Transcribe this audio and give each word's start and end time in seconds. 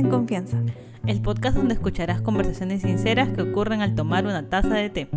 en 0.00 0.08
Confianza. 0.08 0.62
El 1.06 1.20
podcast 1.20 1.58
donde 1.58 1.74
escucharás 1.74 2.22
conversaciones 2.22 2.80
sinceras 2.80 3.28
que 3.28 3.42
ocurren 3.42 3.82
al 3.82 3.94
tomar 3.94 4.24
una 4.24 4.48
taza 4.48 4.74
de 4.74 4.88
té. 4.88 5.08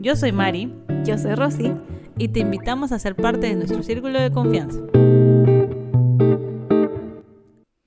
Yo 0.00 0.14
soy 0.14 0.30
Mari. 0.30 0.72
Yo 1.04 1.18
soy 1.18 1.34
Rosy. 1.34 1.72
Y 2.16 2.28
te 2.28 2.40
invitamos 2.40 2.92
a 2.92 3.00
ser 3.00 3.16
parte 3.16 3.48
de 3.48 3.56
nuestro 3.56 3.82
círculo 3.82 4.20
de 4.20 4.30
confianza. 4.30 4.78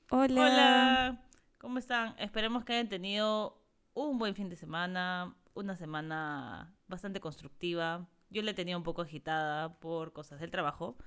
Hola. 0.09 0.41
Hola. 0.41 1.21
¿Cómo 1.59 1.77
están? 1.77 2.13
Esperemos 2.17 2.65
que 2.65 2.73
hayan 2.73 2.89
tenido 2.89 3.63
un 3.93 4.19
buen 4.19 4.35
fin 4.35 4.49
de 4.49 4.57
semana, 4.57 5.33
una 5.53 5.77
semana 5.77 6.75
bastante 6.87 7.21
constructiva. 7.21 8.05
Yo 8.29 8.41
la 8.41 8.53
tenía 8.53 8.75
un 8.75 8.83
poco 8.83 9.01
agitada 9.01 9.79
por 9.79 10.11
cosas 10.11 10.41
del 10.41 10.51
trabajo, 10.51 10.97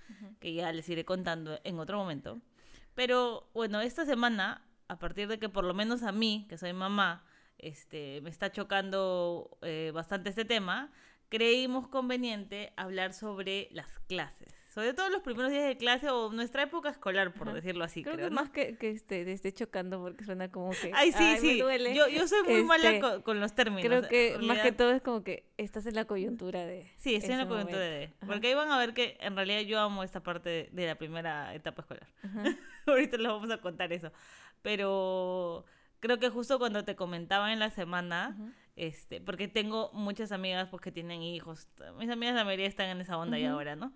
que 0.41 0.55
ya 0.55 0.73
les 0.73 0.89
iré 0.89 1.05
contando 1.05 1.61
en 1.63 1.79
otro 1.79 1.99
momento. 1.99 2.41
Pero 2.95 3.51
bueno, 3.53 3.81
esta 3.81 4.07
semana, 4.07 4.63
a 4.89 4.99
partir 4.99 5.29
de 5.29 5.39
que 5.39 5.49
por 5.49 5.65
lo 5.65 5.75
menos 5.75 6.03
a 6.03 6.13
mí, 6.13 6.47
que 6.49 6.59
soy 6.59 6.73
mamá, 6.73 7.25
este, 7.59 8.21
me 8.23 8.31
está 8.31 8.51
chocando 8.51 9.59
eh, 9.63 9.91
bastante 9.95 10.31
este 10.31 10.45
tema, 10.45 10.93
creímos 11.29 11.89
conveniente 11.89 12.73
hablar 12.77 13.13
sobre 13.13 13.69
las 13.73 13.99
clases. 14.01 14.55
Sobre 14.75 14.93
todo 14.93 15.09
los 15.09 15.23
primeros 15.23 15.53
días 15.53 15.69
de 15.69 15.77
clase 15.77 16.11
o 16.11 16.33
nuestra 16.33 16.65
época 16.65 16.89
escolar, 16.89 17.33
por 17.33 17.53
decirlo 17.53 17.85
así. 17.85 18.03
Creo, 18.03 18.17
Creo, 18.17 18.27
que 18.27 18.35
¿no? 18.35 18.41
más 18.41 18.51
que, 18.51 18.77
que 18.77 18.91
este, 18.91 19.31
esté 19.31 19.53
chocando 19.53 20.03
porque 20.03 20.25
suena 20.25 20.51
como 20.51 20.73
que... 20.73 20.91
Ay, 20.93 21.13
sí, 21.13 21.23
me 21.23 21.39
sí. 21.39 21.61
duele". 21.61 21.95
Yo, 21.95 22.09
yo 22.09 22.27
soy 22.27 22.43
muy 22.43 22.55
Este, 22.55 22.65
mala 22.65 23.01
con, 23.01 23.23
con 23.23 23.39
los 23.39 23.55
términos. 23.55 23.87
Creo 23.87 24.09
que 24.09 24.35
En 24.35 24.47
más 24.49 24.59
que 24.59 24.73
todo 24.73 24.91
es 24.91 25.01
como 25.01 25.23
que 25.23 25.49
estás 25.59 25.87
en 25.87 25.95
la 25.95 26.07
coyuntura 26.07 26.67
de... 26.67 26.91
Sí, 26.97 27.15
estoy 27.15 27.35
en 27.35 27.39
la 27.39 27.47
coyuntura 27.47 27.79
de... 27.79 27.91
momento. 27.99 28.17
Ajá. 28.19 28.27
Porque 28.27 28.49
ahí 28.49 28.55
van 28.55 28.73
a 28.73 28.79
ver 28.79 28.95
que 28.95 29.17
en 29.21 29.37
realidad 29.37 29.61
yo 29.61 29.79
amo 29.79 30.03
esta 30.03 30.25
parte 30.25 30.49
de, 30.49 30.69
de 30.73 30.87
la 30.89 30.97
primera 30.97 31.55
etapa 31.55 31.83
escolar. 31.83 32.09
Ajá. 32.25 32.43
Ahorita 32.89 33.17
les 33.17 33.29
vamos 33.29 33.53
a 33.53 33.59
contar 33.59 33.93
eso. 33.93 34.11
Pero 34.63 35.67
creo 36.01 36.19
que 36.19 36.31
justo 36.31 36.59
cuando 36.59 36.85
te 36.85 36.97
comentaba 36.97 37.53
en 37.53 37.61
la 37.61 37.71
semana, 37.71 38.37
este, 38.75 39.21
porque 39.21 39.47
tengo 39.47 39.93
muchas 39.93 40.33
amigas 40.33 40.69
pues, 40.69 40.83
que 40.83 40.91
tienen 40.91 41.23
hijos. 41.23 41.69
Mis 41.97 42.11
amigas 42.11 42.35
la 42.35 42.45
mayoría 42.45 42.67
están 42.67 42.89
en 42.89 43.01
esa 43.01 43.17
onda 43.17 43.39
ya 43.39 43.51
Ujú. 43.51 43.55
ahora, 43.55 43.77
¿no? 43.77 43.93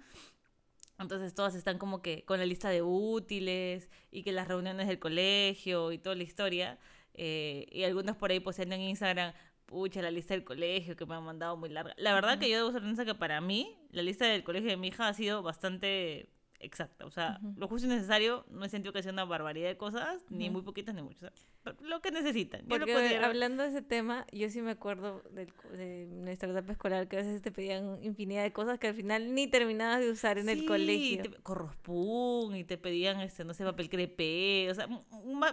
Entonces 0.98 1.34
todas 1.34 1.54
están 1.54 1.78
como 1.78 2.02
que 2.02 2.24
con 2.24 2.38
la 2.38 2.46
lista 2.46 2.70
de 2.70 2.82
útiles 2.82 3.88
y 4.10 4.22
que 4.24 4.32
las 4.32 4.48
reuniones 4.48 4.88
del 4.88 4.98
colegio 4.98 5.92
y 5.92 5.98
toda 5.98 6.16
la 6.16 6.22
historia. 6.24 6.78
eh, 7.14 7.66
y 7.72 7.82
algunos 7.84 8.16
por 8.16 8.30
ahí 8.30 8.40
posteando 8.40 8.76
en 8.76 8.82
Instagram, 8.82 9.32
pucha, 9.66 10.02
la 10.02 10.10
lista 10.10 10.34
del 10.34 10.44
colegio 10.44 10.96
que 10.96 11.04
me 11.06 11.14
han 11.14 11.24
mandado 11.24 11.56
muy 11.56 11.68
larga. 11.68 11.94
La 11.98 12.14
verdad 12.14 12.38
que 12.38 12.48
yo 12.50 12.70
debo 12.70 12.94
ser 12.94 13.06
que 13.06 13.14
para 13.14 13.40
mí 13.40 13.76
la 13.90 14.02
lista 14.02 14.26
del 14.26 14.44
colegio 14.44 14.70
de 14.70 14.76
mi 14.76 14.88
hija 14.88 15.08
ha 15.08 15.14
sido 15.14 15.42
bastante 15.42 16.28
exacta. 16.60 17.06
O 17.06 17.10
sea, 17.10 17.38
Ujú. 17.42 17.54
lo 17.60 17.68
justo 17.68 17.86
y 17.86 17.90
necesario, 17.90 18.44
no 18.50 18.64
he 18.64 18.68
sentido 18.68 18.92
que 18.92 19.02
sea 19.02 19.12
una 19.12 19.24
barbaridad 19.24 19.68
de 19.68 19.76
cosas, 19.76 20.24
ni 20.30 20.50
muy 20.50 20.62
poquitas 20.62 20.94
ni 20.94 21.02
muchas. 21.02 21.32
O 21.60 21.62
sea, 21.62 21.74
lo 21.80 22.00
que 22.00 22.10
necesitan. 22.10 22.60
Yo 22.62 22.66
lo 22.66 22.78
Porque 22.86 22.92
podría- 22.94 23.24
hablando 23.26 23.62
de 23.62 23.68
ese 23.70 23.82
tema, 23.82 24.26
yo 24.32 24.48
sí 24.50 24.60
me 24.62 24.72
acuerdo 24.72 25.22
del 25.30 25.52
co- 25.54 25.68
de 25.68 26.06
nuestra 26.10 26.50
etapa 26.50 26.72
escolar 26.72 27.08
que 27.08 27.16
a 27.16 27.20
veces 27.20 27.42
te 27.42 27.52
pedían 27.52 28.02
infinidad 28.02 28.42
de 28.42 28.52
cosas 28.52 28.78
que 28.78 28.88
al 28.88 28.94
final 28.94 29.34
ni 29.34 29.46
terminabas 29.46 30.00
de 30.00 30.10
usar 30.10 30.38
en 30.38 30.48
el 30.48 30.66
colegio. 30.66 31.22
te- 31.22 31.30
corrospun 31.42 32.54
y 32.56 32.64
te 32.64 32.78
pedían, 32.78 33.20
este, 33.20 33.44
no 33.44 33.54
sé, 33.54 33.64
papel 33.64 33.88
crepé, 33.88 34.68
o 34.70 34.74
sea, 34.74 34.88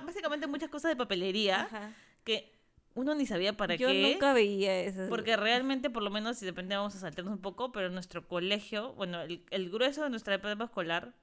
básicamente 0.04 0.48
muchas 0.48 0.70
cosas 0.70 0.90
de 0.92 0.96
papelería 0.96 1.64
Ajá. 1.64 1.94
que 2.24 2.55
uno 2.96 3.14
ni 3.14 3.26
sabía 3.26 3.56
para 3.56 3.76
Yo 3.76 3.88
qué. 3.90 4.02
nunca 4.14 4.34
veía 4.34 4.80
eso. 4.80 5.06
Porque 5.10 5.36
realmente, 5.38 5.90
por 5.90 6.02
lo 6.02 6.10
menos, 6.10 6.38
si 6.38 6.46
depende, 6.46 6.76
vamos 6.76 6.96
a 6.96 7.00
saltarnos 7.00 7.34
un 7.34 7.42
poco, 7.42 7.72
pero 7.72 7.90
nuestro 7.90 8.28
colegio, 8.28 8.94
bueno, 8.94 9.22
el, 9.22 9.44
el 9.52 9.70
grueso 9.70 10.04
de 10.04 10.10
nuestra 10.10 10.36
etapa 10.36 10.64
escolar, 10.64 11.14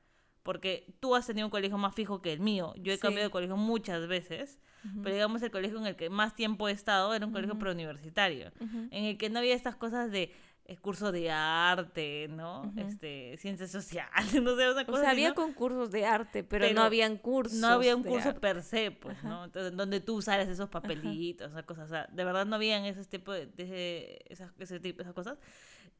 porque 0.43 0.87
tú 1.01 1.15
has 1.15 1.27
tenido 1.27 1.47
un 1.47 1.51
colegio 1.51 1.79
más 1.79 1.95
fijo 1.95 2.21
que 2.21 2.33
el 2.33 2.41
mío, 2.41 2.75
yo 2.77 2.93
he 2.93 2.97
Sí. 2.97 3.03
cambiado 3.03 3.29
de 3.29 3.31
colegio 3.33 3.57
muchas 3.57 4.07
veces, 4.07 4.59
Ujú. 4.85 5.03
pero 5.03 5.15
digamos 5.15 5.41
el 5.43 5.51
colegio 5.51 5.79
en 5.79 5.87
el 5.87 5.97
que 5.97 6.11
más 6.11 6.35
tiempo 6.35 6.69
he 6.69 6.73
estado 6.73 7.15
era 7.15 7.25
un 7.27 7.33
colegio 7.33 7.59
preuniversitario, 7.59 8.51
Ujú. 8.61 8.89
en 8.91 9.05
el 9.05 9.17
que 9.19 9.31
no 9.31 9.39
había 9.39 9.55
estas 9.55 9.77
cosas 9.77 10.11
de 10.11 10.33
curso 10.81 11.13
de 11.13 11.31
arte, 11.31 12.29
¿no? 12.31 12.73
Este, 12.77 13.37
ciencias 13.37 13.71
sociales, 13.71 14.33
no 14.43 14.57
sé, 14.57 14.71
una 14.71 14.83
O 14.83 14.87
cosa 14.87 15.01
sea, 15.03 15.11
así, 15.11 15.21
había 15.21 15.29
¿no? 15.31 15.35
concursos 15.35 15.91
de 15.91 16.07
arte, 16.07 16.45
pero, 16.45 16.65
Pero 16.65 16.75
no 16.75 16.83
habían 16.83 17.17
cursos. 17.19 17.59
no 17.59 17.69
había 17.69 17.95
un 17.97 18.03
curso 18.03 18.29
arte. 18.29 18.41
per 18.41 18.63
se, 18.63 18.91
pues, 18.91 19.19
Ajá. 19.19 19.29
¿no? 19.29 19.45
Entonces, 19.45 19.77
donde 19.77 20.01
tú 20.01 20.17
usaras 20.17 20.49
esos 20.49 20.69
papelitos, 20.69 21.51
esas 21.51 21.65
cosas, 21.65 21.87
o 21.87 21.89
sea, 21.89 22.07
de 22.11 22.25
verdad 22.25 22.47
no 22.47 22.57
habían 22.57 22.85
ese 22.85 23.05
tipo 23.05 23.33
de, 23.33 24.23
esas, 24.29 24.51
ese 24.59 24.81
tipo, 24.81 25.03
esas 25.03 25.15
cosas. 25.15 25.39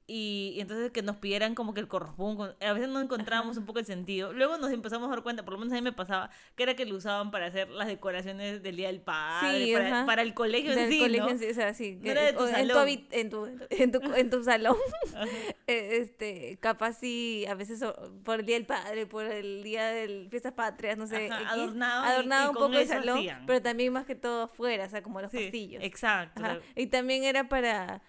Y, 0.09 0.53
y 0.57 0.61
entonces 0.61 0.91
que 0.91 1.01
nos 1.01 1.17
pidieran 1.17 1.55
como 1.55 1.75
que 1.75 1.81
el 1.81 1.87
correspond, 1.87 2.57
a 2.61 2.73
veces 2.73 2.89
no 2.89 3.01
encontrábamos 3.01 3.57
un 3.57 3.65
poco 3.67 3.79
el 3.79 3.87
sentido. 3.87 4.33
Luego 4.33 4.59
nos 4.59 4.73
empezamos 4.73 5.07
a 5.07 5.11
dar 5.13 5.23
cuenta, 5.23 5.45
por 5.45 5.55
lo 5.55 5.61
menos 5.61 5.73
a 5.73 5.77
mí 5.77 5.83
me 5.83 5.93
pasaba, 5.93 6.29
que 6.57 6.65
era 6.65 6.75
que 6.75 6.85
lo 6.85 6.97
usaban 6.97 7.31
para 7.31 7.47
hacer 7.47 7.69
las 7.71 7.87
decoraciones 7.87 8.63
del 8.65 8.77
Día 8.77 8.89
del 8.89 9.01
Padre, 9.01 9.65
Sí, 9.67 9.73
para, 10.05 10.23
el 10.23 10.35
colegio 10.35 10.73
en 10.73 10.91
sí, 10.91 10.99
colegio 10.99 11.25
¿no? 11.25 11.31
en 11.31 11.39
sí, 11.39 11.47
o 11.49 11.55
sea, 11.55 11.73
sí. 11.73 11.99
No 12.03 12.15
de 12.15 12.33
tu 12.33 12.41
o 12.41 12.49
en, 12.49 12.53
tu 12.69 12.75
salón. 12.75 12.89
en, 13.11 13.31
tu, 13.31 13.47
en, 13.71 13.93
tu, 13.93 14.01
en 14.15 14.31
tu 14.31 14.45
salón, 14.45 14.77
eh, 15.69 15.99
este, 16.03 16.59
capaz 16.61 16.95
sí, 16.95 17.47
a 17.49 17.55
veces 17.55 17.83
por 18.25 18.41
el 18.41 18.47
Día 18.47 18.57
del 18.57 18.67
Padre, 18.67 19.07
por 19.07 19.25
el 19.25 19.63
Día 19.63 19.87
del 19.87 20.29
Fiestas 20.31 20.53
Patrias, 20.53 20.99
no 20.99 21.07
sé, 21.07 21.31
Ajá, 21.31 21.43
y- 21.57 21.61
adornaba 21.61 22.23
y 22.45 22.49
un 22.49 22.55
poco 22.55 22.73
el 22.75 22.87
salón, 22.89 23.19
hacían. 23.19 23.47
pero 23.47 23.63
también 23.63 23.93
más 23.93 24.05
que 24.05 24.15
todo 24.17 24.43
afuera, 24.43 24.87
o 24.87 24.91
sea, 24.91 25.03
como 25.03 25.21
los 25.21 25.31
Sí, 25.31 25.39
castillos. 25.45 25.83
Exacto. 25.85 26.43
Ajá. 26.45 26.59
Y 26.75 26.89
también 26.89 27.25
era 27.25 27.49
para, 27.49 28.03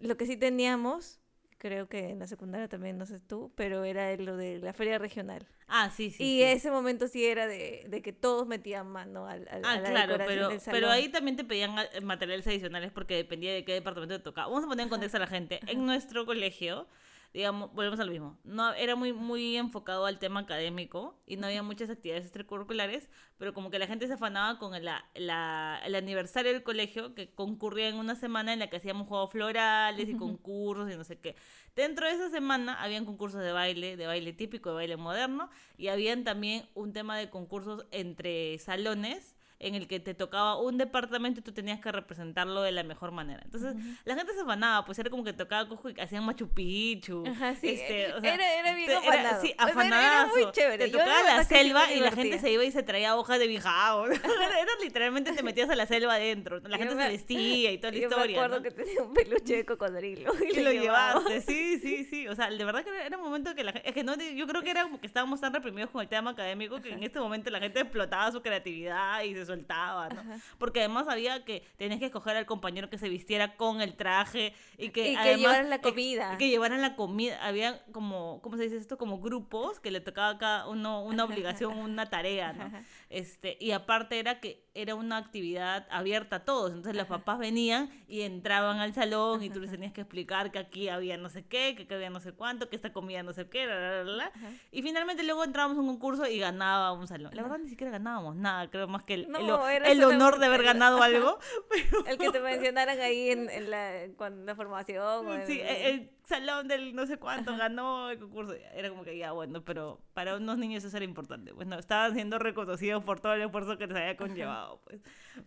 lo 0.00 0.16
que 0.16 0.26
sí 0.26 0.36
teníamos, 0.36 1.20
creo 1.58 1.88
que 1.88 2.10
en 2.10 2.18
la 2.20 2.26
secundaria 2.26 2.68
también, 2.68 2.98
no 2.98 3.06
sé 3.06 3.20
tú, 3.20 3.52
pero 3.56 3.84
era 3.84 4.14
lo 4.16 4.36
de 4.36 4.58
la 4.58 4.72
feria 4.72 4.98
regional. 4.98 5.46
ah, 5.66 5.90
sí, 5.90 6.10
sí. 6.10 6.22
y 6.24 6.38
sí. 6.38 6.42
ese 6.42 6.70
momento 6.70 7.08
sí 7.08 7.24
era 7.26 7.46
de, 7.46 7.84
de 7.88 8.02
que 8.02 8.12
todos 8.12 8.46
metían 8.46 8.86
mano 8.88 9.26
al, 9.26 9.46
al- 9.48 9.64
a 9.64 9.72
Ah, 9.72 9.76
la 9.78 9.90
claro, 9.90 10.16
pero, 10.26 10.48
del 10.48 10.60
pero 10.70 10.90
ahí 10.90 11.08
también 11.10 11.36
te 11.36 11.44
pedían 11.44 11.76
eh, 11.92 12.00
materiales 12.00 12.46
adicionales 12.46 12.92
porque 12.92 13.16
dependía 13.16 13.52
de 13.52 13.64
qué 13.64 13.72
departamento 13.74 14.16
te 14.16 14.22
tocaba. 14.24 14.48
Vamos 14.48 14.64
a 14.64 14.68
poner 14.68 14.84
en 14.84 14.88
contexto 14.90 15.16
a 15.18 15.20
la 15.20 15.26
gente. 15.26 15.60
En 15.66 15.84
nuestro 15.84 16.24
colegio, 16.26 16.86
digamos, 17.34 17.72
volvemos 17.74 18.00
a 18.00 18.04
lo 18.04 18.10
mismo. 18.10 18.38
No, 18.44 18.72
era 18.74 18.96
muy, 18.96 19.12
muy 19.12 19.56
enfocado 19.56 20.06
al 20.06 20.18
tema 20.18 20.40
académico 20.40 21.20
y 21.26 21.36
no 21.36 21.46
había 21.46 21.62
muchas 21.62 21.90
actividades 21.90 22.24
extracurriculares, 22.24 23.08
pero 23.36 23.54
como 23.54 23.70
que 23.70 23.78
la 23.78 23.86
gente 23.86 24.06
se 24.06 24.14
afanaba 24.14 24.58
con 24.58 24.72
la, 24.84 25.04
la- 25.14 25.80
el 25.84 25.94
aniversario 25.94 26.52
del 26.52 26.62
colegio 26.62 27.14
que 27.14 27.34
concurría 27.34 27.88
en 27.88 27.96
una 27.96 28.14
semana 28.14 28.52
en 28.52 28.58
la 28.58 28.68
que 28.70 28.76
hacíamos 28.78 29.06
juegos 29.08 29.30
florales 29.30 30.08
y 30.08 30.14
concursos 30.14 30.90
y 30.92 30.96
no 30.96 31.04
sé 31.04 31.18
qué. 31.20 31.36
Dentro 31.76 32.06
de 32.06 32.12
esa 32.14 32.30
semana 32.30 32.82
habían 32.82 33.04
concursos 33.04 33.40
de 33.42 33.52
baile, 33.52 33.96
de 33.96 34.06
baile 34.06 34.32
típico, 34.32 34.70
de 34.70 34.74
baile 34.76 34.96
moderno, 34.96 35.50
y 35.76 35.88
habían 35.88 36.24
también 36.24 36.68
un 36.74 36.92
tema 36.92 37.16
de 37.16 37.30
concursos 37.30 37.86
entre 37.92 38.58
salones 38.58 39.36
en 39.60 39.74
el 39.74 39.88
que 39.88 39.98
te 39.98 40.14
tocaba 40.14 40.56
un 40.60 40.78
departamento 40.78 41.40
y 41.40 41.42
tú 41.42 41.50
tenías 41.52 41.80
que 41.80 41.90
representarlo 41.90 42.62
de 42.62 42.70
la 42.70 42.84
mejor 42.84 43.10
manera. 43.10 43.40
Entonces, 43.44 43.74
la 44.04 44.14
gente 44.14 44.32
se 44.32 44.40
afanaba, 44.42 44.84
pues 44.84 44.98
era 45.00 45.10
como 45.10 45.24
que 45.24 45.32
tocaba 45.32 45.68
cojo 45.68 45.90
y 45.90 45.98
hacían 46.00 46.24
Machu 46.24 46.48
Picchu. 46.48 47.24
Ajá, 47.26 47.54
sí, 47.56 47.70
este, 47.70 48.12
o 48.14 48.18
era- 48.18 48.20
sea, 48.36 48.60
era 48.60 48.74
bien 48.74 48.86
te- 48.86 48.94
afanado. 48.96 49.40
sí, 49.42 49.48
O 49.48 49.52
era- 49.54 49.62
era 49.64 49.72
afanadazo. 49.72 50.34
muy 50.36 50.52
chévere. 50.52 50.84
Te 50.84 50.90
Yo 50.92 50.98
tocaba 50.98 51.22
la 51.24 51.42
sí 51.44 51.54
selva 51.54 51.92
y 51.92 51.98
la 52.00 52.12
gente 52.12 52.38
se 52.38 52.52
iba 52.52 52.62
y 52.64 52.70
se 52.70 52.82
traía 52.84 53.16
hojas 53.16 53.38
de 53.40 53.48
bijao. 53.48 54.06
era, 54.06 54.14
era 54.62 54.70
literalmente 54.82 55.32
te 55.32 55.42
metías 55.42 55.68
a 55.70 55.74
la 55.74 55.86
selva 55.86 56.14
adentro. 56.14 56.60
La 56.60 56.76
Yo 56.76 56.78
gente 56.78 56.94
me- 56.94 57.02
se 57.04 57.08
vestía 57.08 57.72
y 57.72 57.78
toda 57.78 57.92
la 57.92 57.98
Yo 57.98 58.04
historia. 58.08 58.26
me 58.26 58.32
acuerdo 58.44 58.56
¿no? 58.58 58.62
que 58.62 58.70
tenía 58.70 59.02
un 59.02 59.12
peluche 59.12 59.56
de 59.56 59.64
cocodrilo. 59.66 60.32
Y, 60.40 60.56
Y 60.58 60.62
lo 60.62 60.70
llevaba. 60.72 61.20
llevaste, 61.20 61.40
sí, 61.52 61.80
sí, 61.80 62.04
sí. 62.04 62.28
O 62.28 62.36
sea, 62.36 62.48
de 62.48 62.64
verdad 62.64 62.84
que 62.84 62.90
era- 62.90 63.06
era 63.06 63.16
un 63.18 63.24
momento 63.24 63.52
que 63.56 63.64
la 63.64 63.72
gente. 63.72 63.88
Es 63.88 63.94
que 63.94 64.04
no, 64.04 64.14
yo 64.16 64.46
creo 64.46 64.62
que 64.62 64.70
era 64.70 64.84
como 64.84 65.00
que 65.00 65.08
estábamos 65.08 65.40
tan 65.40 65.52
reprimidos 65.52 65.90
con 65.90 66.00
el 66.00 66.08
tema 66.08 66.30
académico 66.30 66.80
que 66.80 66.92
en 66.92 67.02
este 67.02 67.18
momento 67.18 67.50
la 67.50 67.58
gente 67.58 67.80
explotaba 67.80 68.30
su 68.30 68.40
creatividad 68.40 69.22
y 69.22 69.34
se 69.34 69.47
soltaba, 69.48 70.08
¿no? 70.08 70.20
Ajá. 70.20 70.38
Porque 70.58 70.80
además 70.80 71.08
había 71.08 71.44
que 71.44 71.66
tenías 71.76 71.98
que 71.98 72.06
escoger 72.06 72.36
al 72.36 72.46
compañero 72.46 72.88
que 72.88 72.98
se 72.98 73.08
vistiera 73.08 73.56
con 73.56 73.80
el 73.80 73.96
traje 73.96 74.54
y 74.76 74.90
que, 74.90 75.12
Y 75.12 75.16
que 75.16 75.36
llevaran 75.36 75.70
la 75.70 75.80
comida. 75.80 76.38
que 76.38 76.48
llevaran 76.48 76.80
la 76.80 76.94
comida. 76.94 77.44
Había 77.44 77.84
como, 77.92 78.40
¿cómo 78.42 78.56
se 78.56 78.64
dice 78.64 78.76
esto? 78.76 78.96
Como 78.96 79.20
grupos 79.20 79.80
que 79.80 79.90
le 79.90 80.00
tocaba 80.00 80.30
a 80.30 80.38
cada 80.38 80.68
uno 80.68 81.02
una 81.02 81.24
obligación, 81.24 81.76
una 81.78 82.06
tarea, 82.06 82.52
¿no? 82.52 82.64
Ajá. 82.64 82.82
Este, 83.10 83.56
y 83.60 83.72
aparte 83.72 84.18
era 84.18 84.40
que 84.40 84.68
era 84.74 84.94
una 84.94 85.16
actividad 85.16 85.86
abierta 85.90 86.36
a 86.36 86.44
todos. 86.44 86.70
Entonces 86.70 86.94
los 86.94 87.06
papás 87.06 87.38
venían 87.38 87.90
y 88.06 88.22
entraban 88.22 88.78
al 88.78 88.94
salón 88.94 89.42
y 89.42 89.50
tú 89.50 89.60
les 89.60 89.70
tenías 89.70 89.92
que 89.92 90.02
explicar 90.02 90.52
que 90.52 90.58
aquí 90.58 90.88
había 90.88 91.16
no 91.16 91.28
sé 91.28 91.44
qué, 91.44 91.74
que 91.74 91.82
aquí 91.82 91.94
había 91.94 92.10
no 92.10 92.20
sé 92.20 92.32
cuánto, 92.32 92.68
que 92.68 92.76
esta 92.76 92.92
comida 92.92 93.22
no 93.22 93.32
sé 93.32 93.48
qué, 93.48 93.66
bla, 93.66 94.02
bla. 94.04 94.32
Y 94.70 94.82
finalmente 94.82 95.22
luego 95.24 95.42
entrábamos 95.42 95.78
a 95.78 95.80
un 95.80 95.88
concurso 95.88 96.26
y 96.26 96.38
ganaba 96.38 96.92
un 96.92 97.08
salón. 97.08 97.34
La 97.34 97.42
verdad 97.42 97.58
ni 97.58 97.68
siquiera 97.68 97.90
ganábamos 97.90 98.36
nada, 98.36 98.70
creo 98.70 98.86
más 98.86 99.02
que 99.02 99.14
el, 99.14 99.28
No, 99.46 99.68
el 99.68 99.84
el 99.84 100.04
honor 100.04 100.38
de 100.38 100.46
haber 100.46 100.62
ganado 100.62 101.02
algo. 101.02 101.38
El 102.06 102.18
que 102.18 102.30
te 102.30 102.40
mencionaran 102.40 103.00
ahí 103.00 103.30
en, 103.30 103.48
en 103.50 103.70
la, 103.70 104.06
cuando 104.16 104.44
la 104.44 104.54
formación. 104.54 105.26
o 105.26 105.34
en- 105.34 105.46
Sí, 105.46 105.60
el, 105.60 106.10
salón 106.24 106.68
del 106.68 106.94
no 106.94 107.06
sé 107.06 107.16
cuánto 107.18 107.56
ganó 107.56 108.10
el 108.10 108.18
concurso. 108.18 108.54
Era 108.74 108.90
como 108.90 109.02
que 109.04 109.16
ya, 109.16 109.32
bueno, 109.32 109.64
pero 109.64 110.00
para 110.12 110.36
unos 110.36 110.58
niños 110.58 110.84
eso 110.84 110.96
era 110.96 111.04
importante. 111.04 111.52
Bueno, 111.52 111.78
estaban 111.78 112.14
siendo 112.14 112.38
reconocidos 112.38 113.02
por 113.04 113.20
todo 113.20 113.32
el 113.34 113.42
esfuerzo 113.42 113.78
que 113.78 113.86
les 113.86 113.96
había 113.96 114.16
conllevado, 114.16 114.80
pues. 114.84 115.00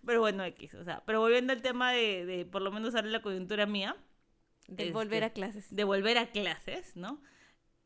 Pero 0.05 0.19
bueno, 0.21 0.43
X, 0.43 0.73
o 0.75 0.83
sea, 0.83 1.03
pero 1.05 1.19
volviendo 1.19 1.53
al 1.53 1.61
tema 1.61 1.91
de, 1.91 2.25
de 2.25 2.45
por 2.45 2.61
lo 2.61 2.71
menos 2.71 2.93
darle 2.93 3.11
la 3.11 3.21
coyuntura 3.21 3.65
mía, 3.65 3.95
de 4.67 4.83
este, 4.83 4.93
volver 4.93 5.23
a 5.23 5.29
clases. 5.31 5.73
de 5.75 5.83
volver 5.83 6.17
a 6.17 6.27
clases, 6.31 6.95
¿no? 6.95 7.21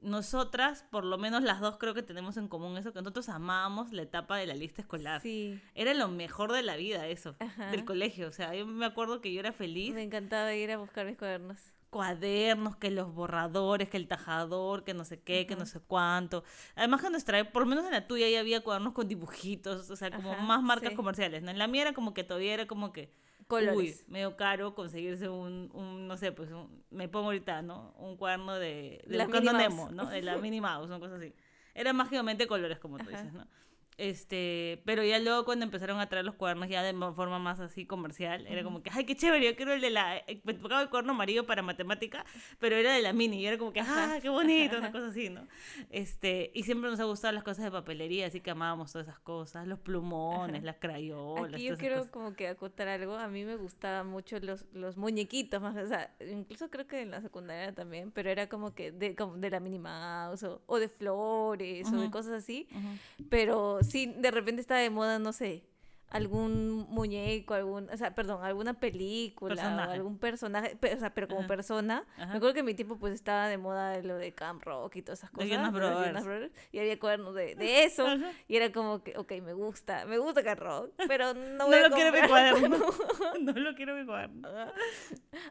Nosotras, 0.02 0.86
por 0.92 1.04
lo 1.04 1.18
menos 1.18 1.44
las 1.44 1.60
dos 1.60 1.78
creo 1.78 1.94
que 1.94 2.04
tenemos 2.04 2.38
en 2.38 2.48
común 2.48 2.78
eso, 2.78 2.94
que 2.94 3.00
nosotros 3.00 3.30
amábamos 3.30 3.92
la 3.92 4.04
etapa 4.04 4.38
de 4.38 4.46
la 4.46 4.54
lista 4.54 4.82
escolar. 4.82 5.22
Sí. 5.22 5.60
Era 5.74 5.94
lo 5.94 6.08
mejor 6.08 6.52
de 6.52 6.62
la 6.64 6.76
vida 6.76 7.08
eso, 7.08 7.36
Ajá. 7.40 7.72
del 7.72 7.86
colegio. 7.86 8.28
O 8.28 8.32
sea, 8.32 8.54
yo 8.54 8.66
me 8.68 8.86
acuerdo 8.86 9.22
que 9.22 9.34
yo 9.34 9.40
era 9.40 9.52
feliz. 9.52 9.94
Me 9.94 10.04
encantaba 10.04 10.54
ir 10.54 10.72
a 10.72 10.78
buscar 10.78 11.06
mis 11.06 11.18
cuadernos. 11.18 11.60
Cuadernos, 11.90 12.76
que 12.76 12.92
los 12.92 13.14
borradores, 13.14 13.90
que 13.90 13.98
el 13.98 14.08
tajador, 14.08 14.84
que 14.84 14.94
no 14.94 15.06
sé 15.06 15.22
qué, 15.22 15.48
que 15.48 15.56
no 15.56 15.66
sé 15.66 15.80
cuánto. 15.80 16.44
Además 16.76 17.00
que 17.00 17.08
en 17.08 17.14
nuestra, 17.14 17.52
por 17.52 17.64
lo 17.64 17.70
menos 17.70 17.86
en 17.86 17.92
la 17.92 18.06
tuya 18.06 18.30
ya 18.30 18.42
había 18.42 18.62
cuadernos 18.62 18.94
con 18.94 19.08
dibujitos, 19.08 19.90
o 19.90 19.96
sea, 19.96 20.12
como 20.12 20.34
Ajá, 20.34 20.42
más 20.42 20.62
marcas 20.62 20.90
sí. 20.90 20.96
comerciales. 20.96 21.42
¿no? 21.42 21.52
En 21.52 21.58
la 21.58 21.68
mía 21.68 21.84
era 21.84 21.94
como 21.94 22.14
que 22.14 22.24
todavía 22.24 22.54
era 22.54 22.68
como 22.68 22.92
que... 22.92 23.14
Colores. 23.48 23.76
Uy, 24.08 24.12
medio 24.12 24.36
caro 24.36 24.74
conseguirse 24.74 25.30
un, 25.30 25.70
un 25.74 26.08
no 26.08 26.18
sé, 26.18 26.32
pues 26.32 26.52
un- 26.52 26.84
me 26.90 27.08
pongo 27.08 27.26
ahorita, 27.28 27.62
¿no? 27.62 27.94
Un 27.98 28.18
cuaderno 28.18 28.56
de, 28.56 29.04
de 29.06 29.18
Nemo. 29.54 29.92
¿no? 29.92 30.08
De 30.08 30.22
la 30.22 30.38
Minnie 30.38 30.62
Mouse, 30.62 30.88
una 30.88 31.00
cosa 31.00 31.16
así. 31.16 31.34
Era 31.76 31.94
mágicamente 31.94 32.48
colores, 32.48 32.80
como 32.80 32.98
tú 32.98 33.04
Ajá. 33.10 33.12
dices, 33.22 33.34
¿no? 33.34 33.46
Este, 33.98 34.82
pero 34.86 35.04
ya 35.04 35.20
luego 35.20 35.46
cuando 35.46 35.64
empezaron 35.66 36.00
a 36.00 36.08
traer 36.10 36.26
los 36.26 36.36
cuadernos 36.36 36.68
ya 36.68 36.84
de 36.84 36.92
ma- 36.94 37.14
forma 37.14 37.40
más 37.40 37.60
así 37.62 37.86
comercial, 37.86 38.46
era 38.48 38.64
como 38.64 38.84
que, 38.84 38.90
ay, 38.94 39.06
qué 39.06 39.16
chévere, 39.16 39.46
yo 39.46 39.56
quiero 39.56 39.74
el 39.74 39.80
de 39.82 39.90
la, 39.90 40.18
eh, 40.18 40.42
me 40.44 40.54
tocaba 40.54 40.82
el 40.82 40.90
cuaderno 40.90 41.14
amarillo 41.14 41.46
para 41.46 41.62
matemática, 41.62 42.26
pero 42.60 42.76
era 42.76 42.94
de 42.94 43.02
la 43.02 43.14
mini, 43.14 43.42
y 43.42 43.46
era 43.46 43.58
como 43.58 43.72
que, 43.72 43.80
ah, 43.80 44.18
qué 44.22 44.28
bonito, 44.30 44.78
una 44.78 44.92
cosa 44.92 45.08
así, 45.08 45.30
¿no? 45.30 45.48
Este, 45.90 46.52
y 46.54 46.64
siempre 46.64 46.90
nos 46.90 47.00
ha 47.00 47.06
gustado 47.06 47.34
las 47.34 47.44
cosas 47.44 47.64
de 47.64 47.72
papelería, 47.72 48.28
así 48.28 48.42
que 48.42 48.52
amábamos 48.52 48.92
todas 48.92 49.08
esas 49.08 49.20
cosas, 49.20 49.66
los 49.66 49.80
plumones, 49.80 50.64
las 50.64 50.76
crayolas, 50.78 51.54
Aquí 51.54 51.66
yo 51.66 51.78
quiero 51.78 52.12
como 52.12 52.34
que 52.36 52.48
acotar 52.48 52.88
algo. 52.88 53.16
A 53.16 53.28
mí 53.28 53.46
me 53.46 53.56
gustaban 53.56 54.08
mucho 54.08 54.40
los, 54.40 54.66
los 54.74 54.98
muñequitos, 54.98 55.62
más, 55.62 55.76
o 55.78 55.88
sea, 55.88 56.14
incluso 56.20 56.70
creo 56.70 56.86
que 56.88 57.02
en 57.02 57.12
la 57.12 57.22
secundaria 57.22 57.74
también, 57.74 58.12
pero 58.12 58.30
era 58.30 58.50
como 58.50 58.74
que 58.74 58.92
de, 58.92 59.16
como 59.16 59.38
de 59.38 59.50
la 59.50 59.60
Minnie 59.60 59.80
Mouse 59.80 60.44
o, 60.44 60.62
o 60.66 60.80
de 60.80 60.90
flores 60.90 61.88
o 61.94 61.98
de 62.00 62.10
cosas 62.12 62.34
así. 62.34 62.68
Ujú. 62.72 63.26
Pero 63.30 63.80
sí, 63.90 64.14
de 64.18 64.32
repente 64.32 64.62
está 64.62 64.76
de 64.76 64.90
moda, 64.90 65.20
no 65.20 65.34
sé, 65.34 65.64
algún 66.16 66.86
muñeco, 66.90 67.54
algún, 67.54 67.90
o 67.90 67.98
sea, 67.98 68.16
perdón, 68.16 68.44
alguna 68.44 68.74
película 68.80 69.54
o 69.54 69.56
Personaje. 69.56 69.92
algún 69.94 70.18
personaje, 70.18 70.76
pe- 70.76 70.94
o 70.96 71.00
sea, 71.00 71.14
pero 71.14 71.28
como 71.28 71.42
Ajá. 71.42 71.48
persona. 71.48 72.06
Ajá. 72.18 72.26
Me 72.32 72.38
acuerdo 72.38 72.54
que 72.54 72.60
en 72.62 72.66
mi 72.66 72.74
tiempo 72.74 72.98
pues 72.98 73.14
estaba 73.14 73.48
de 73.48 73.58
moda 73.58 74.00
lo 74.02 74.16
de 74.18 74.34
Camp 74.34 74.64
Rock 74.64 74.96
y 74.98 75.02
todas 75.02 75.20
esas 75.20 75.32
De 75.32 75.36
cosas. 75.36 75.50
De 75.50 75.58
los 75.58 75.72
Brothers. 75.74 76.24
Brothers, 76.26 76.54
y 76.72 76.80
había 76.80 77.00
cuadernos 77.00 77.36
de, 77.36 77.56
de 77.56 77.84
eso. 77.84 78.06
Ajá. 78.08 78.32
Y 78.48 78.56
era 78.58 78.72
como 78.72 79.04
que, 79.04 79.18
ok, 79.18 79.32
me 79.44 79.54
gusta, 79.54 80.06
me 80.06 80.18
gusta 80.18 80.44
Camp 80.44 80.60
Rock, 80.62 80.92
pero 81.08 81.34
no 81.34 81.56
No, 81.66 81.68
voy 81.68 81.76
a 81.76 81.88
lo 81.90 81.96
quiero 81.96 82.10
en 82.10 82.14
mi 82.16 82.20
comprar. 82.22 82.54
cuaderno. 82.60 82.86
no 83.42 83.52
lo 83.54 83.76
quiero 83.76 83.96
mi 83.96 84.06
cuaderno. 84.06 84.50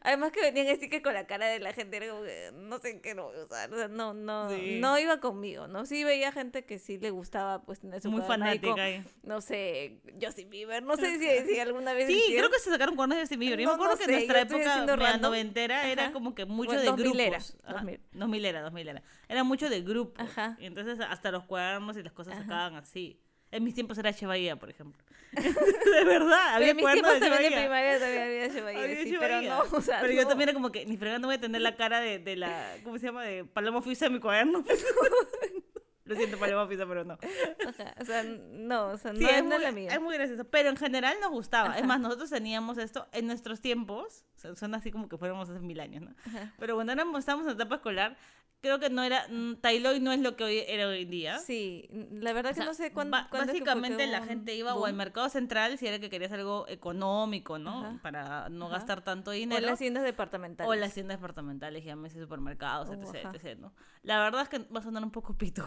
Además 0.02 0.32
que 0.32 0.40
venían 0.40 0.74
stickers 0.76 1.02
con 1.02 1.14
la 1.14 1.26
cara 1.26 1.46
de 1.46 1.58
la 1.60 1.72
gente, 1.72 1.96
era 1.96 2.08
como 2.08 2.22
que 2.22 2.50
no 2.54 2.78
sé 2.78 3.00
qué 3.00 3.14
no 3.14 3.24
voy 3.24 3.36
a 3.38 3.42
usar, 3.44 3.72
o 3.72 3.76
sea, 3.76 3.88
no, 3.88 4.14
no, 4.14 4.50
Sí. 4.50 4.78
no 4.80 4.98
iba 4.98 5.20
conmigo, 5.20 5.66
¿no? 5.68 5.84
Sí 5.86 6.04
veía 6.04 6.32
gente 6.32 6.64
que 6.64 6.78
sí 6.78 6.98
le 6.98 7.10
gustaba 7.10 7.62
pues 7.62 7.80
tener 7.80 8.00
su 8.00 8.10
Muy 8.10 8.20
con- 8.20 8.28
fanática. 8.28 8.82
ahí. 8.82 9.04
no 9.22 9.40
sé, 9.40 10.00
Justin 10.20 10.48
Bieber, 10.54 10.82
no 10.82 10.96
sé 10.96 11.18
si, 11.18 11.52
si 11.52 11.58
alguna 11.60 11.92
vez 11.94 12.06
Sí, 12.06 12.14
hicieron. 12.14 12.38
creo 12.38 12.50
que 12.50 12.58
se 12.64 12.70
sacaron 12.70 12.94
cuernos 12.96 13.16
de 13.16 13.22
Justin 13.22 13.40
Bieber. 13.40 13.58
Yo 13.60 13.66
No, 13.66 13.72
me 13.72 13.74
acuerdo 13.74 13.94
no 13.94 13.98
que 13.98 14.04
sé, 14.04 14.10
en 14.10 14.16
nuestra 14.18 14.42
yo 14.46 14.56
época 14.56 14.96
random. 14.96 15.20
noventera 15.20 15.88
era 15.90 16.12
como 16.12 16.34
que 16.34 16.44
mucho 16.44 16.68
Bueno, 16.72 16.80
de 16.82 16.86
2000 16.88 17.20
era, 17.20 17.30
grupos. 17.38 17.56
Ajá, 17.64 17.72
2000. 17.74 18.00
2000 18.12 18.44
era, 18.44 18.62
2000 18.62 18.88
era. 18.88 19.02
Era 19.28 19.44
mucho 19.44 19.68
de 19.68 19.80
grupos. 19.82 20.24
Ajá. 20.24 20.56
Y 20.60 20.66
entonces 20.66 20.98
hasta 21.00 21.30
los 21.32 21.44
cuadernos 21.44 21.96
y 21.96 22.02
las 22.02 22.12
cosas 22.12 22.36
sacaban 22.38 22.76
así. 22.76 23.18
En 23.50 23.62
mis 23.62 23.74
tiempos 23.74 23.98
era 23.98 24.12
Che 24.12 24.26
Bahía, 24.26 24.56
por 24.56 24.70
ejemplo. 24.70 25.02
de 25.34 26.04
verdad, 26.04 26.54
Pero 26.54 26.56
había 26.56 26.70
en 26.70 26.76
mis 26.76 26.86
tiempos 26.92 27.12
de 27.14 27.20
también 27.20 27.50
de 27.52 27.60
primaria 27.60 27.98
también 27.98 28.22
había 28.22 28.50
Chevalier, 28.52 28.84
Había 28.84 29.02
sí, 29.02 29.16
pero 29.18 29.42
no, 29.42 29.62
o 29.76 29.80
sea, 29.80 30.00
Pero 30.00 30.12
yo 30.12 30.22
no. 30.22 30.28
también 30.28 30.48
era 30.50 30.54
como 30.54 30.70
que 30.70 30.86
ni 30.86 30.96
fregando 30.96 31.26
voy 31.28 31.36
a 31.36 31.40
tener 31.40 31.60
la 31.60 31.74
cara 31.76 32.00
de, 32.00 32.18
de 32.20 32.36
la, 32.36 32.76
¿cómo 32.84 32.98
se 32.98 33.06
llama? 33.06 33.24
De 33.24 33.44
Paloma 33.44 33.82
Fuisa 33.82 34.06
en 34.06 34.12
mi 34.14 34.20
cuaderno. 34.20 34.64
Lo 36.06 36.14
siento, 36.16 36.38
Paloma 36.38 36.66
Fuisa, 36.66 36.86
pero 36.86 37.04
no. 37.04 37.14
Ajá, 37.14 37.94
o 38.00 38.04
sea, 38.04 38.22
no, 38.24 38.88
o 38.88 38.98
sea, 38.98 39.12
no 39.12 39.18
Sí, 39.18 39.24
es, 39.24 39.36
es, 39.38 39.44
muy, 39.44 39.54
es 39.54 39.62
la 39.62 39.72
mía. 39.72 39.90
es 39.90 40.00
muy 40.00 40.14
gracioso. 40.14 40.44
Pero 40.44 40.68
en 40.68 40.76
general 40.76 41.16
nos 41.20 41.30
gustaba. 41.30 41.70
Es 41.74 41.78
Ajá. 41.78 41.86
más, 41.86 42.00
nosotros 42.00 42.28
teníamos 42.30 42.76
esto 42.78 43.06
en 43.12 43.26
nuestros 43.26 43.60
tiempos. 43.60 44.24
o 44.36 44.38
sea, 44.38 44.54
suena 44.56 44.78
así 44.78 44.90
como 44.92 45.08
que 45.08 45.16
fuéramos 45.16 45.48
hace 45.48 45.60
mil 45.60 45.80
años, 45.80 46.02
¿no? 46.02 46.14
Ajá. 46.26 46.52
Pero 46.58 46.74
cuando 46.74 46.92
éramos, 46.92 47.18
estábamos 47.20 47.46
en 47.46 47.54
etapa 47.54 47.76
escolar, 47.76 48.16
creo 48.64 48.80
que 48.80 48.90
no 48.90 49.02
era. 49.04 49.26
mm, 49.28 49.56
Tailoy 49.60 50.00
no 50.00 50.10
es 50.12 50.18
lo 50.20 50.34
que 50.36 50.42
hoy 50.44 50.64
era 50.66 50.88
hoy 50.88 51.02
en 51.02 51.10
día. 51.10 51.38
Sí, 51.38 51.88
la 52.10 52.32
verdad 52.32 52.52
O 52.52 52.54
sea, 52.54 52.64
que 52.64 52.68
no 52.70 52.74
sé 52.74 52.90
cuándo. 52.92 53.16
es 53.16 53.24
que 53.28 53.36
básicamente 53.38 54.06
la 54.08 54.22
gente 54.24 54.54
iba 54.56 54.74
o 54.74 54.86
al 54.86 54.94
mercado 54.94 55.28
central 55.28 55.78
si 55.78 55.86
era 55.86 55.98
que 56.00 56.10
querías 56.10 56.32
algo 56.32 56.64
económico, 56.68 57.58
¿no? 57.58 57.84
Ajá. 57.84 57.98
Para 58.02 58.48
no 58.48 58.66
Ajá. 58.66 58.76
gastar 58.78 59.02
tanto 59.02 59.30
O 59.30 59.34
dinero. 59.34 59.66
las 59.66 59.78
tiendas 59.78 60.02
departamentales. 60.02 60.68
O 60.70 60.74
las 60.74 60.94
tiendas 60.94 61.18
departamentales, 61.18 61.84
llámese 61.84 62.18
supermercados, 62.18 62.88
Oh, 62.88 62.94
etc, 62.94 63.26
etc, 63.34 63.58
¿no? 63.60 63.72
La 64.02 64.18
verdad 64.20 64.42
es 64.42 64.48
que 64.48 64.58
va 64.58 64.80
a 64.80 64.82
sonar 64.82 65.04
un 65.04 65.10
poco 65.10 65.36
sonar- 65.36 65.62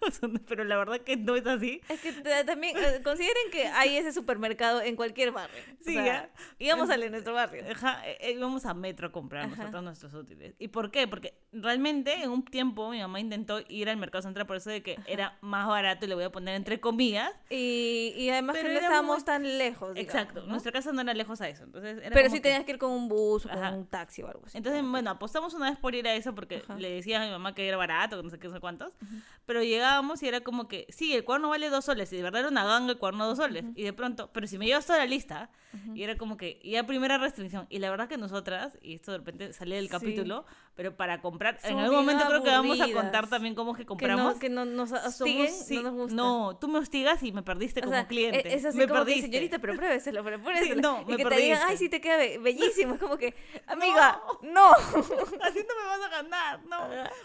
pero 0.48 0.64
la 0.64 0.76
verdad 0.76 0.98
que 1.00 1.16
no 1.16 1.36
es 1.36 1.46
así. 1.46 1.80
Es 1.88 2.00
que 2.00 2.12
también 2.44 2.76
eh, 2.76 3.00
consideren 3.02 3.50
que 3.50 3.66
hay 3.68 3.96
ese 3.96 4.12
supermercado 4.12 4.80
en 4.82 4.96
cualquier 4.96 5.32
barrio. 5.32 5.62
O 5.80 5.84
Sí, 5.84 5.94
sea, 5.94 6.04
ya. 6.04 6.30
íbamos 6.58 6.90
al 6.90 7.00
de 7.00 7.10
nuestro 7.10 7.34
barrio. 7.34 7.64
Ajá, 7.70 8.02
eh, 8.06 8.16
eh, 8.20 8.32
íbamos 8.32 8.66
a 8.66 8.74
Metro 8.74 9.08
a 9.08 9.12
comprar 9.12 9.46
Ajá. 9.46 9.56
nosotros 9.56 9.82
nuestros 9.82 10.14
útiles. 10.14 10.54
¿Y 10.58 10.68
por 10.68 10.90
qué? 10.90 11.06
Porque 11.08 11.34
realmente 11.52 12.14
en 12.22 12.30
un 12.30 12.44
tiempo 12.44 12.90
mi 12.90 13.00
mamá 13.00 13.20
intentó 13.20 13.60
ir 13.68 13.88
al 13.88 13.96
mercado 13.96 14.22
central 14.22 14.46
por 14.46 14.56
eso 14.56 14.70
de 14.70 14.82
que 14.82 14.98
era 15.06 15.38
más 15.40 15.66
barato 15.66 16.04
y 16.04 16.08
le 16.08 16.14
voy 16.14 16.24
a 16.24 16.30
poner 16.30 16.54
entre 16.54 16.80
comillas. 16.80 17.30
Y, 17.50 18.12
y 18.16 18.28
además 18.30 18.56
Pero 18.56 18.68
que 18.68 18.74
no 18.74 18.80
estábamos 18.80 19.16
muy- 19.18 19.24
tan 19.24 19.58
lejos. 19.58 19.94
digamos, 19.94 20.14
Exacto, 20.14 20.40
¿no? 20.42 20.46
nuestra 20.48 20.72
casa 20.72 20.92
no 20.92 21.00
era 21.00 21.14
lejos 21.14 21.40
a 21.40 21.48
eso. 21.48 21.64
Entonces 21.64 21.98
era 22.02 22.10
Pero 22.14 22.28
sí 22.30 22.36
que- 22.36 22.42
tenías 22.42 22.64
que 22.64 22.72
ir 22.72 22.78
con 22.78 22.90
un 22.90 23.08
bus 23.08 23.46
o 23.46 23.48
con 23.48 23.58
Ajá. 23.58 23.72
un 23.74 23.86
taxi 23.86 24.22
o 24.22 24.28
algo 24.28 24.42
así. 24.46 24.58
Entonces, 24.58 24.82
bueno, 24.84 25.10
apostamos 25.10 25.54
una 25.54 25.70
vez 25.70 25.78
por 25.78 25.94
ir 25.94 26.06
a 26.06 26.14
eso 26.14 26.34
porque 26.34 26.56
Ajá. 26.56 26.76
le 26.76 26.90
decía 26.90 27.22
a 27.22 27.24
mi 27.24 27.30
mamá 27.30 27.54
que 27.54 27.66
era 27.66 27.76
barato, 27.76 28.16
que 28.16 28.22
no 28.22 28.30
sé 28.30 28.38
qué, 28.38 28.48
no 28.48 28.54
sé 28.54 28.60
cuántos. 28.60 28.92
Pero 29.46 29.62
llegábamos 29.76 30.22
y 30.22 30.28
era 30.28 30.40
como 30.40 30.68
que, 30.68 30.86
sí, 30.90 31.14
el 31.14 31.24
cuaderno 31.24 31.48
vale 31.50 31.70
dos 31.70 31.84
soles. 31.84 32.12
Y 32.12 32.16
de 32.16 32.22
verdad 32.22 32.40
era 32.40 32.48
una 32.50 32.64
ganga 32.64 32.92
el 32.92 32.98
cuaderno 32.98 33.26
dos 33.26 33.38
soles. 33.38 33.64
Y 33.74 33.82
de 33.84 33.92
pronto, 33.92 34.30
pero 34.32 34.46
si 34.46 34.58
me 34.58 34.66
llevas 34.66 34.84
toda 34.86 34.98
la 34.98 35.06
lista, 35.06 35.50
y 35.94 36.02
era 36.04 36.16
como 36.16 36.36
que, 36.38 36.58
ya 36.64 36.84
primera 36.86 37.18
restricción. 37.18 37.66
Y 37.68 37.78
la 37.80 37.90
verdad 37.90 38.08
que 38.08 38.16
nosotras, 38.16 38.78
y 38.82 38.94
esto 38.94 39.12
de 39.12 39.18
repente 39.18 39.52
sale 39.52 39.76
del 39.76 39.84
Sí. 39.86 39.90
capítulo, 39.90 40.46
pero 40.74 40.96
para 40.96 41.20
comprar, 41.20 41.58
en 41.64 41.78
algún 41.78 41.96
momento 41.98 42.24
creo 42.26 42.42
que 42.42 42.48
vamos 42.50 42.80
a 42.80 42.84
aburridas. 42.84 43.02
contar 43.02 43.28
también 43.28 43.54
cómo 43.54 43.72
es 43.72 43.76
que 43.76 43.82
que 43.82 43.86
compramos. 43.88 44.34
no, 44.34 44.40
que 44.40 44.48
no 44.48 44.64
nos 44.64 44.88
Somos- 44.90 45.06
hostiguen, 45.06 45.52
sí, 45.52 45.76
no 45.76 45.82
nos 45.82 45.92
gusta. 45.94 46.14
no, 46.16 46.56
tú 46.58 46.68
me 46.68 46.78
hostigas 46.78 47.22
y 47.22 47.30
me 47.32 47.42
perdiste 47.42 47.80
O 47.80 47.84
como 47.84 47.94
sea, 47.94 48.06
cliente. 48.06 48.48
e- 48.48 48.54
Es 48.54 48.64
así 48.64 48.78
me 48.78 48.86
como 48.88 49.00
perdiste. 49.00 49.20
que, 49.22 49.26
señorita, 49.36 49.58
pero 49.58 49.76
pruébeselo, 49.76 50.24
pero 50.24 50.40
pruébeselo. 50.42 50.80
no, 50.80 51.02
y 51.02 51.04
me 51.12 51.16
que 51.18 51.24
te 51.24 51.34
digan, 51.36 51.58
perdiste. 51.58 51.64
ay, 51.66 51.76
sí 51.76 51.88
te 51.90 52.00
queda 52.00 52.16
be- 52.16 52.38
bellísimo. 52.38 52.94
Es 52.94 53.00
como 53.00 53.18
que, 53.18 53.34
amiga, 53.66 54.20
no. 54.42 54.70
Así 55.42 55.58
no 55.68 55.74
me 55.76 55.86
vas 55.86 56.00
a 56.06 56.08
ganar, 56.22 56.64
no. 56.64 56.78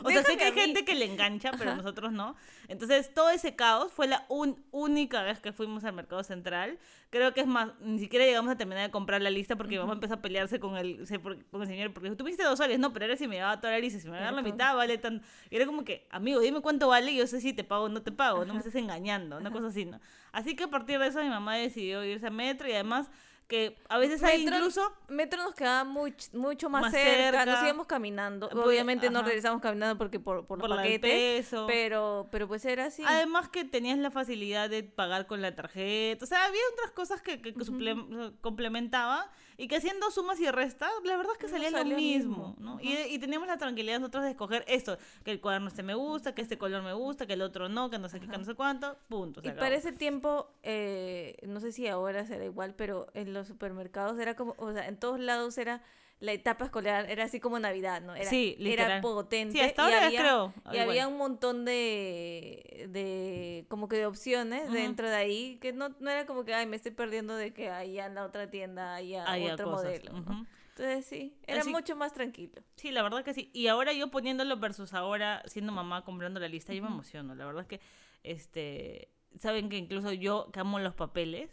O 0.04 0.09
sea, 0.09 0.24
sé 0.24 0.36
que 0.38 0.44
hay 0.44 0.51
gente 0.54 0.83
que 0.83 0.94
le 0.95 1.06
engancha, 1.06 1.51
pero 1.57 1.71
Ajá. 1.71 1.77
nosotros 1.81 2.12
no. 2.12 2.36
Entonces, 2.67 3.13
todo 3.13 3.29
ese 3.29 3.55
caos 3.55 3.91
fue 3.91 4.07
la 4.07 4.25
un- 4.29 4.63
única 4.71 5.21
vez 5.23 5.39
que 5.39 5.51
fuimos 5.51 5.83
al 5.83 5.93
mercado 5.93 6.23
central. 6.23 6.77
Creo 7.09 7.33
que 7.33 7.42
es 7.42 7.47
más, 7.47 7.71
ni 7.81 7.99
siquiera 7.99 8.25
llegamos 8.25 8.51
a 8.51 8.57
terminar 8.57 8.85
de 8.85 8.92
comprar 8.92 9.21
la 9.21 9.30
lista 9.30 9.56
porque 9.56 9.73
mi 9.75 9.80
mamá 9.80 9.94
empezó 9.94 10.13
a 10.16 10.21
pelearse 10.21 10.59
con 10.59 10.77
el, 10.77 11.06
con 11.51 11.61
el 11.61 11.68
señor. 11.68 11.94
Porque 11.94 12.09
tú 12.11 12.23
me 12.23 12.35
dos 12.35 12.57
soles, 12.57 12.80
no, 12.80 12.94
pero 12.94 13.06
era 13.06 13.18
si 13.18 13.27
me 13.27 13.37
daba 13.37 13.59
toda 13.59 13.73
la 13.73 13.80
lista. 13.80 13.99
Si 13.99 14.07
me 14.09 14.18
daba 14.18 14.31
la 14.31 14.42
mitad, 14.42 14.75
vale 14.75 14.97
tan. 14.97 15.21
Y 15.49 15.56
era 15.57 15.66
como 15.66 15.83
que, 15.83 16.07
amigo, 16.09 16.39
dime 16.39 16.61
cuánto 16.61 16.87
vale 16.87 17.11
y 17.11 17.18
yo 17.18 17.27
sé 17.27 17.42
si 17.42 17.54
te 17.54 17.63
pago 17.63 17.85
o 17.85 17.89
no 17.89 18.01
te 18.01 18.11
pago. 18.11 18.45
No 18.45 18.54
me 18.54 18.59
estés 18.59 18.75
engañando, 18.75 19.37
una 19.37 19.51
cosa 19.51 19.68
así, 19.68 19.85
¿no? 19.85 19.99
Así 20.31 20.56
que 20.56 20.63
a 20.63 20.69
partir 20.69 20.97
de 20.99 21.07
eso, 21.07 21.21
mi 21.21 21.30
mamá 21.30 21.56
decidió 21.57 22.04
irse 22.06 22.27
a 22.27 22.31
metro 22.31 22.68
y 22.69 22.71
además 22.71 23.11
que 23.51 23.75
a 23.89 23.97
veces 23.97 24.23
hay 24.23 24.39
Metro- 24.45 24.55
incluso. 24.59 24.93
Metro 25.09 25.43
nos 25.43 25.53
quedaba 25.53 25.83
much- 25.83 26.31
mucho 26.33 26.69
más, 26.69 26.83
Más 26.83 26.93
cerca, 26.93 27.45
nos 27.45 27.61
íbamos 27.65 27.85
caminando. 27.85 28.47
Pues, 28.49 28.65
Obviamente 28.65 29.09
no 29.09 29.21
regresamos 29.23 29.61
caminando 29.61 29.97
porque 29.97 30.21
por, 30.21 30.47
por 30.47 30.57
los 30.59 30.67
Por 30.69 30.77
del 30.77 30.85
paquetes, 30.85 31.45
peso. 31.49 31.67
pero 31.67 32.29
pero 32.31 32.47
pues 32.47 32.63
era 32.63 32.85
así. 32.85 33.03
Además 33.05 33.49
que 33.49 33.65
tenías 33.65 33.97
la 33.97 34.09
facilidad 34.09 34.69
de 34.69 34.83
pagar 34.83 35.27
con 35.27 35.41
la 35.41 35.53
tarjeta. 35.53 36.23
O 36.23 36.27
sea, 36.27 36.45
había 36.45 36.61
otras 36.73 36.91
cosas 36.91 37.21
que, 37.21 37.41
que, 37.41 37.53
suple- 37.55 38.33
complementaban 38.39 39.25
y 39.57 39.67
que 39.67 39.75
haciendo 39.77 40.09
sumas 40.11 40.39
y 40.39 40.49
restas, 40.49 40.89
la 41.03 41.17
verdad 41.17 41.33
es 41.33 41.37
que 41.37 41.47
No 41.47 41.51
salía 41.53 41.71
lo 41.71 41.83
mismo. 41.95 41.97
mismo. 41.97 42.55
¿no? 42.59 42.79
Y, 42.81 42.95
y 43.09 43.19
teníamos 43.19 43.47
la 43.47 43.57
tranquilidad 43.57 43.99
nosotros 43.99 44.23
de 44.23 44.31
escoger 44.31 44.63
esto, 44.67 44.97
que 45.23 45.31
el 45.31 45.41
cuaderno 45.41 45.67
este 45.67 45.83
me 45.83 45.93
gusta, 45.93 46.33
que 46.33 46.41
este 46.41 46.57
color 46.57 46.81
me 46.83 46.93
gusta, 46.93 47.25
que 47.27 47.33
el 47.33 47.41
otro 47.41 47.69
no, 47.69 47.89
que 47.89 47.99
no 47.99 48.09
sé 48.09 48.19
qué, 48.19 48.27
que 48.27 48.37
no 48.37 48.43
sé 48.45 48.55
cuánto, 48.55 48.97
punto. 49.09 49.41
se 49.41 49.47
Y 49.47 49.49
acabó. 49.51 49.61
para 49.65 49.75
ese 49.75 49.91
tiempo, 49.91 50.51
eh, 50.63 51.37
no 51.47 51.59
sé 51.59 51.71
si 51.71 51.87
ahora 51.87 52.25
será 52.25 52.45
igual, 52.45 52.73
pero 52.75 53.07
en 53.13 53.33
los 53.33 53.47
supermercados 53.47 54.17
era 54.19 54.35
como, 54.35 54.55
o 54.57 54.71
sea, 54.73 54.87
en 54.87 54.97
todos 54.97 55.19
lados 55.19 55.57
era 55.57 55.81
la 56.21 56.31
etapa 56.33 56.63
escolar, 56.66 57.09
era 57.09 57.25
así 57.25 57.40
como 57.40 57.59
Navidad, 57.59 58.01
¿no? 58.01 58.16
Era, 58.16 58.30
Sí, 58.30 58.56
Era 58.59 58.63
literal. 58.69 59.01
potente. 59.01 59.54
Sí, 59.54 59.59
hasta 59.59 59.81
y 59.81 59.85
ahora 59.94 60.06
había, 60.06 60.19
creo. 60.21 60.54
Y 60.56 60.69
igual. 60.69 60.90
había 60.90 61.07
un 61.07 61.18
montón 61.18 61.66
de, 61.66 62.85
de 62.90 63.66
como 63.69 63.87
que 63.87 63.97
de 63.97 64.06
opciones 64.06 64.71
dentro 64.71 65.09
de 65.09 65.16
ahí, 65.16 65.57
que 65.61 65.73
no, 65.73 65.90
no 65.99 66.09
era 66.09 66.25
como 66.25 66.45
que, 66.45 66.54
ay, 66.54 66.66
me 66.68 66.75
estoy 66.75 66.92
perdiendo 66.92 67.35
de 67.35 67.54
que 67.54 67.69
allá 67.69 68.06
en 68.06 68.16
la 68.16 68.23
otra 68.25 68.49
tienda 68.49 68.94
haya 68.95 69.25
Había 69.25 69.54
otro 69.56 69.71
cosas, 69.71 69.85
modelo. 69.85 70.45
Entonces 70.69 71.06
sí, 71.06 71.35
era 71.47 71.61
Así- 71.61 71.69
mucho 71.71 71.95
más 71.95 72.13
tranquilo. 72.13 72.61
Sí, 72.75 72.92
la 72.92 73.04
verdad 73.04 73.23
que 73.25 73.33
sí. 73.33 73.49
Y 73.54 73.68
ahora 73.68 73.92
yo 73.92 74.09
poniéndolo 74.09 74.57
versus 74.57 74.94
ahora 74.94 75.44
siendo 75.45 75.71
mamá 75.73 76.04
comprando 76.06 76.40
la 76.40 76.47
lista, 76.47 76.73
yo 76.73 76.81
me 76.81 76.87
emociono. 76.87 77.35
La 77.35 77.45
verdad 77.45 77.63
es 77.63 77.68
que, 77.68 77.81
este, 78.23 79.09
saben 79.37 79.69
que 79.69 79.78
incluso 79.78 80.13
yo 80.13 80.49
que 80.51 80.59
amo 80.59 80.80
los 80.80 80.94
papeles, 80.94 81.49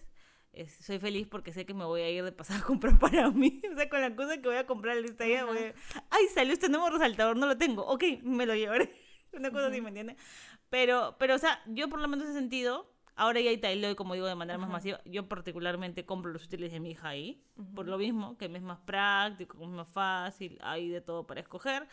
es- 0.53 0.75
soy 0.85 0.99
feliz 0.99 1.27
porque 1.29 1.53
sé 1.53 1.67
que 1.67 1.75
me 1.75 1.85
voy 1.85 2.01
a 2.03 2.11
ir 2.11 2.25
de 2.25 2.33
pasada 2.33 2.61
a 2.61 2.65
comprar 2.65 2.99
para 2.99 3.31
mí. 3.31 3.61
O 3.73 3.77
sea, 3.77 3.89
con 3.89 4.01
la 4.01 4.15
cosa 4.17 4.41
que 4.41 4.49
voy 4.49 4.57
a 4.57 4.67
comprar 4.67 4.97
lista 4.97 5.27
ya 5.27 5.45
voy 5.45 5.59
a... 5.59 5.75
Ay, 6.11 6.27
salió 6.35 6.53
este 6.53 6.69
nuevo 6.69 6.91
resaltador, 6.91 7.37
no 7.37 7.47
lo 7.47 7.57
tengo. 7.57 7.85
Ok, 7.87 8.05
me 8.23 8.47
lo 8.47 8.55
llevaré. 8.55 8.93
Una 9.33 9.51
cosa 9.51 9.67
así, 9.69 9.81
¿me 9.81 9.89
entiendes? 9.89 10.17
Pero, 10.71 11.17
pero, 11.19 11.35
o 11.35 11.39
sea, 11.39 11.61
yo 11.67 11.89
por 11.89 12.01
lo 12.01 12.09
menos 12.09 12.29
he 12.29 12.33
sentido, 12.33 12.91
ahora 13.15 13.41
ya 13.41 13.51
hay 13.51 13.59
Tailoy, 13.59 13.95
como 13.95 14.15
digo, 14.15 14.27
de 14.27 14.35
manera 14.35 14.59
más 14.59 14.67
Ajá. 14.69 14.73
masiva. 14.75 15.01
Yo 15.05 15.29
particularmente 15.29 16.05
compro 16.07 16.33
los 16.33 16.45
útiles 16.45 16.73
de 16.73 16.81
mi 16.81 16.91
hija 16.93 17.09
ahí, 17.09 17.43
por 17.75 17.87
lo 17.87 17.99
mismo, 17.99 18.37
que 18.39 18.49
me 18.49 18.59
es 18.59 18.65
más 18.65 18.79
práctico, 18.81 19.63
es 19.63 19.69
más 19.69 19.89
fácil, 19.89 20.59
hay 20.63 20.89
de 20.89 21.01
todo 21.01 21.27
para 21.27 21.41
escoger. 21.41 21.87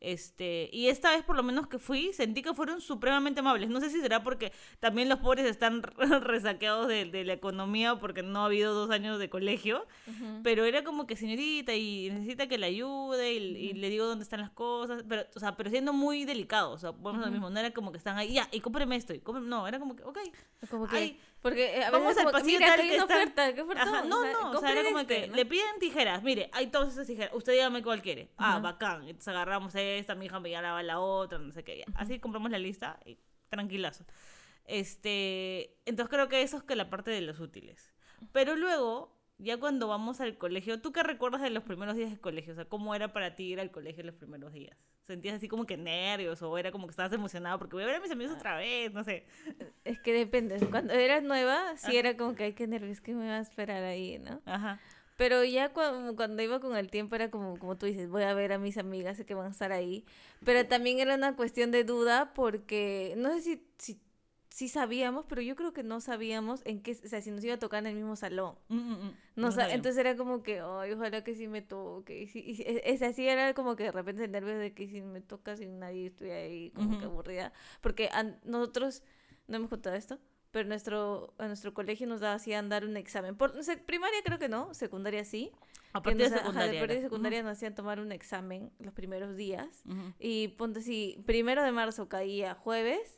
Este, 0.00 0.70
y 0.72 0.88
esta 0.88 1.10
vez 1.10 1.24
por 1.24 1.34
lo 1.36 1.42
menos 1.42 1.66
que 1.66 1.78
fui, 1.78 2.12
sentí 2.12 2.40
que 2.42 2.54
fueron 2.54 2.80
supremamente 2.80 3.40
amables. 3.40 3.68
No 3.68 3.80
sé 3.80 3.90
si 3.90 4.00
será 4.00 4.22
porque 4.22 4.52
también 4.80 5.08
los 5.08 5.18
pobres 5.18 5.44
están 5.46 5.82
resaqueados 6.22 6.86
de, 6.88 7.04
de 7.06 7.24
la 7.24 7.32
economía 7.32 7.96
porque 7.96 8.22
no 8.22 8.42
ha 8.42 8.44
habido 8.46 8.74
dos 8.74 8.90
años 8.90 9.18
de 9.18 9.28
colegio, 9.28 9.84
Ujú. 10.06 10.40
pero 10.44 10.64
era 10.64 10.84
como 10.84 11.06
que 11.06 11.16
señorita 11.16 11.74
y 11.74 12.10
necesita 12.10 12.46
que 12.46 12.58
le 12.58 12.66
ayude 12.66 13.34
y, 13.34 13.38
y 13.56 13.72
le 13.72 13.90
digo 13.90 14.06
dónde 14.06 14.22
están 14.22 14.40
las 14.40 14.50
cosas, 14.50 15.04
pero, 15.08 15.24
o 15.34 15.40
sea, 15.40 15.56
pero 15.56 15.68
siendo 15.70 15.92
muy 15.92 16.24
delicado, 16.24 16.70
o 16.70 16.78
sea, 16.78 16.90
volvemos 16.90 17.22
a 17.22 17.26
lo 17.26 17.26
Ujú. 17.26 17.32
mismo, 17.32 17.50
no 17.50 17.58
era 17.58 17.72
como 17.72 17.90
que 17.90 17.98
están 17.98 18.16
ahí, 18.18 18.34
ya, 18.34 18.48
y 18.52 18.60
cómpreme 18.60 18.94
esto, 18.96 19.14
y 19.14 19.20
cómpreme- 19.20 19.46
no, 19.48 19.66
era 19.66 19.78
como 19.78 19.96
que, 19.96 20.04
ok, 20.04 20.18
Como 20.70 20.86
que, 20.86 20.96
Ay, 20.96 21.20
porque 21.40 21.78
eh, 21.78 21.84
a 21.84 21.90
vamos 21.90 22.08
veces 22.08 22.24
al 22.26 22.32
pasillo 22.32 22.58
mira, 22.58 22.66
tal 22.68 22.76
que 22.76 22.82
hay 22.82 22.88
que 22.88 22.94
una 22.96 23.02
está- 23.04 23.14
oferta, 23.16 23.54
¿qué 23.54 23.60
oferta? 23.62 23.82
Ajá, 23.82 24.02
no, 24.04 24.24
no, 24.32 24.50
o 24.50 24.60
sea, 24.60 24.72
era 24.72 24.82
como 24.84 24.98
este, 24.98 25.20
que 25.22 25.26
¿no? 25.28 25.36
le 25.36 25.46
piden 25.46 25.78
tijeras, 25.78 26.22
mire, 26.22 26.50
hay 26.52 26.66
todas 26.68 26.92
esas 26.92 27.06
tijeras, 27.06 27.30
usted 27.34 27.52
dígame 27.52 27.82
cuál 27.82 28.02
quiere. 28.02 28.30
Ah, 28.36 28.50
Ajá. 28.52 28.58
bacán, 28.60 29.02
entonces 29.08 29.28
agarramos 29.28 29.74
esta, 29.74 30.14
mi 30.14 30.26
hija 30.26 30.40
me 30.40 30.50
llamaba 30.50 30.82
la 30.82 30.98
otra, 31.00 31.38
no 31.38 31.52
sé 31.52 31.62
qué, 31.64 31.78
ya. 31.78 31.84
Así 31.94 32.18
compramos 32.18 32.50
la 32.50 32.58
lista 32.58 32.98
y 33.04 33.18
tranquilazo. 33.48 34.04
Este, 34.64 35.76
entonces 35.86 36.10
creo 36.10 36.28
que 36.28 36.42
eso 36.42 36.56
es 36.58 36.62
que 36.62 36.76
la 36.76 36.90
parte 36.90 37.10
de 37.10 37.20
los 37.20 37.40
útiles. 37.40 37.92
Pero 38.32 38.54
luego, 38.56 39.17
ya 39.38 39.56
cuando 39.56 39.86
vamos 39.86 40.20
al 40.20 40.36
colegio, 40.36 40.80
¿tú 40.80 40.92
qué 40.92 41.02
recuerdas 41.02 41.42
de 41.42 41.50
los 41.50 41.62
primeros 41.62 41.96
días 41.96 42.10
del 42.10 42.20
colegio? 42.20 42.52
O 42.52 42.56
sea, 42.56 42.64
¿cómo 42.64 42.94
era 42.94 43.12
para 43.12 43.36
ti 43.36 43.44
ir 43.44 43.60
al 43.60 43.70
colegio 43.70 44.02
los 44.02 44.16
primeros 44.16 44.52
días? 44.52 44.76
¿Sentías 45.04 45.36
así 45.36 45.48
como 45.48 45.64
que 45.64 45.76
nervios 45.76 46.42
o 46.42 46.58
era 46.58 46.72
como 46.72 46.86
que 46.86 46.90
estabas 46.90 47.12
emocionado 47.12 47.58
porque 47.58 47.76
voy 47.76 47.84
a 47.84 47.86
ver 47.86 47.96
a 47.96 48.00
mis 48.00 48.10
amigos 48.10 48.36
otra 48.36 48.56
vez? 48.56 48.92
No 48.92 49.04
sé. 49.04 49.24
Es 49.84 49.98
que 50.00 50.12
depende. 50.12 50.58
Cuando 50.70 50.92
eras 50.92 51.22
nueva, 51.22 51.76
sí 51.76 51.86
Ajá. 51.86 51.98
era 51.98 52.16
como 52.16 52.34
que 52.34 52.44
hay 52.44 52.52
que 52.52 52.66
nervios 52.66 53.00
que 53.00 53.14
me 53.14 53.26
va 53.26 53.38
a 53.38 53.40
esperar 53.40 53.84
ahí, 53.84 54.18
¿no? 54.18 54.42
Ajá. 54.44 54.80
Pero 55.16 55.42
ya 55.42 55.72
cuando, 55.72 56.14
cuando 56.14 56.42
iba 56.42 56.60
con 56.60 56.76
el 56.76 56.90
tiempo 56.90 57.16
era 57.16 57.30
como, 57.30 57.58
como 57.58 57.76
tú 57.76 57.86
dices, 57.86 58.08
voy 58.08 58.22
a 58.22 58.34
ver 58.34 58.52
a 58.52 58.58
mis 58.58 58.78
amigas, 58.78 59.16
sé 59.16 59.26
que 59.26 59.34
van 59.34 59.46
a 59.46 59.50
estar 59.50 59.72
ahí. 59.72 60.04
Pero 60.44 60.66
también 60.66 61.00
era 61.00 61.16
una 61.16 61.34
cuestión 61.34 61.70
de 61.70 61.82
duda 61.84 62.32
porque 62.34 63.14
no 63.16 63.32
sé 63.34 63.40
si, 63.40 63.66
si, 63.78 64.00
si 64.50 64.68
sabíamos, 64.68 65.24
pero 65.28 65.42
yo 65.42 65.54
creo 65.56 65.72
que 65.72 65.82
no 65.82 66.00
sabíamos 66.00 66.62
en 66.64 66.80
qué, 66.82 66.92
o 66.92 67.08
sea, 67.08 67.20
si 67.20 67.30
nos 67.30 67.44
iba 67.44 67.54
a 67.54 67.58
tocar 67.58 67.80
en 67.80 67.86
el 67.88 67.94
mismo 67.94 68.16
salón. 68.16 68.56
Mm, 68.68 68.76
mm, 68.76 68.92
mm. 69.04 69.14
No, 69.36 69.48
entonces 69.74 69.98
era 69.98 70.16
como 70.16 70.42
que, 70.42 70.60
ay, 70.60 70.92
ojalá 70.92 71.22
que 71.22 71.34
sí 71.34 71.48
me 71.48 71.62
toque. 71.62 72.22
Y 72.22 72.26
sí- 72.28 72.42
y 72.46 72.54
sí- 72.56 72.64
es, 72.66 73.02
así, 73.02 73.28
era 73.28 73.52
como 73.54 73.76
que 73.76 73.84
de 73.84 73.92
repente 73.92 74.24
el 74.24 74.32
nervio 74.32 74.58
de 74.58 74.72
que 74.72 74.88
si 74.88 75.02
me 75.02 75.20
toca, 75.20 75.56
si 75.56 75.66
nadie 75.66 76.06
estoy 76.06 76.30
ahí, 76.30 76.70
como 76.70 76.98
que 76.98 77.04
aburrida. 77.04 77.52
Porque 77.80 78.08
nosotros, 78.44 79.02
no 79.46 79.56
hemos 79.56 79.68
contado 79.70 79.94
esto, 79.96 80.18
pero 80.50 80.66
nuestro, 80.66 81.34
a 81.38 81.46
nuestro 81.46 81.74
colegio 81.74 82.06
nos 82.06 82.22
hacían 82.22 82.68
dar 82.70 82.84
un 82.86 82.96
examen. 82.96 83.36
Por, 83.36 83.54
no 83.54 83.62
sé, 83.62 83.76
primaria 83.76 84.18
creo 84.24 84.38
que 84.38 84.48
no, 84.48 84.72
secundaria 84.72 85.24
sí. 85.24 85.52
A 85.92 86.02
partir 86.02 86.22
de 86.22 86.30
nos- 86.30 86.32
ajá, 86.40 86.46
secundaria. 86.48 86.72
de 86.72 86.78
partir 86.78 86.94
de 86.96 87.00
era. 87.00 87.06
secundaria 87.08 87.42
nos 87.42 87.52
hacían 87.52 87.74
tomar 87.74 88.00
un 88.00 88.12
examen 88.12 88.72
los 88.78 88.94
primeros 88.94 89.36
días. 89.36 89.84
Y 90.18 90.48
ponte 90.48 90.80
si 90.80 91.22
primero 91.26 91.62
de 91.62 91.70
marzo 91.72 92.08
caía 92.08 92.54
jueves, 92.54 93.17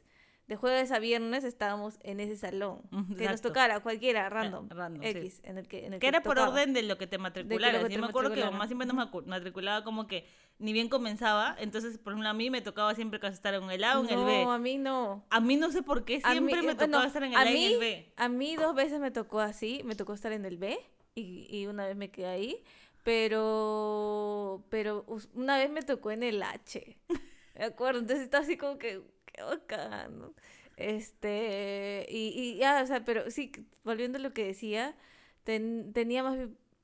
de 0.51 0.57
jueves 0.57 0.91
a 0.91 0.99
viernes 0.99 1.45
estábamos 1.45 2.01
en 2.03 2.19
ese 2.19 2.37
salón. 2.37 2.83
Que 3.17 3.27
nos 3.29 3.41
tocara, 3.41 3.79
cualquiera, 3.81 4.29
random. 4.29 4.69
random, 4.69 5.01
sí. 5.03 5.09
X, 5.11 5.41
en 5.45 5.59
el 5.59 5.69
que, 5.69 5.87
en 5.87 5.95
el 5.95 6.01
Que 6.01 6.09
era 6.09 6.23
por 6.23 6.35
tocaba. 6.35 6.53
orden 6.53 6.73
de 6.75 6.83
lo 6.83 6.99
que 6.99 7.07
te 7.07 7.19
matricularas. 7.19 7.89
Yo 7.89 8.01
me 8.01 8.09
acuerdo 8.09 8.33
que 8.33 8.45
mamá 8.45 8.67
siempre 8.67 8.87
nos 8.89 8.97
matriculaba 9.27 9.85
como 9.85 10.09
que 10.09 10.27
ni 10.59 10.73
bien 10.73 10.89
comenzaba. 10.89 11.55
Entonces, 11.61 11.99
por 11.99 12.13
ejemplo, 12.13 12.29
a 12.29 12.35
mí 12.35 12.51
me 12.51 12.61
tocaba 12.63 12.95
siempre 12.97 13.21
estar 13.29 13.55
en 13.55 13.71
el 13.71 13.85
A 13.85 14.01
o 14.01 14.05
en 14.05 14.11
el 14.11 14.25
B. 14.25 14.45
No, 14.45 14.53
a 14.53 14.59
mí 14.59 14.77
no. 14.77 15.25
A 15.31 15.39
mí 15.41 15.57
no 15.57 15.71
sé 15.71 15.83
por 15.85 16.05
qué 16.05 16.21
siempre 16.21 16.41
mí- 16.61 16.67
me 16.67 16.73
eh, 16.73 16.75
tocaba 16.75 17.07
estar 17.07 17.23
en 17.23 17.31
el 17.33 17.37
a 17.39 17.43
A 17.43 17.51
y 17.51 17.65
en 17.67 17.73
el 17.75 17.79
B. 17.79 18.13
A 18.17 18.29
mí 18.29 18.57
dos 18.57 18.75
veces 18.75 18.99
me 18.99 19.13
tocó 19.13 19.39
así, 19.39 19.83
me 19.85 19.95
tocó 19.95 20.15
estar 20.15 20.33
en 20.33 20.45
el 20.45 20.59
B 20.59 20.77
y, 21.15 21.47
y 21.49 21.67
una 21.69 21.87
vez 21.87 21.95
me 21.97 22.11
quedé 22.11 22.27
ahí, 22.27 22.65
pero 23.05 24.65
pero 24.69 25.05
una 25.35 25.57
vez 25.59 25.71
me 25.71 25.83
tocó 25.83 26.11
en 26.11 26.23
el 26.23 26.43
H. 26.43 26.97
¿De 27.55 27.65
acuerdo? 27.65 28.01
Entonces 28.01 28.25
estaba 28.25 28.43
así 28.43 28.57
como 28.57 28.79
que 28.79 29.03
bacán. 29.45 30.19
¿no? 30.19 30.35
Este, 30.77 32.07
y, 32.09 32.29
y 32.35 32.57
ya, 32.57 32.83
o 32.83 32.87
sea, 32.87 33.05
pero 33.05 33.31
sí, 33.31 33.53
volviendo 33.85 34.19
a 34.19 34.21
lo 34.21 34.33
que 34.33 34.47
decía, 34.47 34.97
ten- 35.45 35.93
tenía 35.93 36.23
más 36.23 36.39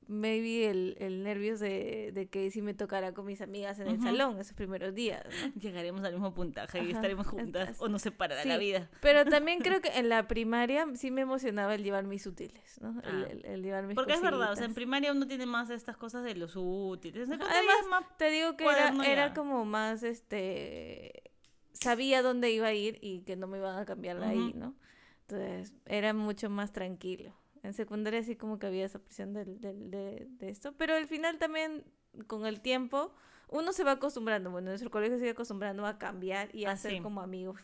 maybe 0.08 0.70
el, 0.70 0.96
el 1.00 1.24
nervios 1.24 1.58
de, 1.58 2.12
de 2.14 2.28
que 2.28 2.48
si 2.52 2.62
me 2.62 2.74
tocara 2.74 3.12
con 3.12 3.26
mis 3.26 3.40
amigas 3.40 3.80
en 3.80 3.88
el 3.88 4.00
salón 4.00 4.38
esos 4.38 4.54
primeros 4.54 4.94
días, 4.94 5.24
¿no? 5.24 5.60
Llegaremos 5.60 6.04
al 6.04 6.12
mismo 6.12 6.32
puntaje 6.32 6.80
y 6.84 6.92
estaremos 6.92 7.26
juntas 7.26 7.62
entonces- 7.70 7.82
o 7.82 7.88
nos 7.88 8.02
separará 8.02 8.40
sí. 8.44 8.48
la 8.48 8.56
vida. 8.56 8.88
Pero 9.00 9.24
también 9.24 9.58
creo 9.62 9.80
que 9.80 9.88
en 9.88 10.08
la 10.08 10.28
primaria 10.28 10.86
sí 10.94 11.10
me 11.10 11.22
emocionaba 11.22 11.74
el 11.74 11.82
llevar 11.82 12.04
mis 12.04 12.24
útiles, 12.26 12.80
¿no? 12.80 13.00
El, 13.02 13.24
Ah. 13.24 13.28
el- 13.30 13.44
el 13.46 13.62
llevar 13.64 13.84
mis 13.86 13.96
Porque 13.96 14.12
es 14.12 14.22
verdad, 14.22 14.52
o 14.52 14.56
sea, 14.56 14.66
en 14.66 14.74
primaria 14.74 15.10
uno 15.10 15.26
tiene 15.26 15.44
más 15.46 15.70
estas 15.70 15.96
cosas 15.96 16.22
de 16.22 16.36
los 16.36 16.52
útiles. 16.54 17.28
Además, 17.28 17.76
más- 17.90 18.16
Te 18.16 18.30
digo 18.30 18.56
que 18.56 18.64
era, 18.64 18.94
era 19.04 19.34
como 19.34 19.64
más, 19.64 20.04
este, 20.04 21.25
sabía 21.80 22.22
dónde 22.22 22.50
iba 22.50 22.66
a 22.68 22.72
ir 22.74 22.98
y 23.02 23.20
que 23.20 23.36
no 23.36 23.46
me 23.46 23.58
iban 23.58 23.78
a 23.78 23.84
cambiar 23.84 24.18
de 24.20 24.26
ahí. 24.26 24.52
¿no? 24.54 24.74
Entonces, 25.22 25.74
era 25.86 26.12
mucho 26.12 26.50
más 26.50 26.72
tranquilo. 26.72 27.34
En 27.62 27.72
secundaria 27.74 28.22
sí 28.22 28.36
como 28.36 28.58
que 28.58 28.66
había 28.68 28.84
esa 28.86 29.00
presión 29.00 29.32
del, 29.32 29.60
del- 29.60 29.90
de, 29.90 30.26
de 30.30 30.48
esto, 30.50 30.72
pero 30.76 30.94
al 30.94 31.08
final 31.08 31.38
también, 31.38 31.84
con 32.28 32.46
el 32.46 32.60
tiempo, 32.60 33.12
uno 33.48 33.72
se 33.72 33.82
va 33.84 33.92
acostumbrando, 33.92 34.50
bueno, 34.50 34.68
nuestro 34.70 34.90
colegio 34.90 35.18
se 35.18 35.24
iba 35.24 35.32
acostumbrando 35.32 35.84
a 35.86 35.98
cambiar 35.98 36.54
y 36.54 36.64
a 36.64 36.72
Ah, 36.72 36.76
ser 36.76 37.02
como 37.02 37.20
amigos 37.20 37.60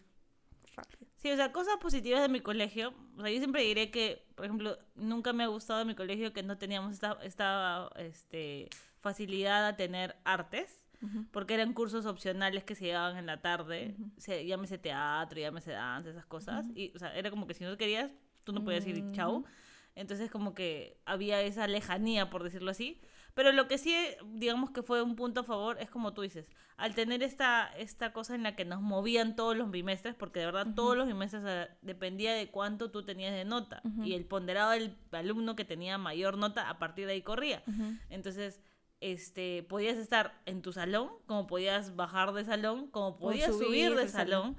rápido. 0.76 1.06
Sí, 1.16 1.30
o 1.30 1.36
sea, 1.36 1.52
cosas 1.52 1.76
positivas 1.76 2.20
de 2.20 2.28
mi 2.28 2.40
colegio. 2.40 2.92
O 3.16 3.20
sea, 3.22 3.30
yo 3.30 3.38
siempre 3.38 3.62
diré 3.62 3.92
que, 3.92 4.26
por 4.34 4.46
ejemplo, 4.46 4.76
nunca 4.96 5.32
me 5.32 5.44
ha 5.44 5.46
gustado 5.46 5.78
de 5.78 5.84
mi 5.84 5.94
colegio 5.94 6.32
que 6.32 6.42
no 6.42 6.58
teníamos 6.58 6.92
esta, 6.94 7.16
esta 7.22 7.88
este, 7.96 8.68
facilidad 9.00 9.66
a 9.68 9.76
tener 9.76 10.16
artes. 10.24 10.81
Porque 11.30 11.54
eran 11.54 11.72
cursos 11.72 12.06
opcionales 12.06 12.64
que 12.64 12.74
se 12.74 12.84
llevaban 12.84 13.16
en 13.16 13.26
la 13.26 13.40
tarde, 13.40 13.96
Ujú. 13.98 14.10
se, 14.18 14.46
llámese 14.46 14.78
teatro, 14.78 15.40
llámese 15.40 15.72
danza, 15.72 16.10
esas 16.10 16.26
cosas, 16.26 16.66
y, 16.74 16.92
o 16.94 16.98
sea, 16.98 17.16
era 17.16 17.30
como 17.30 17.46
que 17.46 17.54
si 17.54 17.64
no 17.64 17.76
querías, 17.76 18.10
tú 18.44 18.52
no 18.52 18.62
podías 18.64 18.86
ir 18.86 19.10
chau, 19.12 19.38
Ujú. 19.38 19.46
entonces 19.94 20.30
como 20.30 20.54
que 20.54 21.00
había 21.04 21.40
esa 21.42 21.66
lejanía, 21.66 22.30
por 22.30 22.42
decirlo 22.44 22.70
así, 22.70 23.00
pero 23.34 23.50
lo 23.52 23.66
que 23.66 23.78
sí, 23.78 23.96
digamos 24.34 24.70
que 24.72 24.82
fue 24.82 25.00
un 25.00 25.16
punto 25.16 25.40
a 25.40 25.44
favor, 25.44 25.78
es 25.80 25.88
como 25.88 26.12
tú 26.12 26.20
dices, 26.20 26.50
al 26.76 26.94
tener 26.94 27.22
esta, 27.22 27.72
esta 27.78 28.12
cosa 28.12 28.34
en 28.34 28.42
la 28.42 28.54
que 28.54 28.66
nos 28.66 28.82
movían 28.82 29.36
todos 29.36 29.56
los 29.56 29.70
bimestres, 29.70 30.14
porque 30.14 30.40
de 30.40 30.46
verdad 30.46 30.74
todos 30.74 30.96
los 30.96 31.06
bimestres 31.06 31.42
dependía 31.80 32.34
de 32.34 32.50
cuánto 32.50 32.90
tú 32.90 33.04
tenías 33.04 33.32
de 33.32 33.44
nota, 33.44 33.82
y 34.04 34.12
el 34.12 34.26
ponderado 34.26 34.72
del 34.72 34.96
alumno 35.12 35.56
que 35.56 35.64
tenía 35.64 35.96
mayor 35.98 36.36
nota, 36.36 36.68
a 36.68 36.78
partir 36.78 37.06
de 37.06 37.12
ahí 37.12 37.22
corría. 37.22 37.62
Entonces, 38.10 38.60
este, 39.02 39.64
podías 39.64 39.98
estar 39.98 40.40
en 40.46 40.62
tu 40.62 40.72
salón, 40.72 41.10
como 41.26 41.46
podías 41.46 41.96
bajar 41.96 42.32
de 42.32 42.44
salón, 42.44 42.86
como 42.88 43.18
podías 43.18 43.52
subir, 43.52 43.66
subir 43.66 43.94
de 43.96 44.08
salón. 44.08 44.54
salón. 44.54 44.56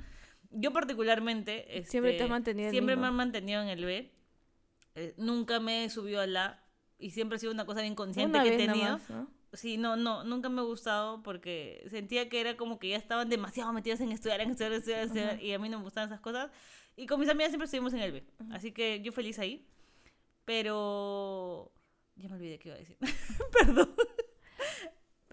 Yo 0.52 0.72
particularmente, 0.74 1.66
Siempre 1.86 2.12
este, 2.12 2.18
te 2.18 2.24
has 2.26 2.30
mantenido 2.30 2.70
siempre 2.70 2.96
me 2.96 3.08
han 3.08 3.16
mantenido 3.16 3.62
en 3.62 3.70
el 3.70 3.86
B. 3.86 4.12
Eh, 4.96 5.14
nunca 5.18 5.60
me 5.60 5.86
he 5.86 5.90
subido 5.90 6.22
a 6.22 6.28
la 6.28 6.64
y 7.00 7.12
siempre 7.12 7.38
ha 7.38 7.40
sido 7.40 7.52
una 7.52 7.66
cosa 7.66 7.82
bien 7.82 7.96
consciente 7.96 8.38
Una 8.38 8.44
que 8.44 8.54
he 8.54 8.58
tenido. 8.58 8.86
nomás, 8.86 9.10
¿no? 9.10 9.28
Sí, 9.54 9.78
no, 9.78 9.96
no, 9.96 10.24
nunca 10.24 10.50
me 10.50 10.62
ha 10.62 10.64
gustado 10.64 11.24
porque 11.24 11.86
sentía 11.90 12.28
que 12.28 12.42
era 12.42 12.58
como 12.58 12.80
que 12.80 12.90
ya 12.90 12.98
estaban 12.98 13.30
demasiado 13.30 13.72
metidos 13.72 14.02
en 14.02 14.12
estudiar, 14.12 14.42
en 14.42 14.52
estudiar, 14.52 14.74
en 14.74 14.78
estudiar, 14.80 15.00
en 15.02 15.06
estudiar, 15.08 15.30
Ajá. 15.36 15.42
y 15.42 15.54
a 15.54 15.60
mí 15.60 15.70
no 15.70 15.78
me 15.78 15.84
gustaban 15.86 16.10
esas 16.10 16.20
cosas. 16.22 16.52
Y 16.96 17.06
con 17.08 17.20
mis 17.20 17.30
amigas 17.30 17.50
siempre 17.50 17.66
estuvimos 17.66 17.94
en 17.94 18.00
el 18.00 18.12
B. 18.12 18.24
Así 18.52 18.72
que 18.72 19.02
yo 19.02 19.12
feliz 19.12 19.40
ahí. 19.40 19.66
Pero 20.46 21.72
ya 22.16 22.28
me 22.30 22.36
olvidé 22.36 22.60
qué 22.60 22.70
iba 22.70 22.76
a 22.76 22.80
decir. 22.80 22.98
Perdón. 23.54 23.96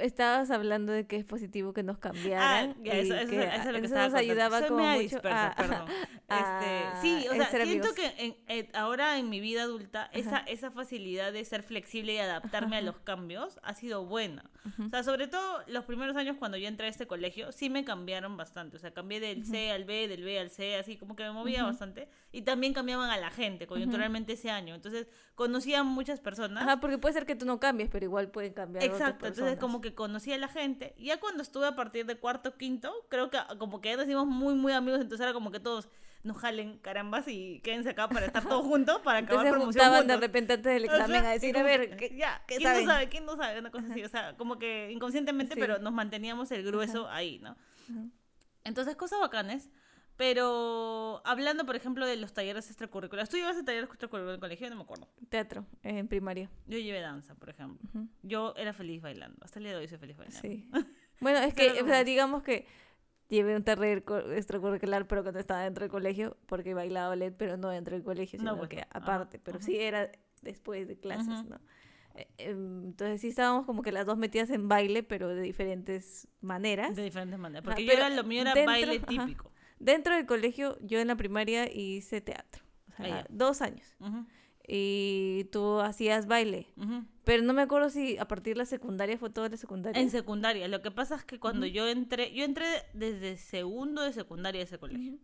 Estabas 0.00 0.50
hablando 0.50 0.92
de 0.92 1.07
que 1.07 1.16
es 1.16 1.25
positivo 1.25 1.73
que 1.73 1.83
nos 1.83 1.99
cambiaran. 1.99 2.71
Ah, 2.71 2.75
eso, 2.85 3.14
eso- 3.14 3.30
que 3.30 3.42
eso 3.45 3.54
es 3.57 3.66
lo 3.66 3.73
que 3.73 3.78
eso 3.78 3.85
estaba 3.87 4.07
nos 4.09 4.14
ayudaba 4.14 4.62
como 4.66 4.85
mucho 4.85 4.99
dispersa, 5.00 5.47
a- 5.49 5.54
perdón. 5.57 5.85
a- 6.28 6.40
Este, 6.40 7.00
sí, 7.02 7.28
o 7.28 7.35
sea, 7.35 7.47
siento 7.50 7.88
amigos. 7.88 7.92
que 7.92 8.07
en- 8.19 8.37
eh, 8.49 8.69
ahora 8.75 9.19
en 9.19 9.28
mi 9.30 9.40
vida 9.40 9.62
adulta 9.62 10.11
esa, 10.12 10.38
esa 10.38 10.71
facilidad 10.71 11.33
de 11.33 11.45
ser 11.45 11.62
flexible 11.62 12.14
y 12.14 12.19
adaptarme 12.19 12.76
a 12.76 12.80
los 12.83 12.99
cambios 13.00 13.59
ha 13.62 13.75
sido 13.75 14.04
buena. 14.07 14.45
O 14.87 14.88
sea, 14.90 15.02
sobre 15.02 15.26
todo 15.26 15.61
los 15.66 15.85
primeros 15.85 16.16
años 16.16 16.37
cuando 16.38 16.57
yo 16.59 16.69
entré 16.69 16.87
a 16.87 16.90
este 16.90 17.07
colegio, 17.07 17.50
sí 17.52 17.71
me 17.71 17.85
cambiaron 17.85 18.37
bastante. 18.37 18.76
O 18.76 18.80
sea, 18.80 18.92
cambié 18.92 19.19
del 19.21 19.45
C 19.47 19.71
al 19.71 19.85
B, 19.85 20.07
del 20.09 20.23
B 20.23 20.38
al 20.38 20.50
C, 20.50 20.76
así 20.76 20.97
como 20.97 21.16
que 21.16 21.23
me 21.23 21.33
movía 21.33 21.62
bastante. 21.64 22.09
Y 22.33 22.42
también 22.42 22.75
cambiaban 22.75 23.11
a 23.11 23.16
la 23.16 23.30
gente, 23.30 23.66
coyunturalmente 23.66 24.35
ese 24.35 24.50
año. 24.50 24.75
Entonces, 24.75 25.07
conocía 25.35 25.80
a 25.80 25.83
muchas 25.83 26.21
personas. 26.21 26.62
Ajá, 26.64 26.78
porque 26.80 26.99
puede 26.99 27.14
ser 27.14 27.25
que 27.26 27.35
tú 27.35 27.47
no 27.47 27.59
cambies, 27.59 27.88
pero 27.90 28.04
igual 28.04 28.30
pueden 28.30 28.52
cambiar. 28.52 28.85
otras 28.85 29.00
Exacto, 29.00 29.26
entonces 29.26 29.45
personas. 29.57 29.61
como 29.61 29.80
que 29.80 29.90
conocí 29.95 30.33
a 30.33 30.39
la 30.39 30.49
gente. 30.49 30.95
Ya 30.99 31.19
cuando 31.21 31.43
estuve 31.43 31.67
a 31.67 31.75
partir 31.77 32.07
de 32.07 32.17
cuarto, 32.17 32.57
quinto, 32.57 32.93
creo 33.09 33.31
que 33.31 33.39
ah, 33.39 33.49
como 33.59 33.81
que 33.81 33.91
ya 33.91 33.97
nos 33.97 34.07
hicimos 34.07 34.27
muy, 34.27 34.55
muy 34.55 34.73
amigos, 34.73 35.01
entonces 35.01 35.25
era 35.25 35.33
como 35.33 35.51
que 35.51 35.61
todos 35.61 35.89
nos 36.23 36.37
jalen 36.37 36.79
carambas 36.81 37.27
y 37.29 37.61
quédense 37.65 37.89
acá 37.91 38.07
para 38.09 38.27
estar 38.27 38.47
todos 38.47 38.67
juntos, 38.67 39.01
para 39.03 39.21
acabar 39.21 39.47
Entonces 39.47 39.53
promoción 39.53 39.85
juntaban 39.85 40.07
de 40.07 40.13
juntos. 40.15 40.21
repente 40.21 40.53
antes 40.53 40.73
del 40.75 40.83
O 40.85 40.87
sea, 40.87 40.97
examen 40.97 41.25
a 41.25 41.31
y 41.31 41.39
decir, 41.39 41.57
a 41.57 41.63
ver, 41.63 41.97
que, 41.97 42.09
¿qué, 42.11 42.17
ya, 42.17 42.43
¿quién 42.47 42.61
saben? 42.63 42.85
no 42.87 42.93
sabe? 42.93 43.09
¿Quién 43.09 43.25
no 43.25 43.37
sabe? 43.37 43.59
Una 43.59 43.71
cosa 43.71 43.87
así, 43.91 44.05
o 44.05 44.09
sea, 44.09 44.37
como 44.37 44.59
que 44.59 44.91
inconscientemente, 44.91 45.55
Sí. 45.55 45.61
pero 45.61 45.79
nos 45.79 45.93
manteníamos 45.95 46.51
el 46.51 46.63
grueso 46.65 47.09
ahí, 47.09 47.39
¿no? 47.39 47.57
Entonces, 48.65 48.97
cosas 48.97 49.21
bacanes. 49.21 49.71
Pero 50.21 51.23
hablando, 51.25 51.65
por 51.65 51.77
ejemplo, 51.77 52.05
de 52.05 52.15
los 52.17 52.35
talleres 52.35 52.67
extracurriculares. 52.67 53.31
¿Tú 53.31 53.39
llevas 53.39 53.57
talleres 53.65 53.89
extracurriculares 53.89 54.29
en 54.29 54.35
el 54.35 54.41
colegio? 54.41 54.69
No 54.69 54.77
me 54.77 54.83
acuerdo. 54.83 55.09
Teatro, 55.31 55.65
en 55.83 56.09
primaria. 56.09 56.50
Yo 56.67 56.77
llevé 56.77 57.00
danza, 57.00 57.35
por 57.37 57.49
ejemplo. 57.49 57.89
Yo 58.23 58.53
era 58.59 58.75
feliz 58.75 59.00
bailando. 59.00 59.39
Hasta 59.43 59.61
el 59.61 59.65
día 59.65 59.73
de 59.73 59.79
hoy 59.79 59.89
soy 59.89 59.97
feliz 59.97 60.19
bailando. 60.19 60.41
Sí. 60.43 60.69
Bueno, 61.21 61.39
es 61.41 61.53
que, 61.53 61.83
o 61.83 61.87
sea, 61.87 62.03
digamos 62.05 62.43
que 62.43 62.67
llevé 63.29 63.55
un 63.57 63.62
taller 63.62 64.05
extracurricular, 64.35 65.07
pero 65.07 65.23
cuando 65.23 65.39
estaba 65.41 65.62
dentro 65.62 65.85
del 65.85 65.91
colegio, 65.91 66.37
porque 66.47 66.73
bailaba 66.73 67.09
ballet, 67.09 67.35
pero 67.37 67.57
no 67.59 67.69
dentro 67.69 67.95
del 67.95 68.03
colegio, 68.03 68.39
No, 68.39 68.53
sino 68.53 68.57
pues, 68.57 68.69
que 68.71 68.79
ajá, 68.81 68.89
aparte, 68.93 69.39
pero 69.39 69.61
sí 69.61 69.77
era 69.79 70.11
después 70.41 70.89
de 70.89 70.99
clases. 70.99 71.45
¿no? 71.45 71.61
Eh, 72.15 72.27
em, 72.39 72.85
Entonces 72.87 73.21
sí 73.21 73.29
estábamos 73.29 73.67
como 73.67 73.83
que 73.83 73.93
las 73.93 74.07
dos 74.07 74.17
metidas 74.17 74.49
en 74.50 74.69
baile, 74.69 75.03
pero 75.03 75.29
de 75.29 75.43
diferentes 75.43 76.27
maneras. 76.41 76.97
De 76.97 77.05
diferentes 77.05 77.39
maneras. 77.39 77.65
Porque 77.65 77.85
yo 77.85 77.93
era, 77.93 78.09
lo 78.09 78.25
mío 78.25 78.41
era 78.41 78.55
dentro- 78.55 78.73
baile 78.73 78.99
típico. 79.00 79.50
Dentro 79.81 80.15
del 80.15 80.27
colegio, 80.27 80.79
yo 80.83 81.01
en 81.01 81.09
la 81.09 81.17
primaria 81.17 81.71
hice 81.73 82.21
teatro, 82.21 82.63
o 82.93 82.97
sea, 83.03 83.21
Ah, 83.21 83.27
dos 83.29 83.61
años. 83.63 83.97
Y 84.73 85.49
tú 85.51 85.81
hacías 85.81 86.27
baile, 86.27 86.69
pero 87.25 87.43
no 87.43 87.53
me 87.53 87.63
acuerdo 87.63 87.91
si 87.91 88.19
a 88.19 88.29
partir 88.29 88.55
de 88.55 88.59
la 88.59 88.67
secundaria 88.67 89.19
fue 89.19 89.31
toda 89.31 89.49
la 89.49 89.57
secundaria. 89.57 90.01
En 90.01 90.11
secundaria. 90.11 90.69
Lo 90.69 90.81
que 90.81 90.91
pasa 90.93 91.17
es 91.17 91.25
que 91.25 91.41
cuando 91.41 91.67
yo 91.67 91.89
entré, 91.89 92.33
yo 92.33 92.45
entré 92.45 92.67
desde 92.93 93.37
segundo 93.37 94.03
de 94.03 94.13
secundaria 94.13 94.61
a 94.61 94.65
ese 94.65 94.79
colegio. 94.79 95.19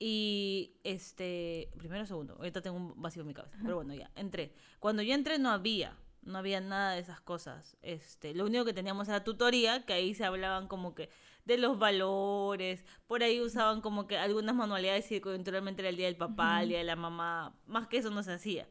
Y 0.00 0.72
este, 0.82 1.70
primero 1.78 2.02
o 2.02 2.06
segundo, 2.06 2.34
ahorita 2.34 2.62
tengo 2.62 2.76
un 2.76 3.00
vacío 3.00 3.22
en 3.22 3.28
mi 3.28 3.34
cabeza, 3.34 3.56
pero 3.62 3.76
bueno, 3.76 3.94
ya, 3.94 4.10
entré. 4.16 4.52
Cuando 4.80 5.02
yo 5.02 5.14
entré 5.14 5.38
no 5.38 5.50
había, 5.50 5.96
no 6.22 6.38
había 6.38 6.60
nada 6.60 6.94
de 6.94 7.00
esas 7.00 7.20
cosas. 7.20 7.76
Este, 7.80 8.34
lo 8.34 8.44
único 8.44 8.64
que 8.64 8.72
teníamos 8.72 9.08
era 9.08 9.22
tutoría, 9.22 9.84
que 9.86 9.92
ahí 9.92 10.14
se 10.14 10.24
hablaban 10.24 10.66
como 10.66 10.94
que 10.96 11.10
de 11.44 11.58
los 11.58 11.78
valores, 11.78 12.84
por 13.06 13.22
ahí 13.22 13.40
usaban 13.40 13.80
como 13.80 14.06
que 14.06 14.16
algunas 14.16 14.54
manualidades 14.54 15.10
y 15.12 15.20
coyunturalmente 15.20 15.82
era 15.82 15.90
el 15.90 15.96
día 15.96 16.06
del 16.06 16.16
papá, 16.16 16.62
el 16.62 16.70
día 16.70 16.78
de 16.78 16.84
la 16.84 16.96
mamá, 16.96 17.58
más 17.66 17.86
que 17.88 17.98
eso 17.98 18.10
no 18.10 18.22
se 18.22 18.32
hacía. 18.32 18.66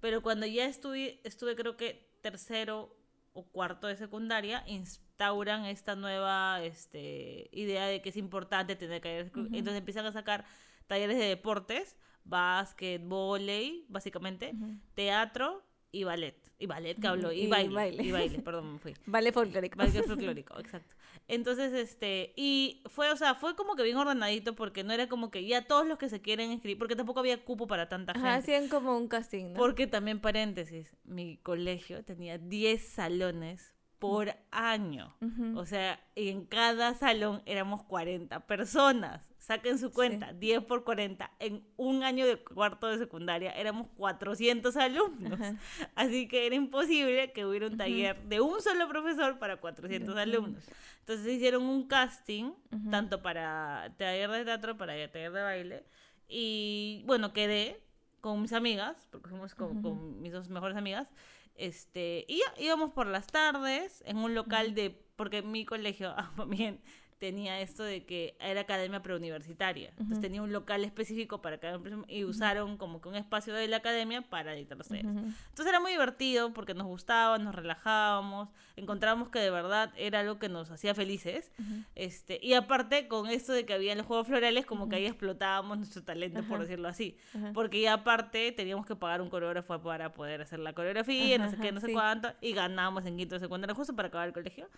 Pero 0.00 0.22
cuando 0.22 0.46
ya 0.46 0.66
estuve, 0.66 1.20
estuve 1.24 1.56
creo 1.56 1.76
que 1.76 2.10
tercero 2.20 2.96
o 3.32 3.46
cuarto 3.46 3.86
de 3.86 3.96
secundaria, 3.96 4.64
instauran 4.66 5.64
esta 5.64 5.94
nueva 5.94 6.62
este, 6.62 7.48
idea 7.52 7.86
de 7.86 8.02
que 8.02 8.08
es 8.10 8.16
importante 8.16 8.76
tener 8.76 9.00
talleres. 9.00 9.30
Ujú. 9.30 9.46
Entonces 9.46 9.76
empiezan 9.76 10.04
a 10.06 10.12
sacar 10.12 10.44
talleres 10.86 11.16
de 11.16 11.24
deportes, 11.24 11.96
básquet, 12.24 13.02
volei, 13.02 13.86
básicamente, 13.88 14.52
teatro 14.94 15.64
y 15.92 16.04
ballet. 16.04 16.36
Y 16.58 16.66
ballet 16.66 16.94
que 16.94 17.06
Ujú. 17.06 17.08
hablo, 17.08 17.32
y, 17.32 17.42
Y 17.42 17.46
baile, 17.46 17.74
baile. 17.74 18.02
Y 18.04 18.12
baile, 18.12 18.38
perdón, 18.40 18.74
me 18.74 18.78
fui. 18.78 18.94
Baile 19.06 19.32
folclórico. 19.32 19.78
Baile 19.78 20.02
folclórico, 20.02 20.58
exacto. 20.58 20.94
Entonces, 21.26 21.72
este, 21.72 22.32
y 22.36 22.82
fue, 22.86 23.10
o 23.10 23.16
sea, 23.16 23.34
fue 23.34 23.54
como 23.56 23.76
que 23.76 23.82
bien 23.82 23.96
ordenadito 23.96 24.54
porque 24.54 24.84
no 24.84 24.92
era 24.92 25.08
como 25.08 25.30
que 25.30 25.46
ya 25.46 25.62
todos 25.66 25.86
los 25.86 25.96
que 25.98 26.08
se 26.08 26.20
quieren 26.20 26.50
inscribir, 26.52 26.78
porque 26.78 26.96
tampoco 26.96 27.20
había 27.20 27.44
cupo 27.44 27.66
para 27.66 27.88
tanta 27.88 28.12
gente. 28.12 28.28
Ajá, 28.28 28.36
hacían 28.38 28.68
como 28.68 28.96
un 28.96 29.08
casting, 29.08 29.52
¿no? 29.52 29.54
Porque 29.54 29.86
también, 29.86 30.20
paréntesis, 30.20 30.94
mi 31.04 31.36
colegio 31.38 32.04
tenía 32.04 32.36
10 32.38 32.88
salones 32.88 33.74
por 33.98 34.34
año. 34.50 35.14
Ujú. 35.20 35.58
O 35.58 35.66
sea, 35.66 36.00
en 36.16 36.44
cada 36.46 36.94
salón 36.94 37.42
éramos 37.46 37.84
40 37.84 38.46
personas. 38.46 39.29
Saquen 39.50 39.80
su 39.80 39.90
cuenta, 39.90 40.32
10 40.32 40.62
por 40.62 40.84
40. 40.84 41.28
En 41.40 41.64
un 41.76 42.04
año 42.04 42.24
de 42.24 42.36
cuarto 42.36 42.86
de 42.86 42.98
secundaria 42.98 43.50
éramos 43.50 43.88
400 43.96 44.76
alumnos. 44.76 45.32
Ajá. 45.32 45.56
Así 45.96 46.28
que 46.28 46.46
era 46.46 46.54
imposible 46.54 47.32
que 47.32 47.44
hubiera 47.44 47.66
un 47.66 47.76
taller 47.76 48.22
de 48.28 48.40
un 48.40 48.62
solo 48.62 48.86
profesor 48.88 49.40
para 49.40 49.56
400 49.56 50.10
Ujú. 50.10 50.18
alumnos. 50.20 50.62
Entonces 51.00 51.26
hicieron 51.26 51.64
un 51.64 51.88
casting, 51.88 52.52
tanto 52.92 53.22
para 53.22 53.92
taller 53.98 54.30
de 54.30 54.44
teatro, 54.44 54.76
para 54.76 54.92
taller 55.10 55.32
de 55.32 55.42
baile. 55.42 55.84
Y 56.28 57.02
bueno, 57.06 57.32
quedé 57.32 57.82
con 58.20 58.40
mis 58.40 58.52
amigas, 58.52 59.08
porque 59.10 59.30
fuimos 59.30 59.56
con, 59.56 59.82
con 59.82 60.22
mis 60.22 60.30
dos 60.32 60.48
mejores 60.48 60.76
amigas. 60.76 61.08
Este, 61.56 62.24
y 62.28 62.40
íbamos 62.56 62.92
por 62.92 63.08
las 63.08 63.26
tardes 63.26 64.04
en 64.06 64.18
un 64.18 64.36
local 64.36 64.76
de. 64.76 64.90
Porque 65.16 65.42
mi 65.42 65.64
colegio 65.64 66.14
ah, 66.16 66.30
también 66.36 66.80
tenía 67.20 67.60
esto 67.60 67.84
de 67.84 68.04
que 68.04 68.34
era 68.40 68.62
academia 68.62 69.02
preuniversitaria. 69.02 69.90
Entonces 69.90 70.14
Ujú. 70.14 70.20
tenía 70.22 70.42
un 70.42 70.52
local 70.52 70.82
específico 70.84 71.40
para 71.42 71.58
pre- 71.58 71.78
y 72.08 72.24
usaron 72.24 72.78
como 72.78 73.00
que 73.02 73.08
un 73.10 73.14
espacio 73.14 73.52
de 73.54 73.68
la 73.68 73.76
academia 73.76 74.22
para 74.22 74.52
dictar 74.54 74.78
los 74.78 74.88
talleres. 74.88 75.10
Ujú. 75.12 75.18
Entonces 75.50 75.66
era 75.66 75.80
muy 75.80 75.92
divertido 75.92 76.52
porque 76.54 76.72
nos 76.72 76.86
gustaba, 76.86 77.38
nos 77.38 77.54
relajábamos, 77.54 78.48
encontrábamos 78.74 79.28
que 79.28 79.38
de 79.38 79.50
verdad 79.50 79.92
era 79.96 80.20
algo 80.20 80.38
que 80.38 80.48
nos 80.48 80.70
hacía 80.70 80.94
felices. 80.94 81.52
Ujú. 81.58 81.84
Este, 81.94 82.40
y 82.42 82.54
aparte 82.54 83.06
con 83.06 83.28
esto 83.28 83.52
de 83.52 83.66
que 83.66 83.74
había 83.74 83.94
los 83.94 84.06
juegos 84.06 84.26
florales, 84.26 84.64
como 84.64 84.88
que 84.88 84.96
ahí 84.96 85.06
explotábamos 85.06 85.76
nuestro 85.76 86.02
talento, 86.02 86.42
por 86.44 86.60
decirlo 86.60 86.88
así. 86.88 87.18
Porque 87.52 87.82
ya 87.82 87.92
aparte 87.92 88.50
teníamos 88.52 88.86
que 88.86 88.96
pagar 88.96 89.20
un 89.20 89.28
coreógrafo 89.28 89.78
para 89.82 90.12
poder 90.12 90.40
hacer 90.40 90.58
la 90.58 90.72
coreografía, 90.72 91.36
no 91.36 91.50
sé 91.50 91.58
qué, 91.58 91.70
no 91.70 91.80
sé 91.80 91.88
sí. 91.88 91.92
cuánto, 91.92 92.32
y 92.40 92.54
ganábamos 92.54 93.04
en 93.04 93.18
quinto 93.18 93.34
de 93.34 93.40
secundaria 93.40 93.74
justo 93.74 93.94
para 93.94 94.08
acabar 94.08 94.28
el 94.28 94.32
colegio. 94.34 94.68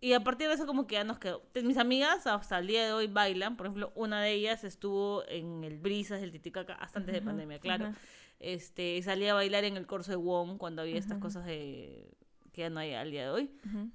Y 0.00 0.12
a 0.12 0.20
partir 0.20 0.48
de 0.48 0.54
eso 0.54 0.66
como 0.66 0.86
que 0.86 0.94
ya 0.94 1.04
nos 1.04 1.18
quedó. 1.18 1.42
Mis 1.64 1.78
amigas 1.78 2.26
hasta 2.26 2.58
el 2.58 2.66
día 2.66 2.84
de 2.84 2.92
hoy 2.92 3.06
bailan, 3.06 3.56
por 3.56 3.66
ejemplo, 3.66 3.92
una 3.94 4.20
de 4.22 4.32
ellas 4.32 4.62
estuvo 4.64 5.26
en 5.28 5.64
el 5.64 5.78
Brisas 5.78 6.20
del 6.20 6.30
Titicaca 6.32 6.74
hasta 6.74 6.98
antes 6.98 7.12
de 7.12 7.18
Ajá, 7.20 7.26
pandemia, 7.30 7.58
claro. 7.58 7.86
ajá. 7.86 7.98
Este, 8.38 9.00
salía 9.02 9.32
a 9.32 9.34
bailar 9.34 9.64
en 9.64 9.78
el 9.78 9.86
corso 9.86 10.10
de 10.10 10.16
Wong 10.18 10.58
cuando 10.58 10.82
había 10.82 10.98
estas 10.98 11.12
Ajá. 11.12 11.20
cosas 11.20 11.46
de 11.46 12.10
que 12.52 12.60
ya 12.62 12.70
no 12.70 12.80
hay 12.80 12.92
al 12.94 13.10
día 13.10 13.24
de 13.24 13.30
hoy. 13.30 13.50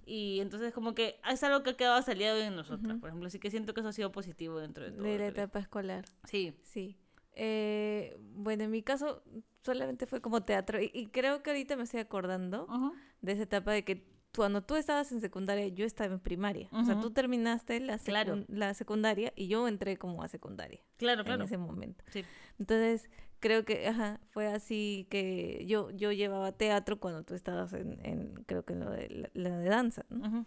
Y 0.06 0.40
entonces 0.40 0.74
como 0.74 0.94
que 0.96 1.20
es 1.30 1.44
algo 1.44 1.64
que 1.64 1.72
ha 1.72 1.78
quedado 1.78 1.96
hasta 1.96 2.12
el 2.12 2.18
día 2.20 2.34
de 2.34 2.42
hoy 2.42 2.48
en 2.48 2.56
nosotras, 2.56 2.98
por 3.00 3.10
ejemplo. 3.10 3.28
Así 3.28 3.40
que 3.40 3.50
siento 3.52 3.74
que 3.74 3.80
eso 3.82 3.90
ha 3.90 3.94
sido 3.94 4.12
positivo 4.12 4.60
dentro 4.60 4.84
de 4.84 4.92
todo. 4.92 5.04
De 5.04 5.18
la 5.18 5.28
etapa 5.28 5.60
escolar. 5.60 6.06
Sí. 6.26 6.54
Sí. 6.64 6.96
Eh, 7.34 8.18
bueno, 8.34 8.64
en 8.64 8.72
mi 8.72 8.84
caso 8.84 9.24
solamente 9.64 10.06
fue 10.06 10.22
como 10.22 10.44
teatro 10.44 10.82
y, 10.82 10.92
y 10.94 11.08
creo 11.08 11.42
que 11.44 11.52
ahorita 11.52 11.76
me 11.76 11.84
estoy 11.84 12.02
acordando 12.02 12.68
de 13.22 13.32
esa 13.32 13.44
etapa 13.44 13.72
de 13.72 13.84
que 13.84 14.04
cuando 14.36 14.62
tú 14.64 14.76
estabas 14.76 15.12
en 15.12 15.20
secundaria, 15.22 15.68
yo 15.68 15.86
estaba 15.86 16.14
en 16.14 16.20
primaria. 16.20 16.70
O 16.72 16.84
sea, 16.86 17.00
tú 17.00 17.12
terminaste 17.12 17.80
la, 17.80 17.98
secu- 17.98 18.06
Claro. 18.06 18.46
la 18.48 18.74
secundaria 18.74 19.34
y 19.36 19.48
yo 19.48 19.68
entré 19.68 19.98
como 19.98 20.24
a 20.24 20.28
secundaria 20.28 20.80
Claro, 20.98 21.22
en 21.22 21.26
claro. 21.26 21.44
ese 21.44 21.58
momento. 21.58 22.04
Sí. 22.12 22.24
Entonces, 22.60 23.10
creo 23.40 23.66
que 23.66 23.88
ajá, 23.88 24.20
fue 24.30 24.48
así 24.48 25.08
que 25.10 25.66
yo, 25.68 25.90
yo 25.92 26.12
llevaba 26.12 26.52
teatro 26.52 27.00
cuando 27.00 27.24
tú 27.24 27.34
estabas 27.34 27.74
en, 27.74 28.00
en 28.06 28.34
creo 28.46 28.64
que 28.64 28.74
en 28.74 28.80
lo 28.82 28.90
de, 28.92 29.10
la, 29.34 29.50
la 29.50 29.58
de 29.58 29.68
danza. 29.70 30.06
¿no? 30.10 30.28
Ujú. 30.28 30.46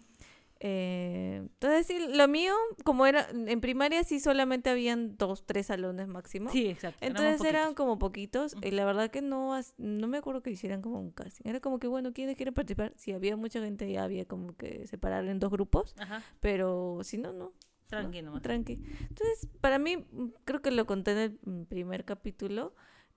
Eh, 0.60 1.40
entonces, 1.42 1.86
sí, 1.86 1.98
lo 2.14 2.28
mío, 2.28 2.54
como 2.84 3.06
era 3.06 3.28
en 3.30 3.60
primaria, 3.60 4.02
sí 4.04 4.20
solamente 4.20 4.70
habían 4.70 5.16
dos, 5.16 5.44
tres 5.44 5.66
salones 5.66 6.08
máximo. 6.08 6.50
Sí, 6.50 6.68
exacto. 6.68 7.04
Entonces 7.04 7.44
eran 7.44 7.62
poquitos. 7.64 7.74
como 7.76 7.98
poquitos 7.98 8.56
y 8.62 8.70
la 8.70 8.84
verdad 8.84 9.10
que 9.10 9.20
no 9.20 9.58
no 9.78 10.08
me 10.08 10.18
acuerdo 10.18 10.42
que 10.42 10.50
hicieran 10.50 10.80
como 10.80 11.00
un 11.00 11.10
casting. 11.10 11.42
Era 11.48 11.60
como 11.60 11.78
que, 11.78 11.86
bueno, 11.86 12.12
¿quiénes 12.12 12.36
quieren 12.36 12.54
participar? 12.54 12.92
Si 12.96 13.12
había 13.12 13.36
mucha 13.36 13.60
gente 13.60 13.90
ya 13.90 14.04
había 14.04 14.24
como 14.24 14.56
que 14.56 14.86
separar 14.86 15.26
en 15.26 15.38
dos 15.38 15.50
grupos, 15.50 15.94
Ajá. 15.98 16.22
pero 16.40 17.00
si 17.02 17.18
no, 17.18 17.32
no. 17.32 17.52
Tranqui 17.86 18.22
¿no? 18.22 18.30
nomás. 18.30 18.42
Tranqui. 18.42 18.80
Entonces, 19.00 19.48
para 19.60 19.78
mí, 19.78 20.04
creo 20.44 20.62
que 20.62 20.70
lo 20.70 20.86
conté 20.86 21.12
en 21.12 21.18
el 21.18 21.66
primer 21.66 22.04
capítulo, 22.04 22.74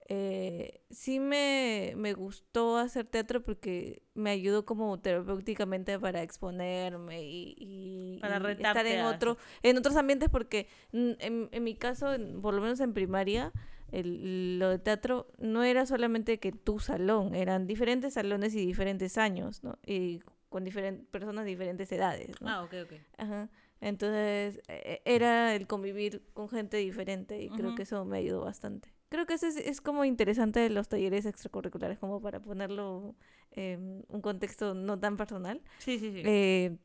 eh, 0.10 0.82
sí 0.90 1.20
me, 1.20 1.94
me 1.98 2.14
gustó 2.14 2.78
hacer 2.78 3.06
teatro 3.08 3.44
porque 3.44 4.02
me 4.14 4.30
ayudó 4.32 4.66
como 4.66 4.98
terapéuticamente 5.00 6.00
para 6.00 6.22
exponerme 6.24 7.24
y, 7.24 7.56
y- 7.60 8.20
Para 8.22 8.38
y 8.38 8.54
estar 8.54 8.86
en 8.86 9.02
otro 9.04 9.38
en 9.64 9.78
otros 9.78 9.96
ambientes 9.98 10.30
porque 10.30 10.68
en, 10.94 11.50
en 11.52 11.64
mi 11.64 11.76
caso, 11.76 12.14
en- 12.14 12.42
por 12.42 12.54
lo 12.54 12.62
menos 12.62 12.80
en 12.80 12.94
primaria, 12.94 13.52
el- 13.92 14.60
lo 14.60 14.70
de 14.70 14.80
teatro 14.80 15.28
no 15.40 15.64
era 15.64 15.86
solamente 15.86 16.40
que 16.40 16.52
tu 16.52 16.80
salón, 16.80 17.36
eran 17.36 17.68
diferentes 17.68 18.14
salones 18.14 18.56
y 18.56 18.66
diferentes 18.66 19.18
años, 19.18 19.64
¿no? 19.64 19.78
Y 19.86 20.22
con 20.50 20.64
diferentes 20.64 21.06
personas 21.08 21.44
de 21.46 21.50
diferentes 21.52 21.92
edades, 21.92 22.40
¿no? 22.42 22.48
Ah, 22.50 22.64
ok, 22.64 22.74
ok. 22.86 22.94
Ajá. 23.18 23.50
Entonces, 23.82 24.62
eh, 24.70 25.02
era 25.06 25.54
el 25.54 25.68
convivir 25.68 26.24
con 26.34 26.50
gente 26.50 26.78
diferente 26.78 27.42
y 27.42 27.50
creo 27.50 27.76
que 27.76 27.84
eso 27.84 28.04
me 28.06 28.18
ayudó 28.18 28.42
bastante. 28.42 28.94
Creo 29.10 29.26
que 29.26 29.36
eso 29.36 29.48
es, 29.48 29.58
es 29.58 29.82
como 29.82 30.04
interesante 30.06 30.60
de 30.60 30.70
los 30.70 30.90
talleres 30.90 31.26
extracurriculares, 31.26 31.98
como 31.98 32.22
para 32.22 32.42
ponerlo 32.42 33.16
en 33.52 34.06
un 34.10 34.22
contexto 34.22 34.74
no 34.74 35.00
tan 35.00 35.18
personal. 35.18 35.62
Sí, 35.80 35.98
sí, 35.98 36.12
sí. 36.12 36.22
Eh, 36.26 36.78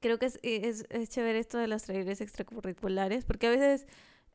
creo 0.00 0.18
que 0.18 0.26
es, 0.26 0.40
es, 0.42 0.86
es 0.90 1.08
chévere 1.08 1.38
esto 1.38 1.58
de 1.58 1.68
los 1.68 1.84
talleres 1.84 2.20
extracurriculares, 2.20 3.24
porque 3.24 3.46
a 3.46 3.50
veces, 3.50 3.86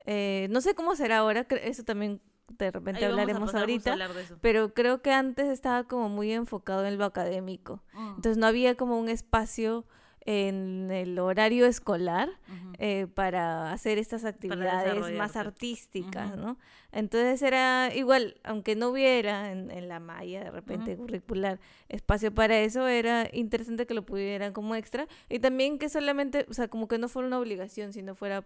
eh, 0.05 0.47
no 0.51 0.61
sé 0.61 0.73
cómo 0.73 0.95
será 0.95 1.19
ahora, 1.19 1.45
eso 1.63 1.83
también 1.83 2.21
de 2.57 2.71
repente 2.71 3.05
hablaremos 3.05 3.53
ahorita, 3.55 3.97
pero 4.41 4.73
creo 4.73 5.01
que 5.01 5.11
antes 5.11 5.47
estaba 5.47 5.85
como 5.85 6.09
muy 6.09 6.31
enfocado 6.31 6.85
en 6.85 6.97
lo 6.97 7.05
académico. 7.05 7.81
Mm. 7.93 8.07
Entonces 8.15 8.37
no 8.37 8.47
había 8.47 8.75
como 8.75 8.99
un 8.99 9.09
espacio 9.09 9.85
en 10.25 10.91
el 10.91 11.17
horario 11.19 11.65
escolar 11.65 12.29
eh, 12.77 13.07
para 13.13 13.71
hacer 13.71 13.97
estas 13.97 14.23
actividades 14.23 15.17
más 15.17 15.35
artísticas. 15.35 16.37
¿no? 16.37 16.57
Entonces 16.91 17.41
era 17.41 17.93
igual, 17.93 18.35
aunque 18.43 18.75
no 18.75 18.89
hubiera 18.89 19.51
en, 19.51 19.71
en 19.71 19.87
la 19.87 19.99
malla 19.99 20.43
de 20.43 20.51
repente 20.51 20.95
curricular 20.95 21.59
espacio 21.89 22.33
para 22.33 22.59
eso, 22.59 22.87
era 22.87 23.29
interesante 23.33 23.85
que 23.85 23.93
lo 23.93 24.05
pudieran 24.05 24.53
como 24.53 24.75
extra 24.75 25.07
y 25.29 25.39
también 25.39 25.79
que 25.79 25.89
solamente, 25.89 26.45
o 26.49 26.53
sea, 26.53 26.67
como 26.67 26.87
que 26.87 26.97
no 26.97 27.09
fuera 27.09 27.27
una 27.27 27.39
obligación, 27.39 27.93
sino 27.93 28.15
fuera 28.15 28.45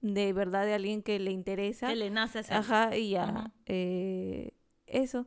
de 0.00 0.32
verdad 0.32 0.66
de 0.66 0.74
alguien 0.74 1.02
que 1.02 1.18
le 1.18 1.30
interesa. 1.30 1.88
Que 1.88 1.96
le 1.96 2.10
nace 2.10 2.40
hacer. 2.40 2.56
Ajá, 2.56 2.96
y 2.96 3.10
ya, 3.10 3.52
eh, 3.66 4.52
eso. 4.86 5.26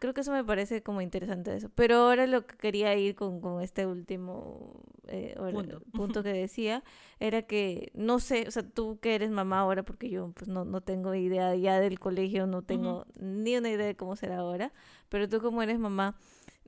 Creo 0.00 0.12
que 0.14 0.22
eso 0.22 0.32
me 0.32 0.44
parece 0.44 0.82
como 0.82 1.00
interesante 1.00 1.54
eso. 1.54 1.70
Pero 1.74 1.96
ahora 1.96 2.26
lo 2.26 2.46
que 2.46 2.56
quería 2.56 2.94
ir 2.96 3.14
con, 3.14 3.40
con 3.40 3.62
este 3.62 3.86
último 3.86 4.80
eh, 5.06 5.34
hora- 5.38 5.52
Punto. 5.52 5.80
punto 5.92 6.22
que 6.22 6.32
decía 6.32 6.82
era 7.20 7.42
que 7.42 7.90
no 7.94 8.18
sé, 8.18 8.46
o 8.48 8.50
sea, 8.50 8.62
tú 8.68 8.98
que 9.00 9.14
eres 9.14 9.30
mamá 9.30 9.60
ahora, 9.60 9.84
porque 9.84 10.10
yo 10.10 10.32
pues 10.34 10.48
no, 10.48 10.64
no 10.64 10.80
tengo 10.80 11.14
idea 11.14 11.54
ya 11.54 11.78
del 11.80 11.98
colegio, 12.00 12.46
no 12.46 12.62
tengo 12.62 13.06
ni 13.20 13.56
una 13.56 13.70
idea 13.70 13.86
de 13.86 13.96
cómo 13.96 14.16
será 14.16 14.38
ahora, 14.38 14.72
pero 15.08 15.28
tú 15.28 15.40
como 15.40 15.62
eres 15.62 15.78
mamá, 15.78 16.16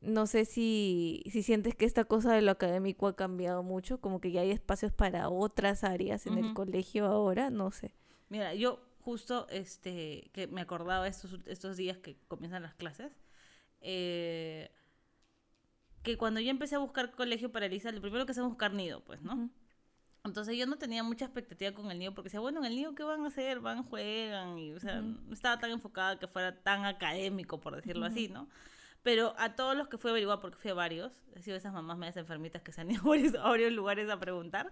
no 0.01 0.29
sé 0.29 0.45
si, 0.45 1.25
si 1.31 1.43
sientes 1.43 1.75
que 1.75 1.85
esta 1.85 2.05
cosa 2.05 2.33
de 2.33 2.41
lo 2.43 2.53
académico 2.53 3.09
ha 3.09 3.17
cambiado 3.17 3.65
mucho, 3.65 4.01
como 4.01 4.21
que 4.21 4.31
ya 4.31 4.43
hay 4.43 4.53
espacios 4.53 4.93
para 4.93 5.29
otras 5.29 5.83
áreas 5.83 6.27
en 6.29 6.39
el 6.39 6.45
Ujú. 6.47 6.55
colegio 6.55 7.07
ahora, 7.07 7.51
no 7.51 7.73
sé. 7.73 7.95
Mira, 8.29 8.55
yo 8.55 8.79
justo 9.09 9.47
este 9.49 10.31
que 10.35 10.49
me 10.49 10.61
acordaba 10.61 11.09
estos, 11.09 11.39
estos 11.47 11.79
días 11.79 11.97
que 11.97 12.19
comienzan 12.29 12.63
las 12.63 12.75
clases, 12.75 13.11
eh, 13.81 14.71
que 16.03 16.19
cuando 16.19 16.41
yo 16.41 16.51
empecé 16.51 16.75
a 16.75 16.79
buscar 16.79 17.13
colegio 17.13 17.51
para 17.51 17.65
Elisa, 17.65 17.91
lo 17.91 18.03
primero 18.03 18.27
que 18.27 18.33
hacemos 18.33 18.49
es 18.49 18.53
buscar 18.53 18.75
nido, 18.75 19.03
pues, 19.03 19.23
¿no? 19.23 19.49
Entonces 20.27 20.59
yo 20.59 20.67
no 20.67 20.77
tenía 20.77 21.03
mucha 21.03 21.25
expectativa 21.25 21.73
con 21.73 21.91
el 21.91 21.99
nido 21.99 22.13
porque 22.15 22.27
decía, 22.27 22.41
bueno, 22.41 22.61
en 22.61 22.67
el 22.67 22.77
nido 22.77 22.95
¿qué 22.95 23.03
van 23.03 23.25
a 23.25 23.29
hacer? 23.29 23.61
Van, 23.61 23.83
juegan 23.83 24.59
y, 24.59 24.75
o 24.75 24.81
sea, 24.81 25.01
no 25.01 25.33
estaba 25.33 25.59
tan 25.59 25.71
enfocada 25.71 26.19
que 26.19 26.29
fuera 26.29 26.61
tan 26.61 26.85
académico, 26.85 27.63
por 27.63 27.77
decirlo 27.77 28.05
así, 28.05 28.29
¿no? 28.29 28.47
Pero 29.03 29.35
a 29.39 29.57
todos 29.57 29.75
los 29.75 29.89
que 29.89 29.97
fui 29.97 30.11
a 30.11 30.13
averiguar, 30.13 30.41
porque 30.41 30.59
fui 30.59 30.71
a 30.71 30.75
varios, 30.75 31.25
he 31.35 31.41
sido 31.41 31.57
esas 31.57 31.73
mamás 31.73 31.97
medias 31.97 32.19
enfermitas 32.19 32.61
que 32.61 32.73
se 32.73 32.83
han 32.83 32.91
ido 32.91 33.01
a 33.05 33.09
varios, 33.09 33.35
a 33.37 33.49
varios 33.49 33.73
lugares 33.73 34.11
a 34.11 34.21
preguntar, 34.21 34.71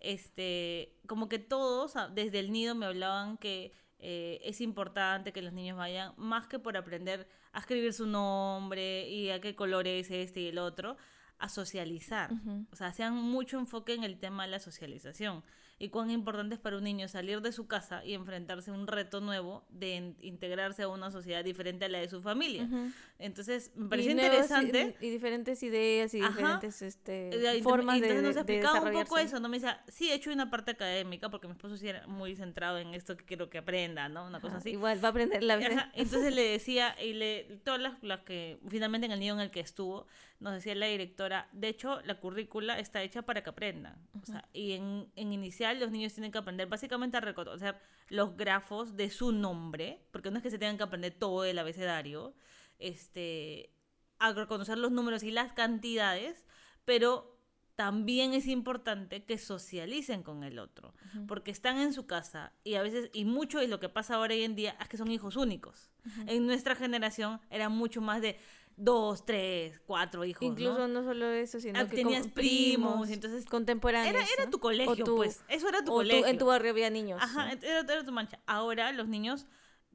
este, 0.00 0.96
como 1.06 1.28
que 1.28 1.38
todos, 1.38 1.94
desde 2.14 2.40
el 2.40 2.52
nido 2.52 2.74
me 2.74 2.86
hablaban 2.86 3.38
que 3.38 3.72
eh, 3.98 4.40
es 4.44 4.60
importante 4.60 5.32
que 5.32 5.42
los 5.42 5.52
niños 5.52 5.78
vayan, 5.78 6.12
más 6.16 6.46
que 6.46 6.58
por 6.58 6.76
aprender 6.76 7.28
a 7.52 7.60
escribir 7.60 7.92
su 7.92 8.06
nombre 8.06 9.08
y 9.08 9.30
a 9.30 9.40
qué 9.40 9.54
color 9.54 9.86
es 9.86 10.10
este 10.10 10.40
y 10.40 10.48
el 10.48 10.58
otro, 10.58 10.96
a 11.38 11.48
socializar. 11.48 12.32
Ujú. 12.32 12.66
O 12.72 12.76
sea, 12.76 12.88
hacían 12.88 13.14
mucho 13.14 13.58
enfoque 13.58 13.94
en 13.94 14.04
el 14.04 14.18
tema 14.18 14.44
de 14.44 14.50
la 14.50 14.58
socialización 14.60 15.42
y 15.76 15.88
cuán 15.88 16.08
importante 16.12 16.54
es 16.54 16.60
para 16.60 16.76
un 16.76 16.84
niño 16.84 17.08
salir 17.08 17.40
de 17.42 17.50
su 17.50 17.66
casa 17.66 18.04
y 18.04 18.14
enfrentarse 18.14 18.70
a 18.70 18.74
un 18.74 18.86
reto 18.86 19.20
nuevo 19.20 19.66
de 19.70 19.96
in- 19.96 20.16
integrarse 20.20 20.82
a 20.84 20.88
una 20.88 21.10
sociedad 21.10 21.42
diferente 21.42 21.84
a 21.86 21.88
la 21.88 21.98
de 21.98 22.08
su 22.08 22.22
familia. 22.22 22.62
Ujú. 22.62 22.92
Entonces, 23.18 23.72
me 23.74 23.86
Y 23.86 23.88
pareció 23.88 24.10
i- 24.12 24.14
interesante. 24.14 24.96
Y, 25.00 25.10
diferentes 25.10 25.62
ideas 25.64 26.14
y 26.14 26.20
Ajá. 26.20 26.28
diferentes 26.30 26.80
este, 26.80 27.30
ent- 27.30 27.62
formas 27.64 28.00
de, 28.00 28.06
entonces 28.06 28.22
nos 28.36 28.46
de- 28.46 28.52
de 28.52 28.58
explicaba 28.60 28.88
un 28.88 28.94
poco 29.02 29.18
eso, 29.18 29.40
¿no? 29.40 29.48
Me 29.48 29.56
decía, 29.58 29.82
sí, 29.88 30.10
he 30.10 30.14
hecho 30.14 30.30
una 30.32 30.48
parte 30.48 30.70
académica, 30.70 31.28
porque 31.28 31.48
mi 31.48 31.54
esposo 31.54 31.76
sí 31.76 31.88
era 31.88 32.06
muy 32.06 32.36
centrado 32.36 32.78
en 32.78 32.94
esto 32.94 33.16
que 33.16 33.24
quiero 33.24 33.50
que 33.50 33.58
aprenda, 33.58 34.08
¿no? 34.08 34.26
Una 34.26 34.40
cosa 34.40 34.54
Ajá, 34.54 34.58
así. 34.60 34.70
Igual 34.70 35.02
va 35.02 35.08
a 35.08 35.10
aprender 35.10 35.42
la 35.42 35.56
vida. 35.56 35.90
Entonces 35.94 36.32
le 36.36 36.42
decía, 36.42 36.94
y 37.02 37.14
le, 37.14 37.44
todas 37.64 37.80
las, 37.80 38.00
las 38.02 38.20
que 38.20 38.60
finalmente 38.68 39.06
en 39.06 39.12
el 39.12 39.18
nido 39.18 39.34
en 39.34 39.40
el 39.40 39.50
que 39.50 39.58
estuvo, 39.60 40.06
nos 40.40 40.52
decía 40.52 40.74
la 40.74 40.86
directora, 40.86 41.23
de 41.52 41.68
hecho, 41.68 42.00
la 42.02 42.18
currícula 42.20 42.78
está 42.78 43.02
hecha 43.02 43.22
para 43.22 43.42
que 43.42 43.50
aprendan. 43.50 43.96
O 44.20 44.26
sea, 44.26 44.48
y 44.52 44.72
en, 44.72 45.10
en 45.16 45.32
inicial 45.32 45.80
los 45.80 45.90
niños 45.90 46.12
tienen 46.14 46.32
que 46.32 46.38
aprender 46.38 46.68
básicamente 46.68 47.16
a 47.16 47.20
reconocer 47.20 47.76
los 48.08 48.36
grafos 48.36 48.96
de 48.96 49.10
su 49.10 49.32
nombre, 49.32 50.06
porque 50.10 50.30
no 50.30 50.38
es 50.38 50.42
que 50.42 50.50
se 50.50 50.58
tengan 50.58 50.76
que 50.76 50.84
aprender 50.84 51.14
todo 51.18 51.44
el 51.44 51.58
abecedario, 51.58 52.34
este, 52.78 53.70
a 54.18 54.32
reconocer 54.32 54.78
los 54.78 54.92
números 54.92 55.22
y 55.22 55.30
las 55.30 55.52
cantidades, 55.52 56.46
pero 56.84 57.34
también 57.76 58.34
es 58.34 58.46
importante 58.46 59.24
que 59.24 59.36
socialicen 59.36 60.22
con 60.22 60.44
el 60.44 60.58
otro, 60.58 60.94
porque 61.26 61.50
están 61.50 61.78
en 61.78 61.92
su 61.92 62.06
casa 62.06 62.52
y 62.62 62.74
a 62.74 62.82
veces, 62.82 63.10
y 63.12 63.24
mucho 63.24 63.58
de 63.58 63.66
lo 63.66 63.80
que 63.80 63.88
pasa 63.88 64.14
ahora 64.14 64.34
hoy 64.34 64.44
en 64.44 64.54
día 64.54 64.76
es 64.80 64.88
que 64.88 64.96
son 64.96 65.10
hijos 65.10 65.36
únicos. 65.36 65.90
En 66.26 66.46
nuestra 66.46 66.76
generación 66.76 67.40
era 67.50 67.68
mucho 67.68 68.00
más 68.00 68.20
de 68.20 68.38
dos, 68.76 69.24
tres, 69.24 69.80
cuatro 69.86 70.24
hijos. 70.24 70.42
Incluso 70.42 70.78
¿no? 70.78 70.88
no, 70.88 71.04
solo 71.04 71.26
eso, 71.30 71.60
sino 71.60 71.78
Ah, 71.78 71.86
que 71.88 71.96
tenías 71.96 72.26
primos, 72.28 73.08
entonces 73.10 73.44
contemporáneos. 73.46 74.14
Era, 74.14 74.24
era 74.42 74.50
tu 74.50 74.58
colegio, 74.58 75.04
tu- 75.04 75.16
pues. 75.16 75.42
Eso 75.48 75.68
era 75.68 75.84
tu 75.84 75.92
o 75.92 75.96
colegio. 75.96 76.26
en 76.26 76.38
tu 76.38 76.46
barrio 76.46 76.70
había 76.72 76.90
niños. 76.90 77.20
Ajá, 77.22 77.46
¿no? 77.46 77.52
era, 77.62 77.80
era 77.80 78.04
tu 78.04 78.12
mancha. 78.12 78.40
Ahora 78.46 78.90
los 78.92 79.06
niños 79.08 79.46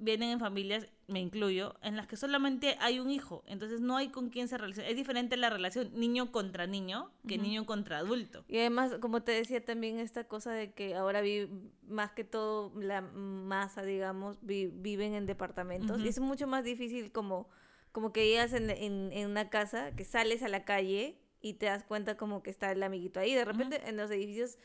vienen 0.01 0.29
en 0.29 0.39
familias, 0.39 0.87
me 1.07 1.19
incluyo, 1.19 1.75
en 1.81 1.97
las 1.97 2.07
que 2.07 2.15
solamente 2.15 2.77
hay 2.79 3.01
un 3.01 3.11
hijo. 3.11 3.43
Entonces 3.47 3.81
no 3.81 3.97
hay 3.97 4.07
con 4.07 4.29
quién 4.29 4.47
se 4.47 4.57
relaciona. 4.57 4.87
Es 4.87 4.95
diferente 4.95 5.35
la 5.35 5.49
relación 5.49 5.91
niño 5.93 6.31
contra 6.31 6.67
niño 6.67 7.11
que 7.27 7.37
niño 7.37 7.65
contra 7.65 7.97
adulto. 7.97 8.45
Y 8.47 8.59
además, 8.59 8.95
como 9.01 9.23
te 9.23 9.33
decía 9.33 9.63
también, 9.65 9.99
esta 9.99 10.23
cosa 10.25 10.53
de 10.53 10.71
que 10.71 10.95
ahora 10.95 11.19
vi, 11.19 11.49
más 11.85 12.11
que 12.13 12.23
todo 12.23 12.71
la 12.79 13.01
masa, 13.01 13.83
digamos, 13.83 14.37
vi- 14.41 14.67
viven 14.73 15.15
en 15.15 15.25
departamentos. 15.25 15.99
Y 15.99 16.07
es 16.07 16.19
mucho 16.21 16.47
más 16.47 16.63
difícil 16.63 17.11
como, 17.11 17.49
como 17.91 18.11
que 18.13 18.27
llegas 18.27 18.53
en, 18.53 18.69
en, 18.69 19.11
en 19.13 19.29
una 19.29 19.49
casa, 19.49 19.91
que 19.95 20.05
sales 20.05 20.43
a 20.43 20.47
la 20.47 20.65
calle 20.65 21.17
y 21.41 21.53
te 21.53 21.67
das 21.67 21.83
cuenta 21.83 22.17
como 22.17 22.43
que 22.43 22.49
está 22.49 22.71
el 22.71 22.83
amiguito 22.83 23.19
ahí. 23.19 23.33
De 23.33 23.45
repente 23.45 23.81
en 23.87 23.97
los 23.97 24.11
edificios 24.11 24.57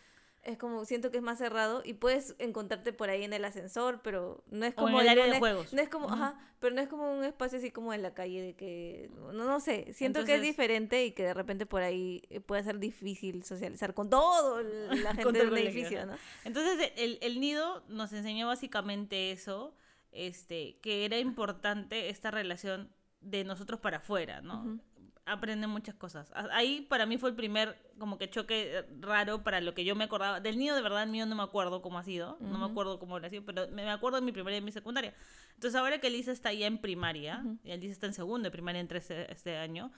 es 0.43 0.59
como, 0.59 0.85
siento 0.85 1.11
que 1.11 1.17
es 1.17 1.23
más 1.23 1.39
cerrado 1.39 1.81
y 1.85 1.95
puedes 1.95 2.35
encontrarte 2.39 2.93
por 2.93 3.09
ahí 3.09 3.23
en 3.25 3.33
el 3.33 3.45
ascensor, 3.47 4.03
pero 4.03 4.45
no 4.51 4.67
es 4.67 4.75
O 4.77 4.83
como 4.83 5.01
en 5.01 5.07
el 5.07 5.09
área 5.09 5.27
no 5.27 5.33
de 5.33 5.39
juegos. 5.39 5.73
No 5.73 5.81
es 5.81 5.89
como, 5.89 6.07
Ujú. 6.07 6.15
ajá, 6.17 6.39
pero 6.61 6.75
no 6.75 6.83
es 6.83 6.89
como 6.89 7.11
un 7.17 7.25
espacio 7.25 7.59
así 7.59 7.71
como 7.71 7.95
en 7.95 8.03
la 8.03 8.13
calle 8.13 8.43
de 8.43 8.55
que, 8.55 9.09
no, 9.15 9.33
no 9.33 9.59
sé, 9.61 9.93
siento 9.95 10.23
que 10.27 10.35
es 10.35 10.43
diferente 10.43 11.03
y 11.07 11.13
que 11.13 11.23
de 11.23 11.33
repente 11.33 11.65
por 11.65 11.81
ahí 11.83 12.21
eh, 12.29 12.41
puede 12.41 12.63
ser 12.63 12.79
difícil 12.79 13.43
socializar 13.43 13.95
con 13.95 14.11
todo 14.11 14.63
la 14.63 15.15
gente 15.15 15.23
Con 15.23 15.33
todo 15.33 15.33
de 15.33 15.41
el 15.41 15.49
un 15.49 15.51
colegio, 15.51 15.81
edificio. 15.81 16.07
¿no? 16.07 16.17
Entonces 16.45 16.93
el, 16.97 17.19
el 17.23 17.41
nido 17.41 17.83
nos 17.89 18.13
enseñó 18.13 18.47
básicamente 18.49 19.33
eso, 19.33 19.75
este, 20.13 20.79
que 20.83 21.07
era 21.07 21.19
importante 21.19 22.11
esta 22.11 22.31
relación 22.31 22.93
de 23.25 23.45
nosotros 23.45 23.81
para 23.81 23.99
afuera, 23.99 24.41
¿no? 24.41 24.61
Ujú. 24.61 24.81
Aprenden 25.27 25.71
muchas 25.71 25.95
cosas. 25.95 26.31
Ahí 26.53 26.83
para 26.83 27.07
mí 27.07 27.17
fue 27.17 27.31
el 27.31 27.37
primer 27.37 27.79
como 27.99 28.19
que 28.19 28.29
choque 28.29 28.79
eh, 28.79 28.85
raro 29.01 29.43
para 29.43 29.63
lo 29.63 29.73
que 29.73 29.83
yo 29.85 29.95
me 29.97 30.05
acordaba. 30.05 30.41
Del 30.41 30.59
nido 30.59 30.77
de 30.77 30.83
verdad, 30.83 31.03
el 31.03 31.09
mío 31.09 31.25
no 31.25 31.35
me 31.35 31.43
acuerdo 31.43 31.81
cómo 31.81 31.99
ha 31.99 32.05
sido, 32.05 32.37
no 32.41 32.59
me 32.59 32.67
acuerdo 32.67 32.99
cómo 32.99 33.17
habrá 33.17 33.31
sido, 33.31 33.43
pero 33.45 33.67
me 33.69 33.89
acuerdo 33.91 34.17
de 34.21 34.23
mi 34.27 34.33
primaria 34.33 34.59
y 34.59 34.61
mi 34.61 34.71
secundaria. 34.73 35.15
Entonces 35.55 35.81
ahora 35.81 35.99
que 35.99 36.09
Elisa 36.09 36.31
está 36.31 36.53
ya 36.53 36.67
en 36.67 36.77
primaria, 36.79 37.41
Ujú. 37.43 37.59
y 37.65 37.71
Elisa 37.71 37.93
está 37.93 38.07
en 38.07 38.13
segundo 38.13 38.47
de 38.47 38.51
primaria 38.51 38.81
entre 38.83 38.99
este, 38.99 39.33
este 39.33 39.57
año, 39.57 39.91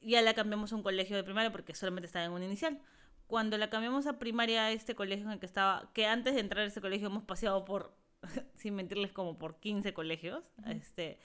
ya 0.00 0.22
la 0.22 0.32
cambiamos 0.32 0.72
a 0.72 0.76
un 0.76 0.82
colegio 0.82 1.16
de 1.16 1.24
primaria 1.24 1.52
porque 1.52 1.74
solamente 1.74 2.06
estaba 2.06 2.24
en 2.24 2.32
un 2.32 2.42
inicial. 2.42 2.80
Cuando 3.26 3.58
la 3.58 3.68
cambiamos 3.70 4.06
a 4.06 4.18
primaria 4.18 4.64
a 4.64 4.70
este 4.70 4.94
colegio 4.94 5.26
en 5.26 5.32
el 5.32 5.38
que 5.40 5.46
estaba, 5.46 5.90
que 5.92 6.06
antes 6.06 6.34
de 6.34 6.40
entrar 6.40 6.64
a 6.64 6.66
este 6.68 6.80
colegio 6.80 7.08
hemos 7.08 7.24
paseado 7.24 7.64
por, 7.66 7.94
sin 8.54 8.74
mentirles, 8.74 9.12
como 9.12 9.38
por 9.38 9.60
15 9.60 9.92
colegios, 9.92 10.42
este, 10.68 11.18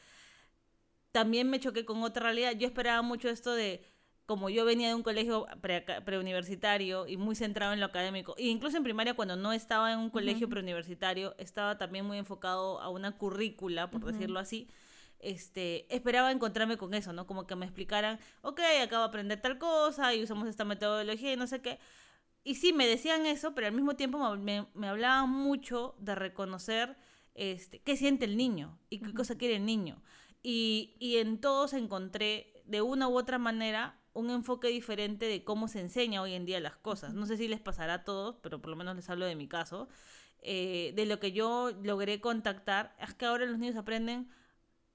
también 1.19 1.49
me 1.49 1.59
choqué 1.59 1.83
con 1.83 2.01
otra 2.01 2.23
realidad. 2.23 2.53
Yo 2.53 2.65
esperaba 2.65 3.01
mucho 3.01 3.27
esto 3.27 3.51
de, 3.53 3.83
como 4.25 4.49
yo 4.49 4.63
venía 4.63 4.87
de 4.87 4.95
un 4.95 5.03
colegio 5.03 5.47
pre- 5.59 5.83
preuniversitario 6.05 7.07
y 7.07 7.17
muy 7.17 7.35
centrado 7.35 7.73
en 7.73 7.81
lo 7.81 7.87
académico, 7.87 8.35
e 8.37 8.47
incluso 8.47 8.77
en 8.77 8.83
primaria 8.83 9.15
cuando 9.15 9.35
no 9.35 9.51
estaba 9.51 9.91
en 9.91 9.99
un 9.99 10.09
colegio 10.09 10.47
Ujú. 10.47 10.51
preuniversitario, 10.51 11.35
estaba 11.37 11.77
también 11.77 12.05
muy 12.05 12.17
enfocado 12.17 12.79
a 12.79 12.87
una 12.87 13.17
currícula, 13.17 13.91
por 13.91 14.01
Ujú. 14.01 14.11
decirlo 14.13 14.39
así. 14.39 14.69
Este, 15.19 15.93
esperaba 15.93 16.31
encontrarme 16.31 16.77
con 16.77 16.93
eso, 16.93 17.11
¿no? 17.11 17.27
Como 17.27 17.45
que 17.45 17.55
me 17.57 17.65
explicaran, 17.65 18.17
ok, 18.43 18.61
acabo 18.81 19.03
de 19.03 19.09
aprender 19.09 19.41
tal 19.41 19.57
cosa 19.57 20.15
y 20.15 20.23
usamos 20.23 20.47
esta 20.47 20.63
metodología 20.63 21.33
y 21.33 21.35
no 21.35 21.47
sé 21.47 21.61
qué. 21.61 21.79
Y 22.45 22.55
sí, 22.55 22.71
me 22.71 22.87
decían 22.87 23.25
eso, 23.25 23.53
pero 23.53 23.67
al 23.67 23.73
mismo 23.73 23.97
tiempo 23.97 24.17
me, 24.37 24.67
me, 24.73 24.87
hablaban 24.87 25.29
mucho 25.29 25.95
de 25.99 26.15
reconocer 26.15 26.95
este, 27.35 27.79
qué 27.81 27.97
siente 27.97 28.23
el 28.23 28.37
niño 28.37 28.79
y 28.89 28.99
qué 28.99 29.07
Ujú. 29.09 29.17
cosa 29.17 29.37
quiere 29.37 29.57
el 29.57 29.65
niño. 29.65 30.01
Y, 30.41 30.95
y 30.99 31.17
en 31.17 31.39
todos 31.39 31.73
encontré, 31.73 32.63
de 32.65 32.81
una 32.81 33.07
u 33.07 33.17
otra 33.17 33.37
manera, 33.39 33.99
un 34.13 34.29
enfoque 34.29 34.67
diferente 34.67 35.25
de 35.25 35.43
cómo 35.43 35.67
se 35.67 35.79
enseña 35.79 36.21
hoy 36.21 36.33
en 36.33 36.45
día 36.45 36.59
las 36.59 36.75
cosas. 36.75 37.13
No 37.13 37.25
sé 37.25 37.37
si 37.37 37.47
les 37.47 37.59
pasará 37.59 37.95
a 37.95 38.03
todos, 38.03 38.37
pero 38.41 38.61
por 38.61 38.69
lo 38.69 38.75
menos 38.75 38.95
les 38.95 39.09
hablo 39.09 39.25
de 39.25 39.35
mi 39.35 39.47
caso. 39.47 39.87
Eh, 40.41 40.93
de 40.95 41.05
lo 41.05 41.19
que 41.19 41.31
yo 41.31 41.71
logré 41.83 42.21
contactar 42.21 42.95
es 42.99 43.13
que 43.13 43.25
ahora 43.25 43.45
los 43.45 43.59
niños 43.59 43.75
aprenden 43.75 44.29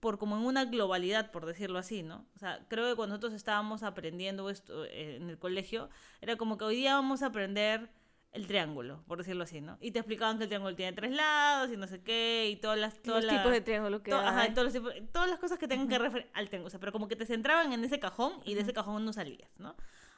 por 0.01 0.19
como 0.19 0.37
en 0.37 0.45
una 0.45 0.67
globalidad, 0.67 1.31
por 1.31 1.47
decirlo 1.47 1.79
así, 1.79 2.03
¿no? 2.03 2.27
O 2.35 2.39
sea, 2.39 2.67
creo 2.69 2.89
que 2.89 2.97
cuando 2.97 3.15
nosotros 3.15 3.35
estábamos 3.35 3.83
aprendiendo 3.83 4.51
esto 4.51 4.85
eh, 4.85 5.17
en 5.17 5.31
el 5.31 5.39
colegio, 5.39 5.89
era 6.21 6.37
como 6.37 6.59
que 6.59 6.65
hoy 6.65 6.77
día 6.77 6.95
vamos 6.95 7.23
a 7.23 7.27
aprender 7.27 7.91
el 8.35 8.47
triángulo, 8.47 9.03
por 9.07 9.19
decirlo 9.19 9.45
así, 9.45 9.61
¿no? 9.61 9.79
Y 9.81 9.93
te 9.93 10.01
explicaban 10.01 10.37
que 10.39 10.45
el 10.45 10.49
triángulo 10.49 10.75
tiene 10.77 10.93
tres 10.93 11.13
lados 11.13 11.71
y 11.73 11.77
no 11.77 11.87
sé 11.87 12.03
qué, 12.03 12.49
y 12.51 12.57
todas 12.57 12.77
las... 12.79 13.01
Todas 13.01 13.25
Los 13.25 13.33
tipos 13.33 13.53
de 13.53 13.61
triángulo 13.61 14.03
que 14.03 14.11
to- 14.11 14.19
ajá, 14.19 14.41
hay. 14.43 14.51
todos 14.53 14.65
los 14.65 14.73
tipos- 14.75 15.13
todas 15.13 15.31
las 15.31 15.39
cosas 15.39 15.59
que 15.59 15.69
tengan 15.69 15.89
que 15.89 15.99
referir 15.99 16.29
al 16.35 16.49
triángulo, 16.49 16.67
o 16.67 16.71
sea, 16.71 16.81
pero 16.81 16.93
como 16.93 17.09
que 17.09 17.17
te 17.17 17.27
centraban 17.27 17.73
en 17.73 17.83
ese 17.85 17.99
cajón 18.01 18.33
y 18.45 18.55
de 18.55 18.61
ese 18.63 18.73
cajón 18.73 19.05
no 19.05 19.13
salías, 19.13 19.51
¿no? 19.59 19.77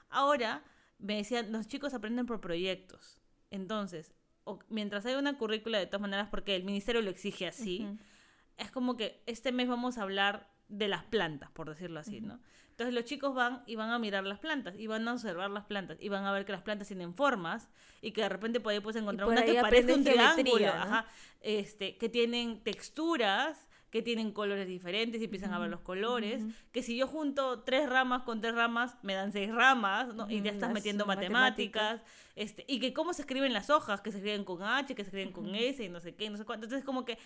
Ahora 0.09 0.65
me 0.99 1.17
decían, 1.17 1.53
los 1.53 1.67
chicos 1.69 1.93
aprenden 1.95 2.25
por 2.27 2.41
proyectos. 2.41 3.21
Entonces, 3.51 4.15
o- 4.45 4.59
mientras 4.69 5.05
hay 5.07 5.15
una 5.17 5.37
currícula 5.37 5.79
de 5.79 5.87
todas 5.87 6.01
maneras, 6.01 6.29
porque 6.31 6.57
el 6.57 6.65
ministerio 6.65 7.03
lo 7.03 7.11
exige 7.11 7.47
así, 7.47 7.87
es 8.57 8.71
como 8.71 8.97
que 8.97 9.23
este 9.27 9.53
mes 9.53 9.69
vamos 9.69 9.99
a 9.99 10.03
hablar 10.03 10.51
de 10.69 10.89
las 10.89 11.05
plantas, 11.05 11.51
por 11.51 11.69
decirlo 11.69 12.01
así, 12.01 12.21
¿no? 12.23 12.41
Entonces 12.77 12.95
los 12.95 13.05
chicos 13.05 13.35
van 13.35 13.63
y 13.67 13.75
van 13.75 13.89
a 13.89 13.99
mirar 13.99 14.25
las 14.25 14.39
plantas, 14.39 14.75
y 14.77 14.87
van 14.87 15.09
a 15.09 15.15
observar 15.15 15.49
las 15.49 15.65
plantas, 15.65 15.97
y 15.99 16.11
van 16.11 16.27
a 16.27 16.33
ver 16.33 16.45
que 16.45 16.53
las 16.53 16.61
plantas 16.61 16.87
tienen 16.89 17.15
formas, 17.15 17.71
y 18.03 18.13
que 18.13 18.21
de 18.21 18.29
repente 18.29 18.61
por 18.61 18.71
ahí 18.71 18.81
puedes 18.81 19.01
encontrar 19.01 19.31
una 19.31 19.47
que 19.47 19.55
parece 19.55 19.95
un 19.95 20.05
triángulo, 20.05 20.69
ajá, 20.69 21.07
este, 21.41 21.97
que 21.97 22.11
tienen 22.11 22.63
texturas, 22.63 23.67
que 23.89 24.03
tienen 24.03 24.31
colores 24.31 24.69
diferentes, 24.69 25.23
y 25.23 25.25
empiezan 25.25 25.55
a 25.55 25.59
ver 25.59 25.71
los 25.71 25.81
colores, 25.81 26.45
que 26.71 26.83
si 26.83 26.99
yo 26.99 27.07
junto 27.07 27.61
tres 27.61 27.89
ramas 27.89 28.25
con 28.25 28.43
tres 28.43 28.55
ramas, 28.55 28.99
me 29.01 29.15
dan 29.15 29.33
seis 29.33 29.51
ramas, 29.51 30.15
¿no? 30.15 30.29
Y 30.31 30.43
ya 30.43 30.51
estás 30.51 30.69
las 30.69 30.75
metiendo 30.75 31.07
matemáticas. 31.07 31.83
matemáticas, 31.83 32.13
este, 32.35 32.67
y 32.69 32.79
que 32.79 32.93
cómo 32.93 33.15
se 33.15 33.23
escriben 33.23 33.55
las 33.55 33.71
hojas, 33.71 34.03
que 34.03 34.13
se 34.13 34.19
escriben 34.19 34.45
con 34.45 34.63
H, 34.63 34.95
que 34.95 35.03
se 35.03 35.09
escriben 35.09 35.33
con 35.33 35.55
S, 35.55 35.83
y 35.83 35.89
no 35.89 36.01
sé 36.01 36.15
qué, 36.15 36.29
no 36.29 36.37
sé 36.37 36.45
cuánto. 36.45 36.67
Entonces, 36.67 36.85
como 36.85 37.07
que 37.07 37.17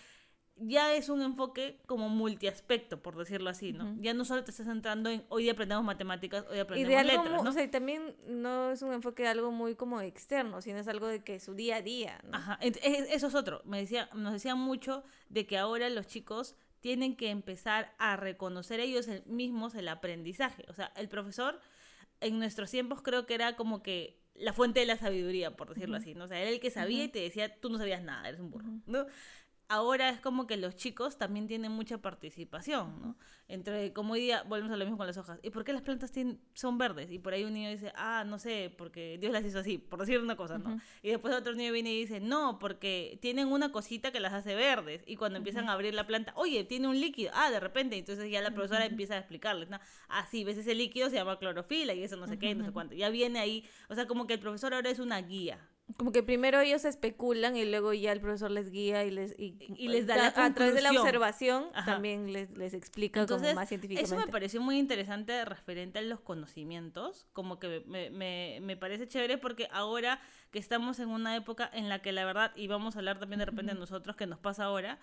ya 0.57 0.93
es 0.93 1.09
un 1.09 1.21
enfoque 1.21 1.79
como 1.87 2.07
multiaspecto, 2.09 3.01
por 3.01 3.17
decirlo 3.17 3.49
así, 3.49 3.73
¿no? 3.73 3.95
Ya 3.99 4.13
no 4.13 4.25
solo 4.25 4.43
te 4.43 4.51
estás 4.51 4.67
centrando 4.67 5.09
en 5.09 5.23
hoy 5.29 5.49
aprendemos 5.49 5.83
matemáticas, 5.83 6.45
hoy 6.49 6.57
Y 6.57 6.59
aprendemos 6.59 6.89
de 6.89 6.97
algo, 7.11 7.23
letras, 7.23 7.43
¿no? 7.43 7.49
o 7.49 7.53
sea, 7.53 7.63
y 7.63 7.67
también 7.67 8.15
no 8.27 8.71
es 8.71 8.81
un 8.81 8.93
enfoque 8.93 9.23
de 9.23 9.29
algo 9.29 9.51
muy 9.51 9.75
como 9.75 10.01
externo, 10.01 10.61
sino 10.61 10.77
es 10.79 10.87
algo 10.87 11.07
de 11.07 11.23
que 11.23 11.39
su 11.39 11.53
día 11.55 11.77
a 11.77 11.81
día, 11.81 12.19
¿no? 12.29 12.37
Ajá, 12.37 12.59
ent- 12.61 12.79
es- 12.83 13.09
eso 13.11 13.27
es 13.27 13.35
otro. 13.35 13.61
Me 13.65 13.79
decía, 13.79 14.09
nos 14.13 14.33
decían 14.33 14.59
mucho 14.59 15.03
de 15.29 15.47
que 15.47 15.57
ahora 15.57 15.89
los 15.89 16.05
chicos 16.07 16.55
tienen 16.79 17.15
que 17.15 17.29
empezar 17.29 17.93
a 17.97 18.15
reconocer 18.15 18.79
ellos 18.79 19.07
el- 19.07 19.23
mismos 19.25 19.73
el 19.75 19.87
aprendizaje. 19.87 20.65
O 20.67 20.73
sea, 20.73 20.91
el 20.95 21.07
profesor 21.09 21.59
en 22.19 22.37
nuestros 22.39 22.69
tiempos 22.69 23.01
creo 23.01 23.25
que 23.25 23.33
era 23.33 23.55
como 23.55 23.81
que 23.81 24.19
la 24.35 24.53
fuente 24.53 24.79
de 24.79 24.85
la 24.85 24.97
sabiduría, 24.97 25.55
por 25.55 25.69
decirlo 25.73 25.97
así, 25.97 26.13
¿no? 26.15 26.23
O 26.25 26.27
sea, 26.27 26.39
era 26.39 26.49
el 26.49 26.59
que 26.59 26.71
sabía 26.71 27.03
y 27.03 27.09
te 27.09 27.19
decía, 27.19 27.59
tú 27.59 27.69
no 27.69 27.77
sabías 27.77 28.01
nada, 28.01 28.27
eres 28.29 28.39
un 28.39 28.49
burro, 28.49 28.69
¿no? 28.87 29.05
Ahora 29.71 30.09
es 30.09 30.19
como 30.19 30.47
que 30.47 30.57
los 30.57 30.75
chicos 30.75 31.17
también 31.17 31.47
tienen 31.47 31.71
mucha 31.71 31.97
participación, 31.97 33.01
¿no? 33.01 33.15
Entre, 33.47 33.93
como 33.93 34.13
hoy 34.13 34.19
día, 34.19 34.43
volvemos 34.43 34.73
a 34.73 34.75
lo 34.75 34.83
mismo 34.83 34.97
con 34.97 35.07
las 35.07 35.15
hojas. 35.15 35.39
¿Y 35.43 35.49
por 35.49 35.63
qué 35.63 35.71
las 35.71 35.81
plantas 35.81 36.11
tienen, 36.11 36.41
son 36.53 36.77
verdes? 36.77 37.09
Y 37.09 37.19
por 37.19 37.31
ahí 37.31 37.45
un 37.45 37.53
niño 37.53 37.69
dice, 37.69 37.93
ah, 37.95 38.25
no 38.27 38.37
sé, 38.37 38.75
porque 38.77 39.17
Dios 39.17 39.31
las 39.31 39.45
hizo 39.45 39.59
así, 39.59 39.77
por 39.77 40.01
decir 40.01 40.19
una 40.19 40.35
cosa, 40.35 40.57
¿no? 40.57 40.71
Ujú. 40.71 40.81
Y 41.03 41.11
después 41.11 41.33
otro 41.33 41.53
niño 41.53 41.71
viene 41.71 41.93
y 41.93 42.01
dice, 42.01 42.19
no, 42.19 42.59
porque 42.59 43.17
tienen 43.21 43.47
una 43.47 43.71
cosita 43.71 44.11
que 44.11 44.19
las 44.19 44.33
hace 44.33 44.55
verdes. 44.55 45.03
Y 45.07 45.15
cuando 45.15 45.37
empiezan 45.37 45.69
a 45.69 45.71
abrir 45.71 45.93
la 45.93 46.05
planta, 46.05 46.33
oye, 46.35 46.65
tiene 46.65 46.89
un 46.89 46.99
líquido. 46.99 47.31
Ah, 47.33 47.49
de 47.49 47.61
repente. 47.61 47.97
Entonces 47.97 48.29
ya 48.29 48.41
la 48.41 48.51
profesora 48.51 48.85
empieza 48.85 49.13
a 49.13 49.19
explicarles, 49.19 49.69
¿no? 49.69 49.79
Ah, 50.09 50.27
sí, 50.29 50.43
ves 50.43 50.57
ese 50.57 50.75
líquido, 50.75 51.09
se 51.09 51.15
llama 51.15 51.39
clorofila 51.39 51.93
y 51.93 52.03
eso 52.03 52.17
no 52.17 52.27
sé 52.27 52.37
qué, 52.37 52.53
no 52.55 52.65
sé 52.65 52.73
cuánto. 52.73 52.93
Ya 52.93 53.09
viene 53.09 53.39
ahí. 53.39 53.63
O 53.87 53.95
sea, 53.95 54.05
como 54.05 54.27
que 54.27 54.33
el 54.33 54.41
profesor 54.41 54.73
ahora 54.73 54.89
es 54.89 54.99
una 54.99 55.21
guía. 55.21 55.65
Como 55.97 56.11
que 56.11 56.23
primero 56.23 56.59
ellos 56.59 56.85
especulan 56.85 57.55
y 57.55 57.65
luego 57.65 57.93
ya 57.93 58.11
el 58.11 58.21
profesor 58.21 58.51
les 58.51 58.69
guía 58.71 59.03
y 59.03 59.11
les 59.11 59.37
y, 59.37 59.57
Y 59.77 59.87
les 59.87 60.07
da 60.07 60.15
la 60.15 60.27
a 60.27 60.53
través 60.53 60.75
de 60.75 60.81
la 60.81 60.91
observación 60.91 61.65
Ajá. 61.73 61.93
también 61.93 62.31
les, 62.31 62.49
les 62.57 62.73
explica 62.73 63.19
Entonces, 63.21 63.49
como 63.49 63.59
más 63.59 63.69
científicamente. 63.69 64.15
eso 64.15 64.25
me 64.25 64.31
pareció 64.31 64.61
muy 64.61 64.77
interesante 64.77 65.43
referente 65.45 65.99
a 65.99 66.01
los 66.03 66.19
conocimientos, 66.21 67.27
como 67.33 67.59
que 67.59 67.83
me, 67.87 68.09
me, 68.09 68.59
me 68.61 68.77
parece 68.77 69.07
chévere 69.07 69.37
porque 69.37 69.67
ahora 69.71 70.21
que 70.51 70.59
estamos 70.59 70.99
en 70.99 71.09
una 71.09 71.35
época 71.35 71.69
en 71.73 71.89
la 71.89 72.01
que 72.01 72.11
la 72.11 72.25
verdad, 72.25 72.51
y 72.55 72.67
vamos 72.67 72.95
a 72.95 72.99
hablar 72.99 73.19
también 73.19 73.39
de 73.39 73.45
repente 73.45 73.73
de 73.73 73.79
nosotros, 73.79 74.15
que 74.15 74.27
nos 74.27 74.39
pasa 74.39 74.65
ahora, 74.65 74.99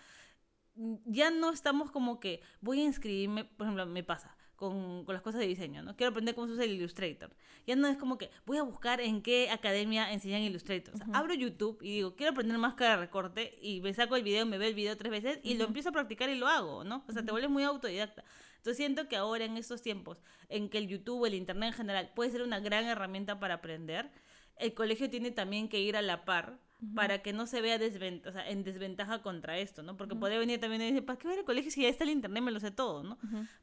ya 1.05 1.31
no 1.31 1.51
estamos 1.51 1.91
como 1.91 2.21
que 2.21 2.41
voy 2.61 2.81
a 2.81 2.85
inscribirme, 2.85 3.45
por 3.45 3.67
ejemplo, 3.67 3.85
me 3.87 4.05
pasa. 4.05 4.37
Con, 4.59 5.05
con 5.05 5.15
las 5.15 5.23
cosas 5.23 5.41
de 5.41 5.47
diseño, 5.47 5.85
¿no? 5.85 5.95
Quiero 5.95 6.11
aprender 6.11 6.35
cómo 6.35 6.49
se 6.49 6.55
usa 6.55 6.65
el 6.65 6.73
Illustrator. 6.73 7.31
Ya 7.65 7.77
no 7.77 7.87
es 7.87 7.97
como 7.97 8.19
que 8.19 8.29
voy 8.45 8.59
a 8.59 8.65
buscar 8.65 9.01
en 9.01 9.23
qué 9.23 9.51
academia 9.51 10.13
enseñan 10.13 10.43
Illustrator. 10.43 10.97
O 10.97 10.99
sea, 10.99 11.07
abro 11.13 11.33
YouTube 11.33 11.79
y 11.81 11.95
digo, 11.95 12.17
quiero 12.17 12.33
aprender 12.33 12.59
máscara 12.59 12.97
de 12.97 12.97
recorte 12.97 13.57
y 13.63 13.81
me 13.83 13.95
saco 13.95 14.17
el 14.17 14.25
video, 14.25 14.47
me 14.47 14.59
veo 14.59 14.69
el 14.69 14.75
video 14.75 14.97
tres 14.97 15.13
veces 15.13 15.39
y 15.45 15.55
lo 15.55 15.65
empiezo 15.65 15.91
a 15.91 15.93
practicar 15.93 16.29
y 16.29 16.35
lo 16.35 16.49
hago, 16.49 16.83
¿no? 16.83 17.05
O 17.07 17.13
sea, 17.13 17.25
te 17.25 17.31
vuelves 17.31 17.51
muy 17.51 17.63
autodidacta. 17.63 18.25
Entonces 18.57 18.77
siento 18.77 19.07
que 19.07 19.15
ahora 19.15 19.45
en 19.45 19.57
estos 19.57 19.81
tiempos 19.81 20.19
en 20.49 20.69
que 20.69 20.79
el 20.79 20.89
YouTube, 20.89 21.25
el 21.27 21.35
Internet 21.35 21.69
en 21.69 21.75
general 21.75 22.11
puede 22.17 22.33
ser 22.33 22.43
una 22.43 22.59
gran 22.59 22.85
herramienta 22.85 23.39
para 23.39 23.55
aprender, 23.55 24.11
el 24.57 24.75
colegio 24.75 25.09
tiene 25.09 25.31
también 25.31 25.69
que 25.69 25.81
ir 25.81 25.97
a 25.97 26.03
la 26.03 26.25
par 26.25 26.59
para 26.95 27.23
que 27.23 27.33
no 27.33 27.47
se 27.49 27.61
vea 27.61 27.77
desventa- 27.77 28.29
o 28.29 28.33
sea, 28.33 28.49
en 28.49 28.63
desventaja 28.63 29.21
contra 29.21 29.59
esto, 29.59 29.83
¿no? 29.83 29.97
Porque 29.97 30.15
podría 30.15 30.39
venir 30.39 30.61
también 30.61 30.81
y 30.83 30.87
decir, 30.87 31.05
¿para 31.05 31.19
qué 31.19 31.27
ver 31.27 31.41
el 31.41 31.45
colegio 31.45 31.73
si 31.73 31.83
ya 31.83 31.89
está 31.89 32.05
el 32.05 32.11
Internet, 32.11 32.41
me 32.43 32.53
lo 32.53 32.61
sé 32.61 32.71
todo, 32.71 33.03
¿no? 33.03 33.19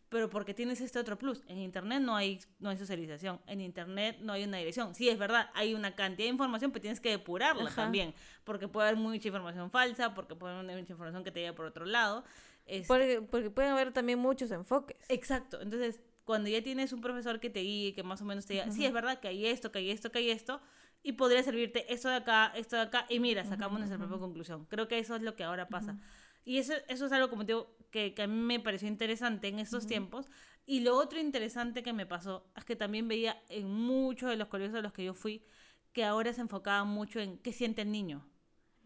Pero 0.10 0.30
porque 0.30 0.54
tienes 0.54 0.82
este 0.82 1.00
otro 1.00 1.18
plus. 1.18 1.42
En 1.48 1.58
Internet 1.60 2.02
no 2.02 2.16
hay, 2.16 2.40
no 2.60 2.70
hay 2.70 2.78
socialización. 2.78 3.40
En 3.48 3.62
Internet 3.62 4.18
no 4.22 4.34
hay 4.34 4.44
una 4.44 4.58
dirección. 4.58 4.94
Sí, 4.96 5.08
es 5.08 5.18
verdad, 5.18 5.50
hay 5.54 5.74
una 5.74 5.96
cantidad 5.96 6.26
de 6.26 6.32
información, 6.32 6.72
pero 6.72 6.82
tienes 6.82 7.00
que 7.00 7.10
depurarla 7.10 7.64
Ajá. 7.70 7.84
también. 7.84 8.14
Porque 8.44 8.68
puede 8.68 8.90
haber 8.90 9.00
mucha 9.00 9.28
información 9.28 9.72
falsa, 9.72 10.14
porque 10.14 10.36
puede 10.36 10.54
haber 10.56 10.78
mucha 10.78 10.92
información 10.92 11.24
que 11.24 11.32
te 11.32 11.40
lleva 11.40 11.56
por 11.56 11.66
otro 11.68 11.86
lado. 11.86 12.26
Este, 12.66 12.88
Porque, 12.88 13.22
porque 13.30 13.50
pueden 13.50 13.72
haber 13.72 13.94
también 13.94 14.20
muchos 14.20 14.52
enfoques. 14.52 14.98
Exacto. 15.08 15.62
Entonces, 15.62 16.02
cuando 16.26 16.50
ya 16.50 16.62
tienes 16.64 16.92
un 16.92 17.02
profesor 17.02 17.40
que 17.40 17.50
te 17.52 17.60
guíe, 17.62 17.94
que 17.94 18.02
más 18.04 18.22
o 18.22 18.26
menos 18.26 18.46
te 18.46 18.56
diga, 18.56 18.72
sí, 18.72 18.84
es 18.86 18.92
verdad 18.92 19.20
que 19.20 19.28
hay 19.28 19.46
esto, 19.46 19.72
que 19.72 19.80
hay 19.80 19.92
esto, 19.92 20.12
que 20.12 20.18
hay 20.20 20.32
esto, 20.32 20.60
y 21.06 21.12
podría 21.12 21.44
servirte 21.44 21.94
esto 21.94 22.10
de 22.10 22.16
acá, 22.16 22.52
esto 22.56 22.76
de 22.76 22.82
acá, 22.82 23.06
y 23.10 23.20
mira, 23.20 23.46
sacamos 23.46 23.78
nuestra 23.78 24.00
propia 24.00 24.18
conclusión. 24.18 24.66
Creo 24.66 24.88
que 24.88 24.98
eso 24.98 25.16
es 25.16 25.22
lo 25.22 25.36
que 25.36 25.44
ahora 25.44 25.68
pasa. 25.68 26.00
Y 26.44 26.58
eso, 26.58 26.74
eso 26.88 27.06
es 27.06 27.12
algo, 27.12 27.30
como 27.30 27.46
te 27.46 27.52
digo, 27.52 27.78
que, 27.92 28.16
que 28.16 28.24
a 28.24 28.28
mí 28.28 28.34
me 28.36 28.60
pareció 28.60 28.88
interesante 28.88 29.48
en 29.48 29.60
estos 29.60 29.86
tiempos. 29.86 30.28
Y 30.66 30.80
lo 30.80 30.98
otro 30.98 31.20
interesante 31.20 31.84
que 31.84 31.94
me 31.94 32.08
pasó 32.08 32.48
es 32.58 32.66
que 32.66 32.76
también 32.76 33.08
veía 33.08 33.40
en 33.50 33.72
muchos 33.72 34.32
de 34.32 34.36
los 34.36 34.48
colegios 34.48 34.76
a 34.76 34.82
los 34.82 34.94
que 34.94 35.06
yo 35.06 35.14
fui 35.14 35.46
que 35.94 36.04
ahora 36.04 36.34
se 36.34 36.42
enfocaba 36.42 36.84
mucho 36.86 37.20
en 37.20 37.38
qué 37.38 37.54
siente 37.54 37.84
el 37.84 37.92
niño 37.92 38.28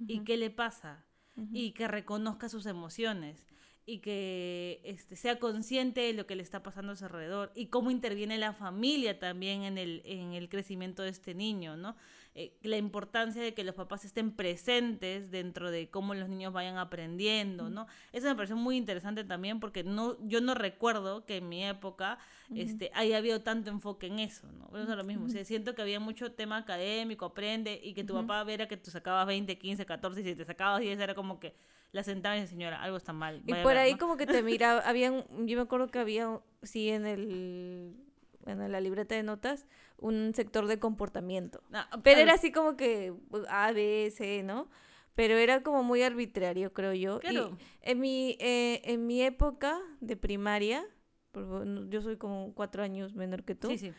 y 0.05 0.19
qué 0.25 0.35
le 0.35 0.51
pasa 0.51 1.05
y 1.53 1.71
que 1.71 1.87
reconozca 1.87 2.49
sus 2.49 2.65
emociones 2.65 3.47
y 3.89 3.99
que 3.99 4.81
este, 4.83 5.15
sea 5.15 5.39
consciente 5.39 6.01
de 6.01 6.13
lo 6.13 6.27
que 6.27 6.35
le 6.35 6.43
está 6.43 6.61
pasando 6.61 6.91
a 6.91 6.95
su 6.95 7.05
alrededor 7.05 7.51
y 7.55 7.67
cómo 7.67 7.89
interviene 7.89 8.37
la 8.37 8.53
familia 8.53 9.17
también 9.17 9.63
en 9.63 9.79
el, 9.79 10.03
en 10.05 10.33
el 10.33 10.47
crecimiento 10.47 11.01
de 11.01 11.09
este 11.09 11.33
niño, 11.33 11.75
¿no? 11.75 11.95
Eh, 12.35 12.55
la 12.61 12.77
importancia 12.77 13.41
de 13.41 13.55
que 13.55 13.63
los 13.63 13.73
papás 13.73 14.05
estén 14.05 14.31
presentes 14.31 15.31
dentro 15.31 15.71
de 15.71 15.89
cómo 15.89 16.13
los 16.13 16.29
niños 16.29 16.53
vayan 16.53 16.77
aprendiendo, 16.77 17.71
¿no? 17.71 17.87
Eso 18.13 18.27
me 18.27 18.35
pareció 18.35 18.55
muy 18.55 18.77
interesante 18.77 19.23
también 19.23 19.59
porque 19.59 19.83
no, 19.83 20.15
yo 20.27 20.39
no 20.39 20.53
recuerdo 20.53 21.25
que 21.25 21.37
en 21.37 21.49
mi 21.49 21.65
época 21.65 22.19
este, 22.53 22.91
haya 22.93 23.17
habido 23.17 23.41
tanto 23.41 23.71
enfoque 23.71 24.05
en 24.05 24.19
eso, 24.19 24.51
¿no? 24.51 24.67
Eso 24.77 24.91
es 24.91 24.97
lo 24.97 25.03
mismo, 25.03 25.25
o 25.25 25.29
sea, 25.29 25.43
siento 25.43 25.73
que 25.73 25.81
había 25.81 25.99
mucho 25.99 26.31
tema 26.31 26.57
académico, 26.57 27.25
aprende, 27.25 27.81
y 27.83 27.95
que 27.95 28.03
tu 28.03 28.13
papá 28.13 28.43
viera 28.43 28.67
que 28.67 28.77
tú 28.77 28.91
sacabas 28.91 29.25
20, 29.25 29.57
15, 29.57 29.85
14, 29.87 30.21
y 30.21 30.23
si 30.23 30.35
te 30.35 30.45
sacabas 30.45 30.81
10 30.81 30.99
era 30.99 31.15
como 31.15 31.39
que 31.39 31.55
la 31.91 32.03
sentaba 32.03 32.37
y 32.37 32.41
decía, 32.41 32.51
señora, 32.55 32.81
algo 32.81 32.97
está 32.97 33.13
mal. 33.13 33.41
Y 33.45 33.53
por 33.53 33.63
ver", 33.73 33.77
ahí 33.77 33.91
¿no? 33.93 33.97
como 33.97 34.17
que 34.17 34.25
te 34.25 34.41
miraba, 34.43 34.81
habían, 34.81 35.25
yo 35.47 35.57
me 35.57 35.63
acuerdo 35.63 35.87
que 35.87 35.99
había, 35.99 36.39
sí, 36.61 36.89
en 36.89 37.05
el, 37.05 37.95
en 38.45 38.71
la 38.71 38.79
libreta 38.81 39.15
de 39.15 39.23
notas, 39.23 39.65
un 39.97 40.33
sector 40.35 40.67
de 40.67 40.79
comportamiento. 40.79 41.61
No, 41.69 41.83
Pero 42.03 42.21
era 42.21 42.33
así 42.33 42.51
como 42.51 42.75
que 42.77 43.13
A, 43.49 43.71
B, 43.71 44.11
C, 44.15 44.43
¿no? 44.43 44.69
Pero 45.15 45.35
era 45.37 45.63
como 45.63 45.83
muy 45.83 46.01
arbitrario, 46.03 46.71
creo 46.73 46.93
yo. 46.93 47.17
Y 47.17 47.19
Claro. 47.19 47.57
en 47.81 47.99
mi, 47.99 48.37
eh, 48.39 48.81
en 48.85 49.05
mi 49.05 49.21
época 49.21 49.77
de 49.99 50.15
primaria, 50.15 50.85
yo 51.89 52.01
soy 52.01 52.17
como 52.17 52.53
cuatro 52.53 52.83
años 52.83 53.13
menor 53.15 53.43
que 53.43 53.55
tú, 53.55 53.69
Sí, 53.69 53.77
sí. 53.77 53.93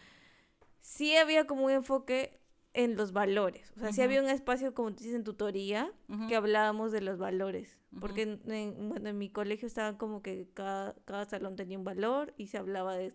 sí 0.81 1.17
había 1.17 1.47
como 1.47 1.65
un 1.67 1.71
enfoque 1.73 2.40
en 2.73 2.97
los 2.97 3.13
valores. 3.13 3.73
O 3.77 3.81
sea, 3.81 3.93
sí 3.93 4.01
Ujú. 4.01 4.05
había 4.05 4.23
un 4.23 4.29
espacio, 4.29 4.75
como 4.75 4.91
tú 4.91 4.99
dices 4.99 5.15
en 5.17 5.25
tutoría, 5.25 5.93
Ujú. 6.09 6.29
que 6.29 6.37
hablábamos 6.37 6.93
de 6.93 7.01
los 7.01 7.19
valores. 7.19 7.79
Ujú. 7.93 8.01
Porque 8.01 8.23
en, 8.23 8.41
en- 8.51 8.89
bueno, 8.89 9.09
en 9.09 9.19
mi 9.19 9.29
colegio 9.31 9.67
estaban 9.67 9.97
como 9.97 10.23
que 10.23 10.49
cada, 10.55 10.95
cada 11.05 11.25
salón 11.25 11.57
tenía 11.57 11.79
un 11.79 11.85
valor 11.85 12.33
y 12.37 12.47
se 12.47 12.59
hablaba 12.59 12.95
de, 12.97 13.13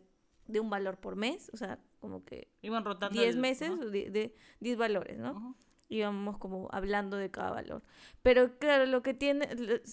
de 0.48 0.60
un 0.60 0.70
valor 0.70 0.98
por 0.98 1.16
mes. 1.16 1.50
O 1.54 1.58
sea, 1.58 1.80
como 2.00 2.26
que 2.26 2.50
Iban 2.62 2.84
rotando 2.84 3.20
10 3.20 3.36
el- 3.36 3.42
meses 3.42 3.72
de, 3.92 4.10
de 4.12 4.36
10 4.60 4.78
valores, 4.78 5.18
¿no? 5.18 5.56
Íbamos 5.88 6.38
como 6.40 6.68
hablando 6.72 7.16
de 7.16 7.30
cada 7.32 7.52
valor. 7.52 7.84
Pero 8.24 8.58
claro, 8.58 8.86
lo 8.88 9.04
que 9.04 9.14
tiene, 9.14 9.48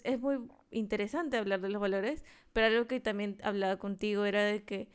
es 0.05 0.19
muy 0.21 0.39
interesante 0.71 1.37
hablar 1.37 1.61
de 1.61 1.69
los 1.69 1.81
valores, 1.81 2.25
pero 2.53 2.67
algo 2.67 2.87
que 2.89 2.99
también 2.99 3.37
hablaba 3.45 3.77
contigo 3.77 4.25
era 4.25 4.43
de 4.43 4.65
que 4.65 4.89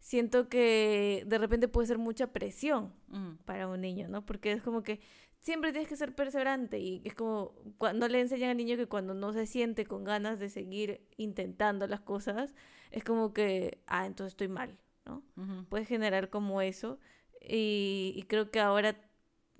siento 0.00 0.48
que 0.48 1.24
de 1.26 1.38
repente 1.38 1.68
puede 1.68 1.86
ser 1.88 1.98
mucha 1.98 2.28
presión 2.32 2.92
Ujú. 3.10 3.36
para 3.44 3.66
un 3.68 3.80
niño, 3.80 4.08
¿no? 4.08 4.24
Porque 4.24 4.52
es 4.52 4.62
como 4.62 4.82
que 4.82 5.00
siempre 5.40 5.70
tienes 5.72 5.88
que 5.88 5.96
ser 5.96 6.14
perseverante 6.14 6.78
y 6.80 7.02
es 7.04 7.14
como 7.14 7.54
cuando 7.78 8.08
le 8.08 8.20
enseñan 8.20 8.50
al 8.50 8.56
niño 8.56 8.76
que 8.76 8.86
cuando 8.86 9.14
no 9.14 9.32
se 9.32 9.46
siente 9.46 9.84
con 9.86 10.04
ganas 10.04 10.38
de 10.38 10.48
seguir 10.48 11.06
intentando 11.16 11.86
las 11.86 12.00
cosas, 12.00 12.54
es 12.90 13.04
como 13.04 13.32
que, 13.32 13.82
ah, 13.86 14.06
entonces 14.06 14.32
estoy 14.32 14.48
mal, 14.48 14.76
¿no? 15.04 15.22
Ujú. 15.36 15.64
puede 15.68 15.84
generar 15.84 16.30
como 16.30 16.60
eso. 16.62 16.98
Y, 17.40 18.12
y 18.16 18.22
creo 18.24 18.50
que 18.50 18.58
ahora, 18.58 18.96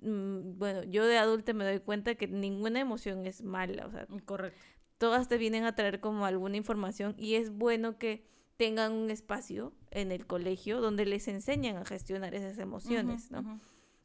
mm, 0.01 0.57
bueno, 0.57 0.83
yo 0.83 1.05
de 1.05 1.17
adulta 1.17 1.53
me 1.53 1.63
doy 1.63 1.79
cuenta 1.79 2.15
que 2.15 2.27
ninguna 2.27 2.79
emoción 2.79 3.25
es 3.25 3.41
mala, 3.43 3.85
o 3.85 3.91
sea, 3.91 4.07
Correcto. 4.25 4.59
todas 4.97 5.29
te 5.29 5.37
vienen 5.37 5.63
a 5.63 5.75
traer 5.75 6.01
como 6.01 6.25
alguna 6.25 6.57
información 6.57 7.15
y 7.17 7.35
es 7.35 7.49
bueno 7.49 7.97
que 7.97 8.25
tengan 8.57 8.91
un 8.91 9.09
espacio 9.09 9.71
en 9.99 10.11
el 10.11 10.25
colegio 10.25 10.79
donde 10.81 11.05
les 11.05 11.27
enseñan 11.27 11.77
a 11.77 11.85
gestionar 11.85 12.33
esas 12.35 12.57
emociones, 12.59 13.25
Ujú, 13.31 13.33
¿no? 13.33 13.39
ujú. 13.53 13.59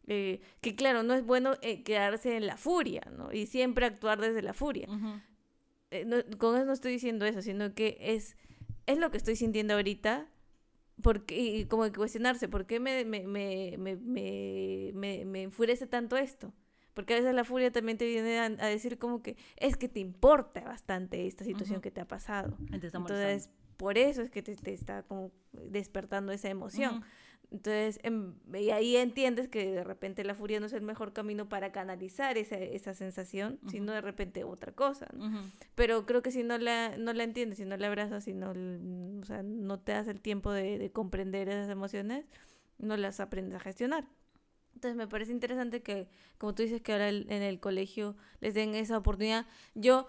Eh, 0.09 0.41
que 0.61 0.75
claro, 0.75 1.03
no 1.03 1.15
es 1.15 1.25
bueno 1.25 1.53
eh, 1.63 1.83
quedarse 1.85 2.37
en 2.37 2.47
la 2.47 2.57
furia, 2.57 3.03
¿no? 3.17 3.33
Y 3.33 3.47
siempre 3.47 3.87
actuar 3.87 4.21
desde 4.21 4.43
la 4.43 4.53
furia. 4.53 4.89
Ujú. 4.91 5.21
Eh, 5.91 6.05
no- 6.05 6.39
con 6.39 6.57
eso 6.57 6.65
no 6.65 6.73
estoy 6.73 6.93
diciendo 6.93 7.25
eso, 7.27 7.41
sino 7.43 7.75
que 7.75 7.99
es, 8.01 8.37
es 8.87 8.99
lo 8.99 9.11
que 9.11 9.19
estoy 9.19 9.37
sintiendo 9.37 9.75
ahorita. 9.75 10.29
Porque, 11.03 11.39
y 11.41 11.65
como 11.67 11.85
que 11.85 11.93
cuestionarse, 11.93 12.49
¿por 12.49 12.67
qué 12.67 12.79
me, 12.79 13.05
me, 13.05 13.27
me, 13.27 13.77
me, 13.79 13.97
me, 13.97 14.91
me- 14.95 15.25
me 15.25 15.43
enfurece 15.43 15.87
tanto 15.87 16.17
esto? 16.17 16.53
Porque 16.95 17.15
a 17.15 17.17
veces 17.17 17.35
la 17.35 17.45
furia 17.45 17.73
también 17.73 17.97
te 17.97 18.05
viene 18.07 18.39
a, 18.39 18.45
a 18.45 18.67
decir 18.67 18.99
como 18.99 19.23
que 19.23 19.37
es 19.57 19.77
que 19.77 19.89
te 19.89 20.01
importa 20.01 20.61
bastante 20.61 21.27
esta 21.27 21.45
situación 21.45 21.77
Ujú. 21.77 21.83
que 21.83 21.91
te 21.91 22.01
ha 22.03 22.07
pasado. 22.07 22.57
Entonces, 22.71 23.51
por 23.83 23.99
eso 23.99 24.23
es 24.23 24.31
que 24.31 24.43
te, 24.45 24.55
te 24.55 24.73
está 24.73 25.03
como 25.03 25.33
despertando 25.53 26.31
esa 26.31 26.49
emoción. 26.49 27.05
Entonces, 27.51 27.99
em, 28.05 28.35
y 28.55 28.71
ahí 28.71 28.97
entiendes 28.97 29.49
que 29.49 29.73
de 29.73 29.83
repente 29.83 30.23
la 30.23 30.37
furia 30.37 30.61
no 30.61 30.67
es 30.67 30.73
el 30.73 30.83
mejor 30.83 31.13
camino 31.13 31.49
para 31.49 31.73
canalizar 31.73 32.39
esa, 32.39 32.57
esa 32.57 32.95
sensación, 32.95 33.59
sino 33.69 33.91
de 33.93 34.01
repente 34.01 34.45
otra 34.45 34.71
cosa. 34.73 35.09
Pero 35.75 36.07
creo 36.07 36.23
que 36.23 36.31
si 36.31 36.45
no 36.45 36.57
la, 36.59 36.97
no 36.97 37.13
la 37.13 37.25
entiendes, 37.25 37.59
si 37.59 37.65
no 37.65 37.77
la 37.77 37.89
abrazas, 37.89 38.23
si 38.25 38.33
no, 38.35 38.53
o 39.21 39.25
sea, 39.25 39.43
no 39.43 39.81
te 39.81 39.93
das 39.93 40.07
el 40.07 40.21
tiempo 40.21 40.53
de, 40.53 40.79
de 40.79 40.93
comprender 40.93 41.49
esas 41.49 41.69
emociones, 41.69 42.25
no 42.79 42.97
las 42.97 43.19
aprendes 43.19 43.57
a 43.57 43.61
gestionar. 43.61 44.07
Entonces 44.75 44.97
me 44.97 45.07
parece 45.09 45.33
interesante 45.33 45.83
que, 45.83 46.09
como 46.39 46.55
tú 46.55 46.63
dices, 46.63 46.81
que 46.81 46.93
ahora 46.93 47.09
el- 47.09 47.27
en 47.31 47.43
el 47.43 47.59
colegio 47.61 48.17
les 48.41 48.55
den 48.55 48.75
esa 48.77 48.97
oportunidad. 48.97 49.45
Yo 49.75 50.07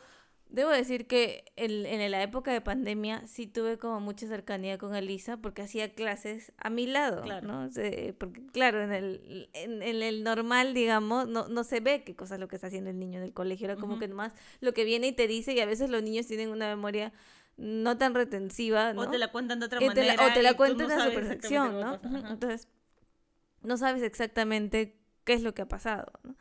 debo 0.54 0.70
decir 0.70 1.08
que 1.08 1.44
el- 1.56 1.86
en 1.88 2.10
la 2.12 2.22
época 2.24 2.54
de 2.54 2.62
pandemia 2.62 3.26
sí 3.28 3.48
tuve 3.48 3.78
como 3.78 4.00
mucha 4.00 4.28
cercanía 4.28 4.78
con 4.78 4.96
Elisa 4.96 5.36
porque 5.38 5.64
hacía 5.64 5.94
clases 5.94 6.54
a 6.58 6.70
mi 6.70 6.86
lado, 6.88 7.24
Claro. 7.24 7.46
¿no? 7.48 7.70
Se- 7.72 8.16
porque 8.18 8.46
claro, 8.54 8.82
en 8.84 8.94
el, 8.94 9.50
en, 9.54 9.82
en 9.82 10.02
el 10.02 10.24
normal, 10.24 10.74
digamos, 10.74 11.28
no, 11.28 11.48
no 11.50 11.64
se 11.64 11.80
ve 11.82 12.04
qué 12.04 12.16
cosa 12.16 12.36
es 12.36 12.40
lo 12.40 12.48
que 12.48 12.56
está 12.56 12.68
haciendo 12.68 12.92
el 12.92 13.00
niño 13.00 13.18
en 13.18 13.26
el 13.26 13.34
colegio. 13.34 13.66
Era 13.66 13.76
como 13.76 14.00
que 14.00 14.08
nomás 14.08 14.32
lo 14.62 14.74
que 14.74 14.86
viene 14.86 15.08
y 15.08 15.12
te 15.12 15.28
dice 15.28 15.54
y 15.54 15.60
a 15.60 15.66
veces 15.66 15.90
los 15.90 16.02
niños 16.04 16.28
tienen 16.28 16.50
una 16.50 16.68
memoria 16.68 17.12
no 17.58 17.98
tan 17.98 18.14
retensiva, 18.16 18.94
¿no? 18.94 19.02
O 19.02 19.10
te 19.10 19.18
la 19.18 19.32
cuentan 19.32 19.60
de 19.60 19.66
otra 19.66 19.80
Que 19.80 19.90
te 19.90 20.04
la- 20.06 20.14
manera. 20.16 20.26
o 20.28 20.34
te 20.34 20.42
la 20.44 20.54
cuentan 20.56 20.88
no 20.88 20.94
en 20.94 21.00
sabes 21.00 21.14
supersección, 21.14 21.68
exactamente 21.78 22.20
¿no? 22.20 22.28
a. 22.28 22.32
Entonces, 22.32 22.68
no 23.64 23.78
sabes 23.78 24.02
exactamente 24.04 24.98
qué 25.24 25.34
es 25.34 25.42
lo 25.42 25.54
que 25.54 25.62
ha 25.64 25.68
pasado, 25.68 26.12
¿no? 26.24 26.36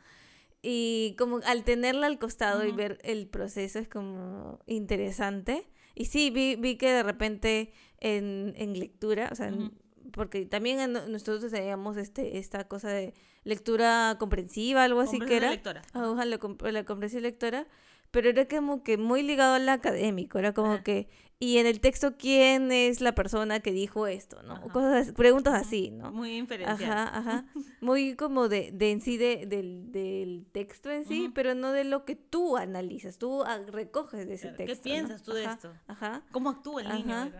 Y 0.65 1.15
como 1.19 1.39
al 1.45 1.63
tenerla 1.65 2.07
al 2.07 2.17
costado 2.17 2.65
y 2.65 2.71
ver 2.71 2.97
el 3.03 3.27
proceso 3.27 3.77
es 3.79 3.87
como 3.89 4.59
interesante. 4.65 5.67
Y 5.93 6.05
sí, 6.05 6.29
vi, 6.31 6.55
vi 6.55 6.77
que 6.77 6.89
de 6.89 7.03
repente 7.03 7.73
en, 7.99 8.53
en 8.57 8.79
lectura, 8.79 9.29
o 9.31 9.35
sea, 9.35 9.49
en- 9.49 9.73
porque 10.11 10.45
también 10.45 10.79
en- 10.79 10.93
nosotros 11.11 11.51
teníamos 11.51 11.97
este, 11.97 12.37
esta 12.37 12.67
cosa 12.67 12.89
de 12.89 13.13
lectura 13.43 14.15
comprensiva, 14.19 14.83
algo 14.83 15.01
así 15.01 15.19
que 15.19 15.37
era. 15.37 15.51
lectora. 15.51 15.81
La, 15.93 16.39
comp- 16.39 16.71
la 16.71 16.83
comprensión 16.85 17.23
lectora, 17.23 17.67
pero 18.13 18.29
era 18.29 18.47
como 18.47 18.83
que 18.83 18.97
muy 18.99 19.23
ligado 19.23 19.55
al 19.55 19.67
académico, 19.67 20.37
era 20.37 20.53
como 20.53 20.83
que, 20.83 21.09
y 21.39 21.57
en 21.57 21.65
el 21.65 21.81
texto, 21.81 22.15
¿quién 22.15 22.71
es 22.71 23.01
la 23.01 23.15
persona 23.15 23.59
que 23.59 23.71
dijo 23.71 24.05
esto? 24.05 24.43
¿no? 24.43 24.53
Ajá. 24.53 24.67
Cosas, 24.71 25.11
preguntas 25.13 25.55
así, 25.55 25.89
¿no? 25.89 26.11
Muy 26.11 26.37
inferencial. 26.37 26.91
Ajá, 26.91 27.17
ajá. 27.17 27.45
Muy 27.81 28.15
como 28.15 28.49
de, 28.49 28.71
de 28.71 28.91
en 28.91 29.01
sí 29.01 29.17
de- 29.17 29.47
del, 29.47 29.91
del 29.91 30.45
texto 30.51 30.91
en 30.91 31.05
sí, 31.05 31.31
pero 31.33 31.55
no 31.55 31.71
de 31.71 31.83
lo 31.85 32.05
que 32.05 32.15
tú 32.15 32.55
analizas, 32.55 33.17
tú 33.17 33.43
recoges 33.71 34.27
de 34.27 34.35
ese 34.35 34.49
Claro, 34.49 34.57
¿qué 34.57 34.65
texto. 34.67 34.87
¿no? 34.87 34.93
piensas 34.93 35.23
tú 35.23 35.33
de 35.33 35.45
Ajá, 35.45 35.53
esto? 35.55 35.73
Ajá. 35.87 36.21
¿Cómo 36.31 36.51
actúa 36.51 36.81
el 36.83 36.89
niño? 36.89 37.31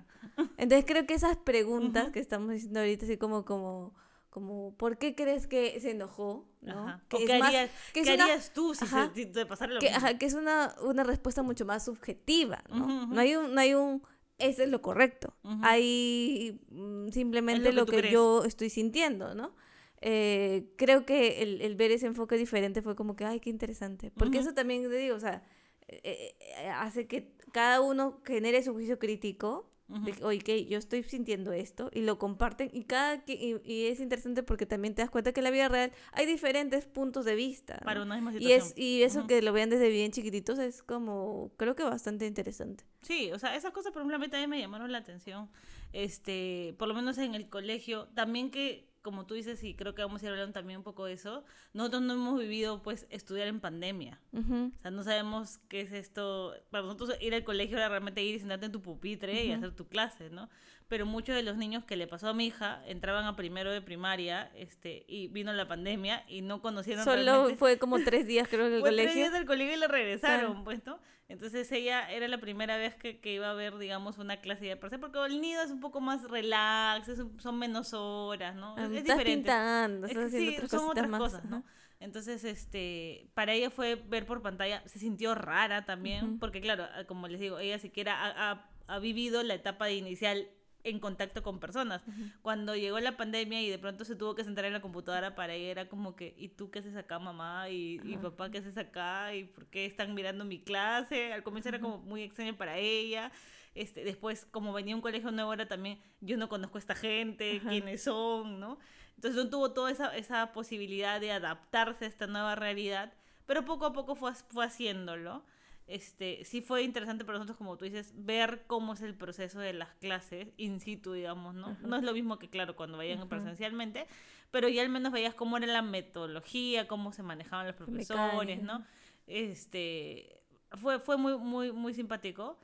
Entonces 0.58 0.86
creo 0.88 1.06
que 1.06 1.14
esas 1.14 1.38
preguntas 1.38 2.10
que 2.10 2.20
estamos 2.20 2.50
diciendo 2.52 2.80
ahorita, 2.80 3.06
así 3.06 3.18
como, 3.18 3.46
como, 3.46 3.94
como, 4.34 4.76
¿por 4.78 4.98
qué 4.98 5.14
crees 5.14 5.46
que 5.46 5.80
se 5.80 5.92
enojó? 5.92 6.50
¿no? 6.62 7.00
Que 7.08 7.18
¿O 7.18 7.20
es 7.20 7.26
qué 7.28 7.38
más- 7.40 7.50
harías, 7.50 7.70
que 7.94 8.00
es 8.00 8.08
qué 8.08 8.14
una- 8.16 8.24
harías 8.24 8.52
tú 8.52 8.74
si, 8.74 8.86
Ajá. 8.86 9.12
se, 9.14 9.28
te 9.28 9.46
pasara 9.46 9.74
lo 9.74 9.80
que, 9.80 9.86
mismo? 9.92 9.98
ajá, 10.08 10.18
que 10.18 10.26
es 10.26 10.34
una, 10.34 10.74
una 10.82 11.04
respuesta 11.04 11.44
mucho 11.44 11.66
más 11.66 11.86
subjetiva, 11.86 12.64
¿no? 12.70 13.06
No 13.06 13.20
hay 13.22 13.36
un, 13.36 13.54
no 13.54 13.62
hay 13.62 13.76
un, 13.76 14.02
eso 14.40 14.64
es 14.64 14.70
lo 14.70 14.82
correcto. 14.82 15.36
Hay 15.62 16.60
mm, 16.70 17.10
simplemente 17.10 17.70
Es 17.70 17.76
lo 17.76 17.82
lo 17.82 17.86
que 17.86 18.10
yo 18.12 18.44
estoy 18.46 18.70
sintiendo, 18.72 19.36
¿no? 19.36 19.56
Eh, 20.02 20.74
creo 20.78 21.06
que 21.06 21.42
el, 21.44 21.62
el 21.62 21.76
ver 21.76 21.92
ese 21.92 22.08
enfoque 22.08 22.36
diferente 22.38 22.82
fue 22.82 22.96
como 22.96 23.16
que, 23.16 23.26
ay, 23.26 23.40
qué 23.40 23.50
interesante. 23.52 24.10
Porque 24.12 24.40
eso 24.40 24.54
también, 24.54 24.82
te 24.90 24.96
digo, 24.98 25.16
o 25.16 25.20
sea, 25.20 25.44
eh, 25.88 26.36
eh, 26.40 26.68
hace 26.70 27.08
que 27.08 27.36
cada 27.52 27.82
uno 27.82 28.20
genere 28.26 28.64
su 28.64 28.74
juicio 28.74 28.98
crítico 29.00 29.70
Ujú. 29.94 30.06
de 30.06 30.12
que, 30.14 30.24
oye, 30.26 30.66
yo 30.66 30.78
estoy 30.78 31.04
sintiendo 31.04 31.54
esto 31.54 31.90
y 31.94 32.02
lo 32.02 32.18
comparten 32.18 32.70
y 32.74 32.84
cada 32.86 33.24
que- 33.24 33.34
y, 33.34 33.72
y 33.72 33.86
es 33.88 34.00
interesante 34.00 34.44
porque 34.44 34.66
también 34.66 34.96
te 34.96 35.02
das 35.02 35.10
cuenta 35.12 35.32
que 35.34 35.40
en 35.40 35.44
la 35.46 35.52
vida 35.52 35.70
real 35.70 35.92
hay 36.12 36.26
diferentes 36.26 36.86
puntos 36.86 37.26
de 37.26 37.36
vista 37.36 37.76
¿no? 37.82 37.86
Para 37.86 38.02
una 38.02 38.16
misma 38.16 38.32
y 38.32 38.38
situación. 38.40 38.68
es 38.68 38.74
y 38.78 39.04
eso 39.04 39.20
Ujú. 39.20 39.28
que 39.28 39.42
lo 39.42 39.54
vean 39.54 39.70
desde 39.70 39.90
bien 39.90 40.12
chiquititos 40.12 40.58
es 40.60 40.82
como 40.84 41.52
creo 41.58 41.76
que 41.76 41.84
bastante 41.84 42.26
interesante 42.26 42.84
Sí, 43.02 43.32
o 43.34 43.40
sea, 43.40 43.56
esas 43.56 43.72
cosas, 43.72 43.92
por 43.92 44.02
ejemplo, 44.02 44.16
a 44.16 44.20
mí 44.20 44.30
también 44.30 44.50
me 44.50 44.60
llamaron 44.60 44.90
la 44.92 45.00
atención. 45.00 45.50
Este, 45.92 46.74
por 46.80 46.88
lo 46.88 46.94
menos 46.94 47.18
en 47.18 47.36
el 47.36 47.50
colegio, 47.50 48.08
también 48.16 48.50
que, 48.50 48.88
como 49.04 49.28
tú 49.28 49.36
dices, 49.36 49.64
y 49.64 49.76
creo 49.76 49.94
que 49.94 50.02
vamos 50.02 50.24
a 50.24 50.26
ir 50.26 50.32
hablando 50.32 50.54
también 50.54 50.78
un 50.78 50.84
poco 50.84 51.06
de 51.06 51.14
eso, 51.14 51.44
nosotros 51.74 52.02
no 52.02 52.14
hemos 52.14 52.40
vivido, 52.40 52.82
pues, 52.82 53.06
estudiar 53.12 53.48
en 53.48 53.60
pandemia. 53.60 54.20
O 54.34 54.82
sea, 54.82 54.90
no 54.92 55.04
sabemos 55.04 55.60
qué 55.68 55.82
es 55.82 55.92
esto. 55.92 56.56
Para 56.72 56.84
nosotros 56.86 57.18
ir 57.22 57.36
al 57.36 57.44
colegio 57.44 57.78
era 57.78 57.90
realmente 57.90 58.24
ir 58.24 58.36
y 58.36 58.40
sentarte 58.40 58.66
en 58.66 58.72
tu 58.72 58.82
pupitre 58.82 59.46
y 59.46 59.50
Ujú. 59.50 59.58
hacer 59.58 59.76
tu 59.76 59.88
clase, 59.88 60.30
¿no? 60.30 60.50
Pero 60.94 61.08
muchos 61.08 61.36
de 61.36 61.42
los 61.42 61.58
niños 61.58 61.84
que 61.86 61.96
le 61.96 62.06
pasó 62.06 62.28
a 62.30 62.36
mi 62.36 62.46
hija 62.46 62.84
entraban 62.86 63.26
a 63.26 63.36
primero 63.36 63.72
de 63.72 63.82
primaria 63.82 64.52
este, 64.54 65.06
y 65.08 65.28
vino 65.28 65.52
la 65.52 65.68
pandemia 65.68 66.24
y 66.28 66.42
no 66.42 66.62
conocieron 66.62 67.04
solo 67.04 67.24
realmente... 67.24 67.58
fue 67.58 67.80
como 67.80 67.98
tres 68.04 68.28
días 68.28 68.48
creo 68.48 68.68
en 68.68 68.74
el 68.74 68.80
Fue 68.82 68.90
tres 68.92 69.00
colegio 69.02 69.22
días 69.22 69.34
del 69.34 69.46
colegio 69.46 69.74
y 69.74 69.80
le 69.80 69.88
regresaron, 69.88 70.52
Claro. 70.52 70.64
pues, 70.64 70.86
¿no? 70.86 71.00
Entonces 71.30 71.72
ella 71.72 72.12
era 72.12 72.28
la 72.28 72.38
primera 72.38 72.78
vez 72.78 72.94
que, 72.94 73.20
que 73.20 73.34
iba 73.34 73.50
a 73.50 73.56
ver, 73.56 73.76
digamos, 73.80 74.20
una 74.20 74.38
clase 74.38 74.66
de 74.66 74.78
parcial, 74.78 75.02
porque 75.02 75.18
el 75.26 75.42
nido 75.42 75.64
es 75.64 75.72
un 75.72 75.80
poco 75.80 76.00
más 76.00 76.22
relax, 76.30 77.08
es 77.08 77.18
un- 77.18 77.40
son 77.40 77.58
menos 77.58 77.94
horas, 77.96 78.54
¿no? 78.56 78.76
Ah, 78.78 78.84
Es, 78.84 78.92
es 78.92 78.98
estás 78.98 79.18
diferente. 79.18 79.50
pintando 79.50 80.06
Es 80.06 80.12
estás 80.12 80.30
que 80.32 80.38
haciendo 80.38 80.52
sí, 80.52 80.58
otras 80.58 80.72
son 80.82 80.90
otras 80.92 81.10
más 81.10 81.20
cosas, 81.20 81.46
¿no? 81.46 81.64
Entonces, 82.00 82.44
este, 82.44 83.30
para 83.34 83.54
ella 83.54 83.72
fue 83.72 83.96
ver 83.96 84.28
por 84.28 84.44
pantalla, 84.44 84.84
se 84.88 85.00
sintió 85.00 85.34
rara 85.34 85.86
también, 85.86 86.38
porque 86.38 86.62
claro, 86.62 86.86
como 87.08 87.28
les 87.28 87.40
digo, 87.40 87.58
ella 87.58 87.80
siquiera 87.80 88.14
ha, 88.22 88.52
ha- 88.52 88.70
ha 88.88 89.00
vivido 89.00 89.42
la 89.42 89.54
etapa 89.56 89.86
de 89.86 89.96
inicial 89.96 90.50
en 90.84 91.00
contacto 91.00 91.44
con 91.44 91.60
personas. 91.60 92.02
Cuando 92.42 92.76
llegó 92.76 93.00
la 93.00 93.18
pandemia 93.18 93.62
y 93.62 93.70
de 93.70 93.80
pronto 93.80 94.06
se 94.06 94.16
tuvo 94.16 94.36
que 94.36 94.44
sentar 94.44 94.66
en 94.66 94.74
la 94.74 94.82
computadora, 94.82 95.36
para 95.36 95.54
ella 95.54 95.72
era 95.72 95.90
como 95.90 96.16
que, 96.16 96.34
¿y 96.38 96.50
tú 96.50 96.70
qué 96.72 96.80
haces 96.80 96.96
acá, 96.96 97.20
mamá? 97.20 97.70
¿Y, 97.70 98.00
y 98.04 98.14
Ajá. 98.14 98.24
papá 98.24 98.52
qué 98.52 98.60
haces 98.60 98.78
acá? 98.78 99.34
¿Y 99.34 99.46
por 99.46 99.68
qué 99.68 99.86
están 99.86 100.14
mirando 100.14 100.46
mi 100.46 100.60
clase? 100.60 101.34
Al 101.34 101.44
comienzo 101.44 101.70
era 101.70 101.80
como 101.80 102.00
muy 102.00 102.24
extraño 102.24 102.56
para 102.56 102.78
ella. 102.78 103.32
Este, 103.76 104.04
después, 104.04 104.46
como 104.52 104.72
venía 104.74 104.96
un 104.96 105.02
colegio 105.02 105.32
nuevo, 105.32 105.54
era 105.54 105.68
también, 105.68 106.00
yo 106.22 106.38
no 106.38 106.48
conozco 106.50 106.78
a 106.78 106.80
esta 106.80 106.96
gente, 106.96 107.62
quiénes 107.68 108.04
son, 108.04 108.60
¿no? 108.60 108.78
Entonces 109.16 109.44
no 109.44 109.50
tuvo 109.50 109.72
toda 109.72 109.90
esa, 109.90 110.16
esa 110.16 110.52
posibilidad 110.52 111.20
de 111.20 111.32
adaptarse 111.32 112.06
a 112.06 112.08
esta 112.08 112.28
nueva 112.28 112.56
realidad, 112.56 113.14
pero 113.46 113.66
poco 113.66 113.86
a 113.86 113.94
poco 113.94 114.16
fue, 114.16 114.34
fue 114.36 114.66
haciéndolo. 114.66 115.44
Este, 115.86 116.46
sí 116.46 116.62
fue 116.62 116.84
interesante 116.84 117.26
para 117.26 117.38
nosotros, 117.40 117.58
como 117.58 117.78
tú 117.78 117.86
dices, 117.86 118.14
ver 118.16 118.64
cómo 118.68 118.94
es 118.94 119.02
el 119.02 119.16
proceso 119.16 119.60
de 119.60 119.74
las 119.74 119.94
clases 119.96 120.48
in 120.58 120.80
situ, 120.80 121.12
digamos, 121.14 121.56
¿no? 121.56 121.68
Ajá. 121.68 121.88
No 121.88 121.98
es 121.98 122.04
lo 122.04 122.14
mismo 122.14 122.40
que, 122.40 122.50
claro, 122.50 122.76
cuando 122.76 122.98
vayan 122.98 123.20
Ajá. 123.20 123.28
presencialmente, 123.30 124.08
pero 124.50 124.70
ya 124.70 124.82
al 124.82 124.90
menos 124.90 125.12
veías 125.12 125.36
cómo 125.36 125.58
era 125.58 125.68
la 125.68 125.82
metodología, 125.82 126.88
cómo 126.88 127.12
se 127.12 127.22
manejaban 127.24 127.68
los 127.68 127.76
profesores. 127.76 128.62
¿no? 128.62 128.86
Este, 129.28 130.42
fue, 130.72 131.00
fue 131.00 131.18
muy, 131.18 131.38
muy, 131.38 131.72
muy 131.72 131.94
simpático. 131.94 132.60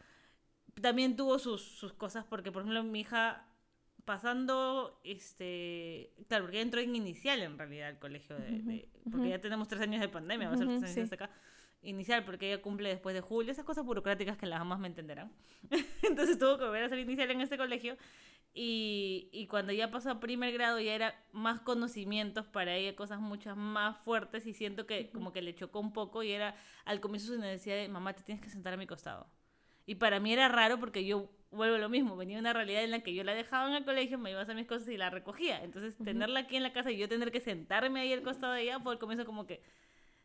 También 0.82 1.16
tuvo 1.18 1.40
sus, 1.40 1.62
sus 1.62 1.92
cosas, 1.94 2.24
porque, 2.24 2.52
por 2.52 2.62
ejemplo, 2.62 2.84
mi 2.84 3.02
hija 3.02 3.46
pasando, 4.06 5.00
este, 5.04 6.14
claro, 6.28 6.46
porque 6.46 6.62
entró 6.62 6.80
en 6.80 6.96
inicial 6.96 7.42
en 7.42 7.58
realidad 7.58 7.90
al 7.90 8.00
colegio, 8.00 8.38
de, 8.38 8.62
de- 8.62 8.90
porque 9.12 9.30
ya 9.30 9.40
tenemos 9.42 9.68
tres 9.68 9.82
años 9.82 10.00
de 10.02 10.08
pandemia, 10.10 10.48
va 10.48 10.56
a 10.56 10.58
ser 10.58 10.68
tres 10.68 10.84
años 10.84 10.94
sí. 10.96 11.02
hasta 11.02 11.16
acá. 11.16 11.30
Inicial, 11.82 12.26
porque 12.26 12.52
ella 12.52 12.62
cumple 12.62 12.90
después 12.90 13.16
de 13.16 13.22
julio, 13.22 13.52
esas 13.52 13.64
cosas 13.64 13.86
burocráticas 13.86 14.38
que 14.38 14.46
las 14.46 14.60
mamás 14.60 14.80
me 14.80 14.88
entenderán. 14.88 15.32
Entonces 16.04 16.38
tuvo 16.38 16.58
que 16.58 16.66
volver 16.66 16.84
a 16.84 16.86
hacer 16.88 17.00
inicial 17.00 17.32
en 17.32 17.42
este 17.42 17.58
colegio. 17.58 17.98
Y, 18.54 19.30
y 19.32 19.48
cuando 19.48 19.72
ya 19.72 19.92
pasó 19.92 20.10
a 20.10 20.20
primer 20.20 20.52
grado 20.52 20.80
ya 20.80 20.94
era 20.94 21.24
más 21.32 21.62
conocimientos 21.62 22.48
para 22.48 22.76
ella, 22.76 22.96
cosas 22.96 23.20
muchas 23.20 23.56
más 23.56 23.98
fuertes 24.04 24.46
y 24.48 24.54
siento 24.54 24.88
que 24.88 25.12
como 25.12 25.32
que 25.32 25.42
le 25.42 25.54
chocó 25.54 25.80
un 25.80 25.94
poco 25.94 26.24
y 26.24 26.32
era 26.32 26.56
al 26.84 27.00
comienzo 27.00 27.34
su 27.34 27.40
necesidad 27.40 27.76
de 27.76 27.88
mamá 27.88 28.14
te 28.14 28.24
tienes 28.24 28.44
que 28.44 28.50
sentar 28.50 28.74
a 28.74 28.78
mi 28.78 28.88
costado. 28.88 29.30
Y 29.86 29.96
para 29.96 30.20
mí 30.20 30.34
era 30.34 30.50
raro 30.50 30.80
porque 30.80 31.06
yo 31.06 31.30
vuelvo 31.52 31.76
a 31.76 31.80
lo 31.80 31.90
mismo, 31.90 32.16
venía 32.16 32.40
una 32.40 32.54
realidad 32.54 32.84
en 32.84 32.92
la 32.92 33.00
que 33.00 33.14
yo 33.14 33.24
la 33.24 33.34
dejaba 33.34 33.70
en 33.70 33.76
el 33.76 33.86
colegio, 33.86 34.18
me 34.18 34.32
iba 34.32 34.40
a 34.40 34.44
hacer 34.44 34.56
mis 34.56 34.68
cosas 34.68 34.88
y 34.90 34.98
la 34.98 35.10
recogía. 35.10 35.64
Entonces 35.64 35.98
tenerla 35.98 36.42
aquí 36.42 36.56
en 36.56 36.64
la 36.64 36.74
casa 36.74 36.92
y 36.92 36.98
yo 36.98 37.10
tener 37.10 37.32
que 37.32 37.40
sentarme 37.40 38.00
ahí 38.00 38.14
al 38.14 38.22
costado 38.22 38.54
de 38.54 38.64
ella 38.64 38.80
fue 38.80 38.94
al 38.94 39.00
comienzo 39.00 39.26
como 39.26 39.46
que, 39.48 39.62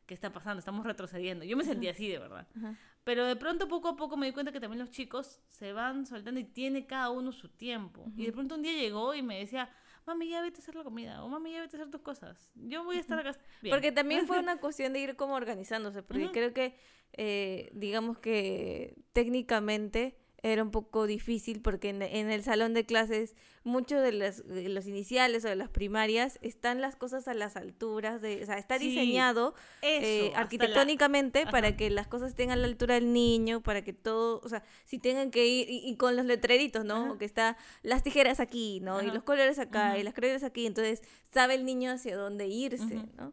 ¿qué 0.07 0.15
está 0.15 0.33
pasando? 0.33 0.59
Estamos 0.59 0.85
retrocediendo. 0.85 1.45
Yo 1.45 1.57
me 1.57 1.65
sentía 1.65 1.93
así 1.93 2.09
de 2.09 2.19
verdad. 2.19 2.47
Ajá. 2.57 2.77
Pero 3.05 3.27
de 3.27 3.37
pronto, 3.37 3.69
poco 3.69 3.89
a 3.89 3.97
poco, 3.97 4.17
me 4.17 4.27
di 4.27 4.33
cuenta 4.33 4.51
que 4.51 4.61
también 4.61 4.81
los 4.81 4.91
chicos 4.91 5.41
se 5.49 5.75
van 5.75 6.07
soltando 6.07 6.41
y 6.41 6.45
tiene 6.45 6.87
cada 6.87 7.11
uno 7.11 7.33
su 7.33 7.51
tiempo. 7.51 8.11
Y 8.17 8.25
de 8.25 8.33
pronto 8.33 8.55
un 8.55 8.63
día 8.63 8.73
llegó 8.73 9.15
y 9.15 9.23
me 9.23 9.39
decía, 9.39 9.71
mami, 10.07 10.31
ya 10.31 10.41
vete 10.41 10.61
a 10.61 10.63
hacer 10.63 10.75
la 10.75 10.85
comida, 10.85 11.23
o 11.23 11.29
mami, 11.29 11.53
ya 11.53 11.61
vete 11.61 11.77
a 11.77 11.81
hacer 11.81 11.91
tus 11.91 12.01
cosas. 12.01 12.51
Yo 12.55 12.83
voy 12.83 12.97
a 12.97 13.01
estar 13.01 13.19
acá. 13.19 13.39
Bien. 13.61 13.75
Porque 13.75 13.93
también 13.93 14.27
fue 14.27 14.39
una 14.41 14.57
cuestión 14.59 14.95
de 14.95 15.01
ir 15.01 15.17
como 15.17 15.35
organizándose, 15.35 16.03
porque 16.03 16.31
creo 16.31 16.55
que, 16.55 16.77
eh, 17.13 17.71
digamos 17.75 18.19
que 18.19 18.97
técnicamente 19.13 20.17
era 20.47 20.63
un 20.63 20.71
poco 20.71 21.07
difícil 21.07 21.63
porque 21.63 21.89
en, 21.89 22.03
en 22.03 22.31
el 22.31 22.43
salón 22.45 22.75
de 22.75 22.85
clases 22.85 23.35
muchos 23.65 24.03
de 24.03 24.13
los, 24.13 24.47
de 24.47 24.69
los 24.69 24.87
iniciales 24.87 25.43
o 25.47 25.49
de 25.49 25.57
las 25.57 25.71
primarias 25.71 26.39
están 26.43 26.83
las 26.83 26.97
cosas 26.97 27.27
a 27.29 27.33
las 27.35 27.57
alturas 27.57 28.21
de 28.21 28.43
o 28.43 28.47
sea 28.47 28.59
está 28.59 28.79
Sí, 28.79 28.91
diseñado 28.91 29.55
Eso, 29.81 30.05
eh, 30.27 30.31
la- 30.35 30.41
arquitectónicamente 30.41 31.47
para 31.51 31.77
que 31.79 31.89
las 31.89 32.07
cosas 32.09 32.29
estén 32.29 32.51
a 32.51 32.57
la 32.57 32.67
altura 32.67 32.97
del 32.97 33.13
niño 33.15 33.63
para 33.63 33.83
que 33.83 33.95
todo 33.95 34.43
o 34.45 34.49
sea 34.51 34.63
si 34.85 34.99
tengan 34.99 35.31
que 35.31 35.47
ir 35.47 35.71
y, 35.71 35.79
y 35.89 35.97
con 35.97 36.15
los 36.15 36.27
letreritos 36.27 36.85
no 36.85 37.07
Ajá. 37.07 37.19
que 37.19 37.25
está 37.25 37.57
las 37.83 38.03
tijeras 38.03 38.39
aquí 38.39 38.81
no 38.81 39.01
y 39.03 39.07
los 39.07 39.23
colores 39.23 39.59
acá 39.59 39.97
y 39.99 40.03
las 40.03 40.13
crayolas 40.13 40.43
aquí 40.45 40.67
entonces 40.67 41.03
sabe 41.33 41.55
el 41.55 41.65
niño 41.65 41.91
hacia 41.91 42.17
dónde 42.19 42.49
irse 42.49 42.97
no 43.17 43.33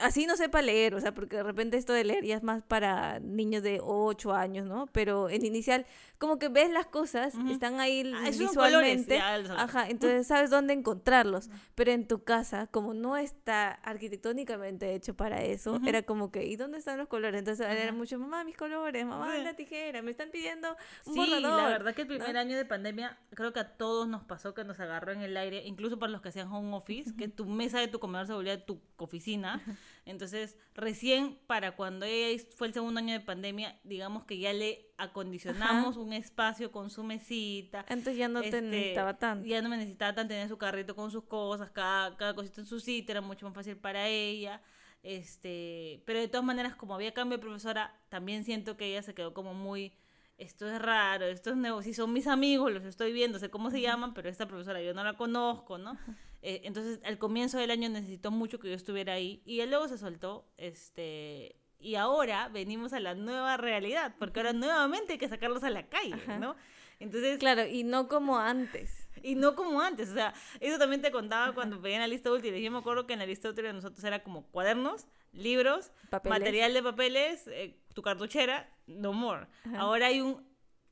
así 0.00 0.26
no 0.26 0.36
sepa 0.36 0.62
leer, 0.62 0.94
o 0.94 1.00
sea, 1.00 1.12
porque 1.14 1.36
de 1.36 1.42
repente 1.42 1.76
esto 1.76 1.92
de 1.92 2.04
leer 2.04 2.24
ya 2.24 2.36
es 2.36 2.42
más 2.42 2.62
para 2.62 3.20
niños 3.20 3.62
de 3.62 3.78
8 3.82 4.32
años, 4.34 4.66
¿no? 4.66 4.86
Pero 4.92 5.28
en 5.30 5.44
inicial, 5.44 5.86
como 6.18 6.38
que 6.38 6.48
ves 6.48 6.70
las 6.70 6.86
cosas, 6.86 7.34
Ujú. 7.34 7.48
están 7.52 7.80
ahí 7.80 8.00
Ah, 8.14 8.18
colores, 8.24 8.38
visualmente, 8.38 9.18
sabes. 9.18 9.50
ajá, 9.50 9.88
entonces 9.88 10.26
sabes 10.26 10.50
dónde 10.50 10.72
encontrarlos, 10.74 11.50
pero 11.74 11.92
en 11.92 12.06
tu 12.06 12.24
casa, 12.24 12.66
como 12.66 12.94
no 12.94 13.16
está 13.16 13.70
arquitectónicamente 13.70 14.94
hecho 14.94 15.14
para 15.14 15.42
eso, 15.42 15.72
Ujú. 15.74 15.88
era 15.88 16.02
como 16.02 16.30
que, 16.30 16.44
¿y 16.46 16.56
dónde 16.56 16.78
están 16.78 16.98
los 16.98 17.08
colores? 17.08 17.38
Entonces 17.38 17.66
era 17.66 17.84
Ajá. 17.84 17.92
mucho, 17.92 18.18
mamá, 18.18 18.44
mis 18.44 18.56
colores, 18.56 19.04
mamá, 19.06 19.38
la 19.38 19.54
tijera, 19.54 20.02
me 20.02 20.10
están 20.10 20.30
pidiendo 20.30 20.76
un 21.06 21.14
Sí, 21.14 21.18
borrador. 21.20 21.56
la 21.56 21.68
verdad 21.68 21.94
que 21.94 22.02
el 22.02 22.08
¿no? 22.08 22.14
primer 22.16 22.36
año 22.36 22.56
de 22.56 22.64
pandemia 22.64 23.18
creo 23.34 23.52
que 23.52 23.60
a 23.60 23.76
todos 23.76 24.08
nos 24.08 24.24
pasó 24.24 24.54
que 24.54 24.64
nos 24.64 24.80
agarró 24.80 25.12
en 25.12 25.20
el 25.22 25.36
aire, 25.36 25.62
incluso 25.66 25.98
para 25.98 26.12
los 26.12 26.20
que 26.20 26.28
hacían 26.30 26.48
home 26.52 26.74
office, 26.76 27.14
que 27.16 27.28
tu 27.28 27.46
mesa 27.46 27.78
de 27.80 27.88
tu 27.88 27.98
comedor 28.00 28.26
se 28.26 28.32
volvía 28.32 28.64
tu 28.64 28.80
oficina. 28.96 29.62
Entonces, 30.04 30.56
recién 30.74 31.38
para 31.46 31.76
cuando 31.76 32.06
ella 32.06 32.42
fue 32.56 32.66
el 32.66 32.74
segundo 32.74 32.98
año 32.98 33.12
de 33.12 33.20
pandemia, 33.20 33.78
digamos 33.84 34.24
que 34.24 34.38
ya 34.38 34.52
le 34.52 34.92
acondicionamos 34.96 35.96
un 35.96 36.12
espacio 36.12 36.72
con 36.72 36.90
su 36.90 37.04
mesita. 37.04 37.84
Entonces 37.88 38.16
ya 38.16 38.28
no 38.28 38.40
te 38.40 38.46
Este, 38.46 38.62
necesitaba 38.62 39.18
tanto. 39.18 39.46
Ya 39.46 39.62
no 39.62 39.68
me 39.68 39.76
necesitaba 39.76 40.14
tan 40.14 40.28
tener 40.28 40.48
su 40.48 40.58
carrito 40.58 40.96
con 40.96 41.10
sus 41.10 41.24
cosas, 41.24 41.70
cada, 41.70 42.16
cada 42.16 42.34
cosita 42.34 42.60
en 42.60 42.66
su 42.66 42.80
sitio, 42.80 43.12
era 43.12 43.20
mucho 43.20 43.46
más 43.46 43.54
fácil 43.54 43.76
para 43.76 44.08
ella. 44.08 44.62
Este, 45.02 46.02
pero 46.04 46.18
de 46.18 46.28
todas 46.28 46.44
maneras, 46.44 46.74
como 46.76 46.94
había 46.94 47.14
cambio 47.14 47.38
de 47.38 47.42
profesora, 47.42 47.98
también 48.08 48.44
siento 48.44 48.76
que 48.76 48.86
ella 48.86 49.02
se 49.02 49.14
quedó 49.14 49.32
como 49.32 49.54
muy, 49.54 49.94
esto 50.36 50.68
es 50.68 50.80
raro, 50.80 51.26
esto 51.26 51.50
es 51.50 51.56
nuevo, 51.56 51.82
sí 51.82 51.94
son 51.94 52.12
mis 52.12 52.26
amigos, 52.26 52.70
los 52.72 52.84
estoy 52.84 53.12
viendo, 53.12 53.38
sé 53.38 53.48
cómo 53.48 53.70
se 53.70 53.80
llaman, 53.80 54.12
pero 54.12 54.28
esta 54.28 54.46
profesora 54.46 54.82
yo 54.82 54.92
no 54.92 55.02
la 55.04 55.14
conozco, 55.14 55.78
¿no? 55.78 55.98
Eh, 56.42 56.62
entonces, 56.64 57.00
al 57.04 57.18
comienzo 57.18 57.58
del 57.58 57.70
año 57.70 57.88
necesitó 57.88 58.30
mucho 58.30 58.58
que 58.58 58.68
yo 58.68 58.74
estuviera 58.74 59.12
ahí 59.14 59.42
y 59.44 59.60
él 59.60 59.70
luego 59.70 59.88
se 59.88 59.98
soltó, 59.98 60.48
este, 60.56 61.56
y 61.78 61.94
ahora 61.96 62.48
venimos 62.48 62.92
a 62.92 63.00
la 63.00 63.14
nueva 63.14 63.56
realidad, 63.56 64.14
porque 64.18 64.40
ahora 64.40 64.52
nuevamente 64.52 65.12
hay 65.14 65.18
que 65.18 65.28
sacarlos 65.28 65.62
a 65.64 65.70
la 65.70 65.88
calle, 65.88 66.14
Ajá. 66.14 66.38
¿no? 66.38 66.56
Entonces, 66.98 67.38
Claro, 67.38 67.66
y 67.66 67.82
no 67.84 68.08
como 68.08 68.38
antes. 68.38 69.08
y 69.22 69.34
no 69.34 69.54
como 69.54 69.80
antes, 69.80 70.10
o 70.10 70.14
sea, 70.14 70.34
eso 70.60 70.78
también 70.78 71.00
te 71.02 71.10
contaba 71.10 71.54
cuando 71.54 71.80
pedían 71.80 72.00
la 72.00 72.06
lista 72.08 72.30
útil. 72.30 72.54
Yo 72.56 72.70
me 72.70 72.78
acuerdo 72.78 73.06
que 73.06 73.12
en 73.14 73.18
la 73.20 73.26
lista 73.26 73.48
útil 73.48 73.64
de 73.64 73.72
nosotros 73.72 74.02
era 74.04 74.22
como 74.22 74.46
cuadernos, 74.46 75.06
libros, 75.32 75.92
Papeles. 76.10 76.38
material 76.38 76.74
de 76.74 76.82
papeles, 76.82 77.46
eh, 77.48 77.78
tu 77.94 78.02
cartuchera, 78.02 78.68
no 78.86 79.12
more. 79.12 79.46
Ajá. 79.64 79.78
Ahora 79.80 80.06
hay 80.08 80.20
un, 80.20 80.44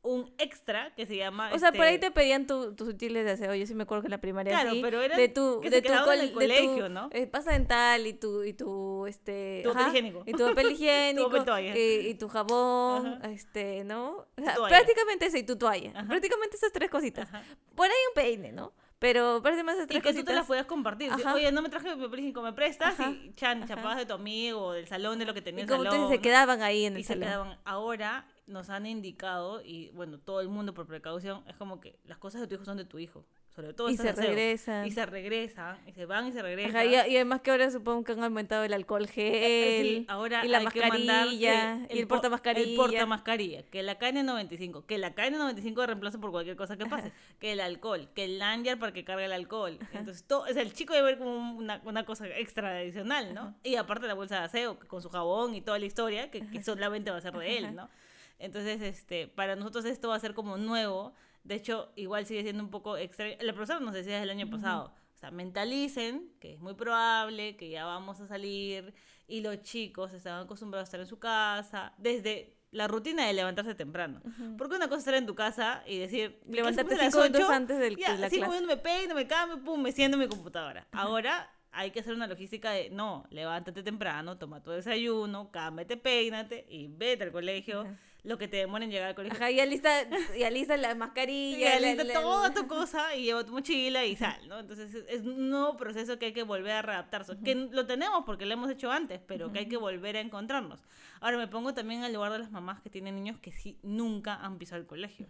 un 0.09 0.33
extra 0.39 0.93
que 0.97 1.07
se 1.07 1.17
llama... 1.17 1.51
O 1.53 1.59
sea, 1.59 1.71
por 1.73 1.83
ahí 1.83 1.95
este, 1.95 2.07
te 2.07 2.13
pedían 2.13 2.47
tu- 2.47 2.75
tus 2.75 2.89
útiles 2.89 3.25
de 3.25 3.33
aseo. 3.33 3.55
Yo 3.55 3.67
sí 3.67 3.75
me 3.75 3.83
acuerdo 3.83 4.03
que 4.03 4.07
en 4.09 4.13
la 4.13 4.21
primaria 4.21 4.53
Claro, 4.53 4.71
sí, 4.73 4.81
pero 4.83 5.03
eran 5.03 5.17
de 5.19 5.29
tu 5.29 5.61
que 5.61 5.71
de 5.71 5.77
se 5.77 5.83
tu 5.83 5.89
en 5.93 5.99
el 5.99 6.05
col- 6.05 6.19
de 6.19 6.29
tu, 6.29 6.35
colegio, 6.35 6.89
¿no? 6.89 7.09
eh, 7.13 7.27
pasta 7.27 7.53
dental 7.53 8.07
y 8.07 8.15
tu 8.15 8.43
y 8.45 8.53
tu 8.55 9.07
este 9.07 9.61
Tu 9.65 9.73
papel 9.73 9.89
higiénico. 9.89 10.23
y 10.27 10.33
tu 10.33 10.47
papel 10.49 10.71
higiénico 10.73 11.29
papel 11.31 11.45
toalla. 11.45 11.77
y, 11.79 12.09
y 12.09 12.15
tu 12.15 12.29
jabón, 12.29 13.07
Ajá. 13.23 13.31
este, 13.31 13.85
¿no? 13.85 14.27
O 14.37 14.43
sea, 14.43 14.55
prácticamente 14.69 15.27
eso 15.27 15.37
y 15.37 15.43
tu 15.43 15.57
toalla. 15.57 15.91
Ajá. 15.95 16.09
Prácticamente 16.09 16.57
esas 16.57 16.73
tres 16.73 16.91
cositas. 16.91 17.29
Por 17.75 17.87
ahí 17.87 17.93
un 18.09 18.15
peine, 18.15 18.53
¿no? 18.53 18.73
Pero 18.99 19.41
esas 19.47 19.85
Y 19.85 19.87
tres 19.87 19.87
que 19.87 19.95
tú 19.95 20.03
te 20.03 20.13
cositas. 20.15 20.35
las 20.35 20.47
puedas 20.47 20.67
compartir. 20.67 21.13
Ajá. 21.13 21.35
Oye, 21.35 21.53
no 21.53 21.63
me 21.63 21.69
traje 21.69 21.95
mi 21.95 22.03
papel 22.03 22.19
higiénico, 22.21 22.43
¿me 22.43 22.53
prestas? 22.53 22.99
Ajá. 22.99 23.11
Y 23.11 23.33
chan, 23.37 23.65
chapabas 23.69 23.97
de 23.99 24.07
tu 24.07 24.15
amigo, 24.15 24.73
del 24.73 24.89
salón, 24.89 25.19
de 25.21 25.25
lo 25.25 25.35
que 25.35 25.43
tenía 25.43 25.65
y 25.65 25.67
como 25.69 25.85
salón. 25.85 26.09
se 26.11 26.21
quedaban 26.21 26.63
ahí 26.63 26.85
en 26.87 26.95
el 26.95 27.01
y 27.01 27.05
se 27.05 27.17
quedaban. 27.17 27.59
Ahora 27.65 28.27
nos 28.49 28.71
han 28.71 28.87
indicado, 28.87 29.63
y 29.65 29.91
bueno, 29.91 30.19
todo 30.19 30.41
el 30.41 30.49
mundo 30.49 30.75
por 30.75 30.87
precaución, 30.87 31.43
es 31.47 31.55
como 31.57 31.81
que 31.81 31.97
las 32.05 32.19
cosas 32.19 32.41
de 32.41 32.47
tu 32.49 32.55
hijo 32.57 32.65
son 32.65 32.77
de 32.77 32.85
tu 32.85 32.99
hijo. 32.99 33.25
Sobre 33.55 33.73
todo 33.73 33.91
Y 33.91 33.97
se 33.97 34.13
regresan. 34.13 34.87
Y 34.87 34.93
se 34.93 35.05
regresan, 35.05 35.79
y 35.89 35.93
se 35.93 36.07
van 36.07 36.29
y 36.29 36.33
se 36.33 36.43
regresan. 36.43 36.77
Ajá, 36.77 36.85
y, 36.85 36.91
y 37.13 37.17
además 37.17 37.41
que 37.41 37.51
ahora 37.51 37.69
supongo 37.73 38.05
que 38.05 38.13
han 38.13 38.23
aumentado 38.23 38.63
el 38.63 38.73
alcohol 38.73 39.09
gel 39.09 39.35
Eh, 39.35 39.81
Sí, 39.83 40.07
ahora 40.09 40.45
y 40.47 40.49
la 40.49 40.61
mascarilla 40.61 41.81
que 41.89 41.95
y 41.95 41.99
el 41.99 42.07
po- 42.07 42.15
portamascarilla. 42.17 42.71
El 42.71 42.77
portamascarilla, 42.77 43.63
que 43.65 43.83
la 43.83 43.99
KN95, 43.99 44.85
que 44.87 44.99
la 44.99 45.13
KN95 45.13 45.75
de 45.81 45.87
reemplazo 45.89 46.21
por 46.21 46.31
cualquier 46.31 46.55
cosa 46.55 46.77
que 46.77 46.87
pase, 46.87 47.11
que 47.41 47.51
el 47.51 47.59
alcohol, 47.61 48.09
que 48.15 48.27
el 48.27 48.39
lanyard 48.39 48.79
para 48.79 48.93
que 48.93 49.03
cargue 49.05 49.25
el 49.25 49.33
alcohol. 49.33 49.77
Entonces, 49.93 50.23
todo, 50.25 50.43
o 50.43 50.53
sea, 50.53 50.63
el 50.63 50.73
chico 50.73 50.95
debe 50.95 51.07
ver 51.07 51.19
como 51.19 51.57
una, 51.57 51.81
una 51.85 52.05
cosa 52.05 52.29
extra 52.29 52.77
adicional, 52.77 53.35
¿no? 53.35 53.57
Y 53.65 53.75
aparte 53.75 54.07
la 54.07 54.15
bolsa 54.15 54.39
de 54.39 54.45
aseo, 54.45 54.79
con 54.87 55.03
su 55.03 55.09
jabón 55.09 55.57
y 55.57 55.63
toda 55.63 55.81
la 55.81 55.87
historia, 55.87 56.31
que, 56.31 56.47
que 56.49 56.63
solamente 56.63 57.11
va 57.11 57.17
a 57.17 57.21
ser 57.21 57.33
de 57.37 57.59
él, 57.59 57.75
¿no? 57.75 57.91
Entonces, 58.39 58.81
este, 58.83 59.29
para 59.29 59.57
nosotros 59.57 59.85
esto 59.85 60.09
va 60.09 60.17
a 60.17 60.21
ser 60.21 60.35
como 60.35 60.57
nuevo. 60.57 61.13
De 61.45 61.55
hecho, 61.55 61.93
igual 61.97 62.27
sigue 62.27 62.43
siendo 62.43 62.63
un 62.63 62.71
poco 62.71 62.97
extraño. 62.97 63.37
La 63.41 63.53
profesora 63.53 63.81
nos 63.81 63.95
decía 63.95 64.13
desde 64.15 64.25
el 64.25 64.31
año 64.31 64.51
pasado, 64.51 64.93
o 65.15 65.19
sea, 65.19 65.31
mentalicen 65.31 66.31
que 66.41 66.55
es 66.55 66.61
muy 66.61 66.75
probable 66.75 67.57
que 67.57 67.69
ya 67.71 67.85
vamos 67.85 68.21
a 68.21 68.27
salir 68.29 68.95
y 69.27 69.41
los 69.41 69.61
chicos 69.63 70.13
están 70.13 70.41
acostumbrados 70.45 70.85
a 70.85 70.89
estar 70.89 71.01
en 71.01 71.07
su 71.07 71.19
casa 71.19 71.93
desde 71.99 72.55
la 72.71 72.87
rutina 72.87 73.27
de 73.27 73.33
levantarse 73.33 73.75
temprano. 73.75 74.21
Porque 74.59 74.77
una 74.77 74.87
cosa 74.89 74.97
es 74.99 75.01
estar 75.07 75.15
en 75.15 75.27
tu 75.27 75.35
casa 75.35 75.83
y 75.87 75.99
decir, 75.99 76.39
"Mi 76.45 76.59
clase 76.59 76.73
Levantarte 76.73 76.95
a 76.95 76.99
las 76.99 77.07
cinco 77.15 77.23
minutos 77.25 77.43
ocho, 77.45 77.53
antes 77.53 77.79
del- 77.79 77.97
ya, 77.97 78.15
la 78.17 78.29
cinco 78.31 78.47
clase. 78.47 78.67
me 78.67 78.77
peino, 78.77 79.15
me 79.15 79.27
cambio, 79.27 79.63
pum, 79.65 79.81
me 79.81 79.91
siento 79.91 80.17
en 80.17 80.23
mi 80.23 80.29
computadora. 80.29 80.87
Ahora 80.93 81.51
hay 81.73 81.91
que 81.91 82.01
hacer 82.01 82.13
una 82.15 82.27
logística 82.27 82.71
de, 82.73 82.91
no, 82.91 83.27
levántate 83.31 83.83
temprano, 83.83 84.37
toma 84.39 84.63
tu 84.63 84.71
desayuno, 84.71 85.51
cámbiate, 85.51 85.97
peínate 85.97 86.67
y 86.69 86.89
vete 86.89 87.25
al 87.25 87.33
colegio. 87.33 87.87
Lo 88.25 88.37
que 88.37 88.49
te 88.49 88.57
demora 88.57 88.85
en 88.85 88.91
llegar 88.91 89.09
al 89.11 89.15
colegio. 89.15 89.37
Ajá, 89.37 89.51
ya 89.51 89.65
lista, 89.65 89.91
ya 90.37 90.51
lista 90.51 90.77
la 90.77 90.91
Y 90.93 90.95
mascarilla. 90.97 91.75
ya 91.75 91.81
la- 91.81 91.87
lista 91.89 92.05
la- 92.05 92.15
toda 92.15 92.53
tu 92.53 92.67
cosa 92.67 93.15
y 93.15 93.23
lleva 93.25 93.45
tu 93.45 93.53
mochila 93.53 94.05
y 94.05 94.17
sal, 94.17 94.47
¿no? 94.49 94.59
Entonces 94.59 94.93
es, 95.09 95.23
un 95.23 95.49
nuevo 95.51 95.77
proceso 95.77 96.19
que 96.19 96.27
hay 96.27 96.33
que 96.33 96.43
volver 96.43 96.73
a 96.73 96.83
readaptarse. 96.83 97.39
Que 97.45 97.55
lo 97.55 97.87
tenemos 97.87 98.25
porque 98.27 98.45
lo 98.45 98.53
hemos 98.55 98.71
hecho 98.71 98.91
antes, 98.91 99.21
pero 99.27 99.53
que 99.53 99.61
hay 99.61 99.69
que 99.69 99.77
volver 99.77 100.17
a 100.17 100.21
encontrarnos. 100.21 100.81
Ahora 101.21 101.37
me 101.39 101.47
pongo 101.47 101.75
también 101.75 102.03
al 102.03 102.13
lugar 102.13 102.33
de 102.33 102.41
las 102.41 102.51
mamás 102.51 102.81
que 102.83 102.91
tienen 102.91 103.15
niños 103.15 103.39
que 103.39 103.53
sí 103.53 103.79
nunca 103.83 104.35
han 104.35 104.59
pisado 104.59 104.81
el 104.81 104.87
colegio. 104.87 105.27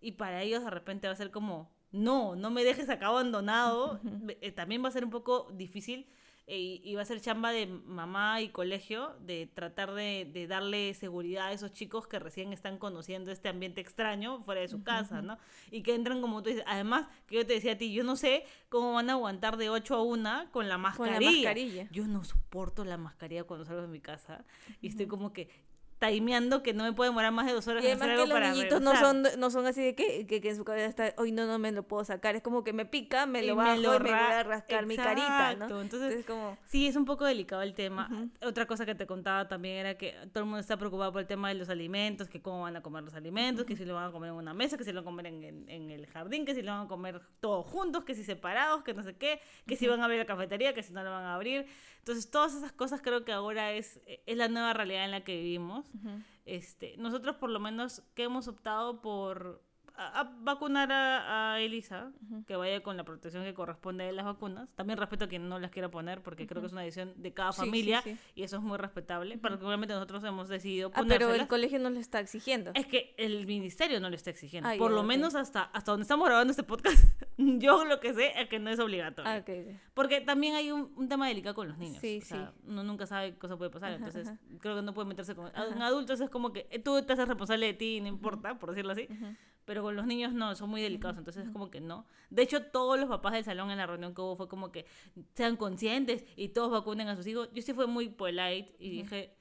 Y 0.00 0.12
para 0.12 0.42
ellos 0.42 0.62
de 0.64 0.70
repente 0.70 1.06
va 1.06 1.12
a 1.14 1.16
ser 1.16 1.30
como, 1.30 1.70
no, 1.92 2.34
no 2.36 2.50
me 2.50 2.64
dejes 2.64 2.88
acá 2.90 3.06
abandonado. 3.06 4.00
Eh, 4.40 4.50
También 4.52 4.84
va 4.84 4.88
a 4.88 4.92
ser 4.92 5.04
un 5.04 5.10
poco 5.10 5.48
difícil 5.54 6.06
eh, 6.48 6.80
y 6.84 6.94
va 6.94 7.02
a 7.02 7.04
ser 7.04 7.20
chamba 7.20 7.50
de 7.50 7.66
mamá 7.66 8.40
y 8.40 8.50
colegio 8.50 9.16
de 9.20 9.48
tratar 9.52 9.92
de, 9.94 10.30
de 10.32 10.46
darle 10.46 10.94
seguridad 10.94 11.46
a 11.48 11.52
esos 11.52 11.72
chicos 11.72 12.06
que 12.06 12.20
recién 12.20 12.52
están 12.52 12.78
conociendo 12.78 13.32
este 13.32 13.48
ambiente 13.48 13.80
extraño 13.80 14.42
fuera 14.44 14.60
de 14.60 14.68
su 14.68 14.84
casa, 14.84 15.22
¿no? 15.22 15.38
Y 15.72 15.82
que 15.82 15.94
entran 15.96 16.20
como 16.20 16.42
tú 16.44 16.50
dices. 16.50 16.64
Además, 16.68 17.08
que 17.26 17.34
yo 17.36 17.46
te 17.46 17.54
decía 17.54 17.72
a 17.72 17.78
ti, 17.78 17.92
yo 17.92 18.04
no 18.04 18.14
sé 18.14 18.44
cómo 18.68 18.92
van 18.92 19.10
a 19.10 19.14
aguantar 19.14 19.56
de 19.56 19.70
8 19.70 19.94
a 19.96 20.02
1 20.02 20.46
con 20.52 20.68
la 20.68 20.74
Con 20.74 20.82
mascarilla. 20.82 21.20
la 21.30 21.36
mascarilla. 21.36 21.88
Yo 21.90 22.06
no 22.06 22.22
soporto 22.22 22.84
la 22.84 22.96
mascarilla 22.96 23.42
cuando 23.42 23.64
salgo 23.64 23.82
de 23.82 23.88
mi 23.88 24.00
casa 24.00 24.44
y 24.80 24.86
estoy 24.86 25.06
como 25.06 25.32
que 25.32 25.48
timeando 25.98 26.62
que 26.62 26.74
no 26.74 26.84
me 26.84 26.92
puede 26.92 27.10
demorar 27.10 27.32
más 27.32 27.46
de 27.46 27.52
dos 27.52 27.66
horas 27.68 27.82
Y 27.82 27.86
en 27.86 27.94
hacer 27.94 28.10
además 28.10 28.16
que 28.16 28.22
algo 28.22 28.26
los 28.26 28.34
para 28.42 28.52
niñitos 28.52 28.80
no 28.82 28.96
son, 28.96 29.22
no 29.38 29.50
son 29.50 29.66
así 29.66 29.82
de 29.82 29.94
que, 29.94 30.26
que, 30.26 30.40
que 30.42 30.50
en 30.50 30.56
su 30.56 30.64
cabeza 30.64 30.86
está, 30.88 31.14
hoy 31.20 31.32
no, 31.32 31.46
no 31.46 31.58
me 31.58 31.72
lo 31.72 31.84
puedo 31.84 32.04
sacar. 32.04 32.36
Es 32.36 32.42
como 32.42 32.64
que 32.64 32.72
me 32.74 32.84
pica, 32.84 33.24
me 33.26 33.42
Y 33.42 33.46
lo 33.46 33.56
me 33.56 33.62
bajo 33.64 33.80
lo 33.80 33.96
y 33.96 33.98
me 34.00 34.04
voy 34.10 34.12
a 34.12 34.28
ra- 34.28 34.42
rascar 34.42 34.84
mi 34.86 34.96
carita, 34.96 35.28
¿no? 35.56 35.64
Exacto, 35.64 35.80
entonces- 35.80 36.26
como... 36.26 36.58
Sí, 36.66 36.86
es 36.86 36.96
un 36.96 37.04
poco 37.06 37.24
delicado 37.24 37.62
el 37.62 37.72
tema. 37.74 38.08
Otra 38.42 38.66
cosa 38.66 38.84
que 38.84 38.94
te 38.94 39.06
contaba 39.06 39.48
también 39.48 39.76
era 39.76 39.96
que 39.96 40.12
todo 40.32 40.40
el 40.40 40.44
mundo 40.44 40.58
está 40.60 40.76
preocupado 40.76 41.12
por 41.12 41.22
el 41.22 41.26
tema 41.26 41.48
de 41.48 41.54
los 41.54 41.68
alimentos, 41.70 42.28
que 42.28 42.42
cómo 42.42 42.62
van 42.62 42.76
a 42.76 42.82
comer 42.82 43.02
los 43.02 43.14
alimentos, 43.14 43.64
que 43.64 43.74
si 43.76 43.84
lo 43.84 43.94
van 43.94 44.08
a 44.08 44.12
comer 44.12 44.30
en 44.30 44.36
una 44.36 44.52
mesa, 44.54 44.76
que 44.76 44.84
si 44.84 44.92
lo 44.92 45.00
van 45.00 45.04
a 45.04 45.10
comer 45.10 45.26
en, 45.26 45.44
en- 45.44 45.68
en 45.68 45.90
el 45.90 46.06
jardín, 46.06 46.44
que 46.44 46.54
si 46.54 46.62
lo 46.62 46.72
van 46.72 46.84
a 46.86 46.88
comer 46.88 47.22
todos 47.40 47.64
juntos, 47.66 48.04
que 48.04 48.14
si 48.14 48.22
separados, 48.22 48.82
que 48.84 48.92
no 48.92 49.02
sé 49.02 49.16
qué, 49.16 49.40
que 49.66 49.76
si 49.76 49.86
van 49.86 50.00
a 50.00 50.04
abrir 50.04 50.18
la 50.18 50.26
cafetería, 50.26 50.74
que 50.74 50.82
si 50.82 50.92
no 50.92 51.02
lo 51.02 51.10
van 51.10 51.24
a 51.24 51.34
abrir. 51.34 51.66
Entonces, 52.00 52.30
todas 52.30 52.54
esas 52.54 52.70
cosas 52.70 53.00
creo 53.02 53.24
que 53.24 53.32
ahora 53.32 53.72
es, 53.72 53.98
es 54.26 54.36
la 54.36 54.46
nueva 54.46 54.72
realidad 54.72 55.04
en 55.04 55.10
la 55.10 55.22
que 55.24 55.34
vivimos. 55.36 55.85
Este, 56.44 56.96
nosotros 56.96 57.36
por 57.36 57.50
lo 57.50 57.60
menos 57.60 58.02
que 58.14 58.24
hemos 58.24 58.48
optado 58.48 59.00
por 59.00 59.62
a, 59.96 60.20
a 60.20 60.24
vacunar 60.40 60.90
a, 60.92 61.54
a 61.54 61.60
Elisa, 61.60 62.12
que 62.46 62.56
vaya 62.56 62.82
con 62.82 62.96
la 62.96 63.04
protección 63.04 63.44
que 63.44 63.54
corresponde 63.54 64.04
de 64.04 64.12
las 64.12 64.24
vacunas. 64.24 64.68
También 64.74 64.98
respeto 64.98 65.24
a 65.24 65.28
quien 65.28 65.48
no 65.48 65.58
las 65.58 65.70
quiera 65.70 65.90
poner, 65.90 66.22
porque 66.22 66.46
creo 66.46 66.60
que 66.60 66.66
es 66.66 66.72
una 66.72 66.82
decisión 66.82 67.14
de 67.16 67.32
cada 67.32 67.52
Sí, 67.52 67.60
sí, 67.60 67.66
familia 67.66 68.02
sí. 68.02 68.16
y 68.34 68.42
eso 68.42 68.56
es 68.56 68.62
muy 68.62 68.76
respetable. 68.78 69.38
Particularmente 69.38 69.94
nosotros 69.94 70.22
hemos 70.24 70.48
decidido 70.48 70.90
Ah, 70.94 71.02
pero 71.06 71.34
el 71.34 71.46
colegio 71.48 71.78
no 71.78 71.90
le 71.90 72.00
está 72.00 72.20
exigiendo. 72.20 72.70
Es 72.74 72.86
que 72.86 73.14
el 73.18 73.46
ministerio 73.46 74.00
no 74.00 74.08
lo 74.10 74.16
está 74.16 74.30
exigiendo. 74.30 74.68
Ah, 74.68 74.74
Por 74.78 74.90
lo 74.90 75.02
menos 75.02 75.34
hasta, 75.34 75.62
hasta 75.64 75.92
donde 75.92 76.02
estamos 76.02 76.26
grabando 76.26 76.50
este 76.50 76.62
podcast, 76.62 76.96
yo 77.38 77.84
lo 77.84 78.00
que 78.00 78.14
sé 78.14 78.32
es 78.40 78.48
que 78.48 78.58
no 78.58 78.70
es 78.70 78.78
obligatorio. 78.78 79.30
Ah, 79.30 79.38
ok, 79.38 79.48
ok. 79.48 79.76
Porque 79.94 80.20
también 80.20 80.54
hay 80.54 80.70
un, 80.72 80.92
un 80.96 81.08
tema 81.08 81.28
delicado 81.28 81.54
con 81.54 81.68
los 81.68 81.78
niños. 81.78 82.00
Sí, 82.00 82.20
o 82.22 82.26
sea, 82.26 82.52
sí. 82.54 82.60
uno 82.68 82.84
nunca 82.84 83.06
sabe 83.06 83.32
qué 83.32 83.38
cosa 83.38 83.56
puede 83.56 83.70
pasar. 83.70 83.88
Ajá, 83.90 83.96
entonces, 83.96 84.28
ajá. 84.28 84.38
creo 84.60 84.76
que 84.76 84.82
no 84.82 84.92
puede 84.94 85.08
meterse 85.08 85.34
con. 85.34 85.46
En 85.54 85.82
adultos 85.82 86.20
es 86.20 86.30
como 86.30 86.52
que 86.52 86.64
tú 86.84 87.02
te 87.02 87.12
haces 87.12 87.26
responsable 87.28 87.66
de 87.66 87.74
ti, 87.74 88.00
no 88.00 88.08
importa, 88.08 88.58
por 88.58 88.70
decirlo 88.70 88.92
así. 88.92 89.08
Pero 89.66 89.82
con 89.82 89.94
los 89.96 90.06
niños 90.06 90.32
no, 90.32 90.54
son 90.54 90.70
muy 90.70 90.80
delicados. 90.80 91.18
Entonces, 91.18 91.46
es 91.46 91.52
como 91.52 91.70
que 91.70 91.80
no. 91.80 92.06
De 92.30 92.42
hecho, 92.42 92.62
todos 92.62 92.98
los 92.98 93.08
papás 93.08 93.34
del 93.34 93.44
salón 93.44 93.70
en 93.70 93.76
la 93.76 93.86
reunión 93.86 94.14
que 94.14 94.22
hubo 94.22 94.36
fue 94.36 94.48
como 94.48 94.72
que 94.72 94.86
sean 95.34 95.56
conscientes 95.56 96.24
y 96.36 96.48
todos 96.48 96.70
vacunen 96.70 97.08
a 97.08 97.16
sus 97.16 97.26
hijos. 97.26 97.50
Yo 97.52 97.60
sí 97.60 97.74
fui 97.74 97.86
muy 97.86 98.08
polite 98.08 98.74
y 98.78 98.90
dije. 98.90 99.34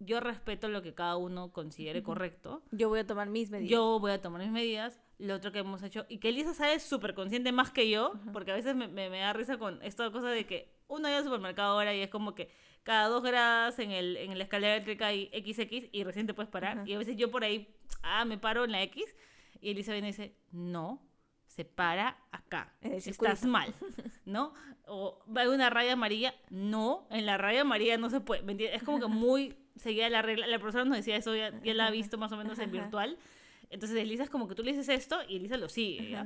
Yo 0.00 0.20
respeto 0.20 0.68
lo 0.68 0.82
que 0.82 0.92
cada 0.92 1.16
uno 1.16 1.52
considere 1.52 2.02
correcto. 2.02 2.62
Yo 2.72 2.88
voy 2.88 2.98
a 2.98 3.06
tomar 3.06 3.28
mis 3.28 3.50
medidas. 3.50 3.70
Yo 3.70 4.00
voy 4.00 4.10
a 4.10 4.20
tomar 4.20 4.42
mis 4.42 4.50
medidas. 4.50 5.00
Lo 5.18 5.36
otro 5.36 5.52
que 5.52 5.60
hemos 5.60 5.82
hecho, 5.84 6.04
y 6.08 6.18
que 6.18 6.30
Elisa 6.30 6.52
sabe 6.52 6.80
súper 6.80 7.14
consciente 7.14 7.52
más 7.52 7.70
que 7.70 7.88
yo, 7.88 8.12
porque 8.32 8.50
a 8.50 8.54
veces 8.54 8.74
me, 8.74 8.88
me, 8.88 9.08
me 9.08 9.20
da 9.20 9.32
risa 9.32 9.56
con 9.56 9.80
esta 9.82 10.10
cosa 10.10 10.28
de 10.28 10.44
que 10.44 10.74
uno 10.88 11.08
va 11.08 11.16
al 11.16 11.24
supermercado 11.24 11.74
ahora 11.74 11.94
y 11.94 12.00
es 12.00 12.10
como 12.10 12.34
que 12.34 12.50
cada 12.82 13.08
dos 13.08 13.22
gradas 13.22 13.78
en, 13.78 13.90
el, 13.90 14.16
en 14.16 14.36
la 14.36 14.44
escalera 14.44 14.74
eléctrica 14.74 15.06
hay 15.06 15.30
XX 15.32 15.88
y 15.90 16.04
recién 16.04 16.26
te 16.26 16.34
puedes 16.34 16.50
parar. 16.50 16.86
Y 16.86 16.92
a 16.92 16.98
veces 16.98 17.16
yo 17.16 17.30
por 17.30 17.42
ahí, 17.42 17.74
ah, 18.02 18.24
me 18.24 18.36
paro 18.36 18.64
en 18.64 18.72
la 18.72 18.82
X 18.82 19.04
y 19.64 19.70
y 19.70 20.00
dice, 20.02 20.36
no, 20.52 21.00
se 21.46 21.64
para 21.64 22.18
acá. 22.30 22.74
El 22.80 22.92
Estás 22.92 23.44
mal, 23.44 23.74
¿no? 24.24 24.52
O 24.86 25.24
va 25.34 25.48
una 25.48 25.70
raya 25.70 25.92
amarilla, 25.92 26.34
no, 26.50 27.06
en 27.10 27.26
la 27.26 27.38
raya 27.38 27.62
amarilla 27.62 27.96
no 27.96 28.10
se 28.10 28.20
puede. 28.20 28.42
¿me 28.42 28.52
entiendes? 28.52 28.80
Es 28.80 28.84
como 28.84 29.00
que 29.00 29.06
muy 29.06 29.56
seguida 29.76 30.08
la 30.10 30.22
regla. 30.22 30.46
La 30.46 30.58
profesora 30.58 30.84
nos 30.84 30.96
decía 30.96 31.16
eso, 31.16 31.34
ya, 31.34 31.58
ya 31.62 31.74
la 31.74 31.86
ha 31.86 31.90
visto 31.90 32.18
más 32.18 32.32
o 32.32 32.36
menos 32.36 32.58
en 32.58 32.70
virtual. 32.70 33.16
Entonces 33.70 33.96
Elisa 33.96 34.24
es 34.24 34.30
como 34.30 34.46
que 34.48 34.54
tú 34.54 34.62
le 34.62 34.72
dices 34.72 34.88
esto 34.88 35.16
y 35.28 35.36
Elisa 35.36 35.56
lo 35.56 35.68
sigue. 35.68 36.16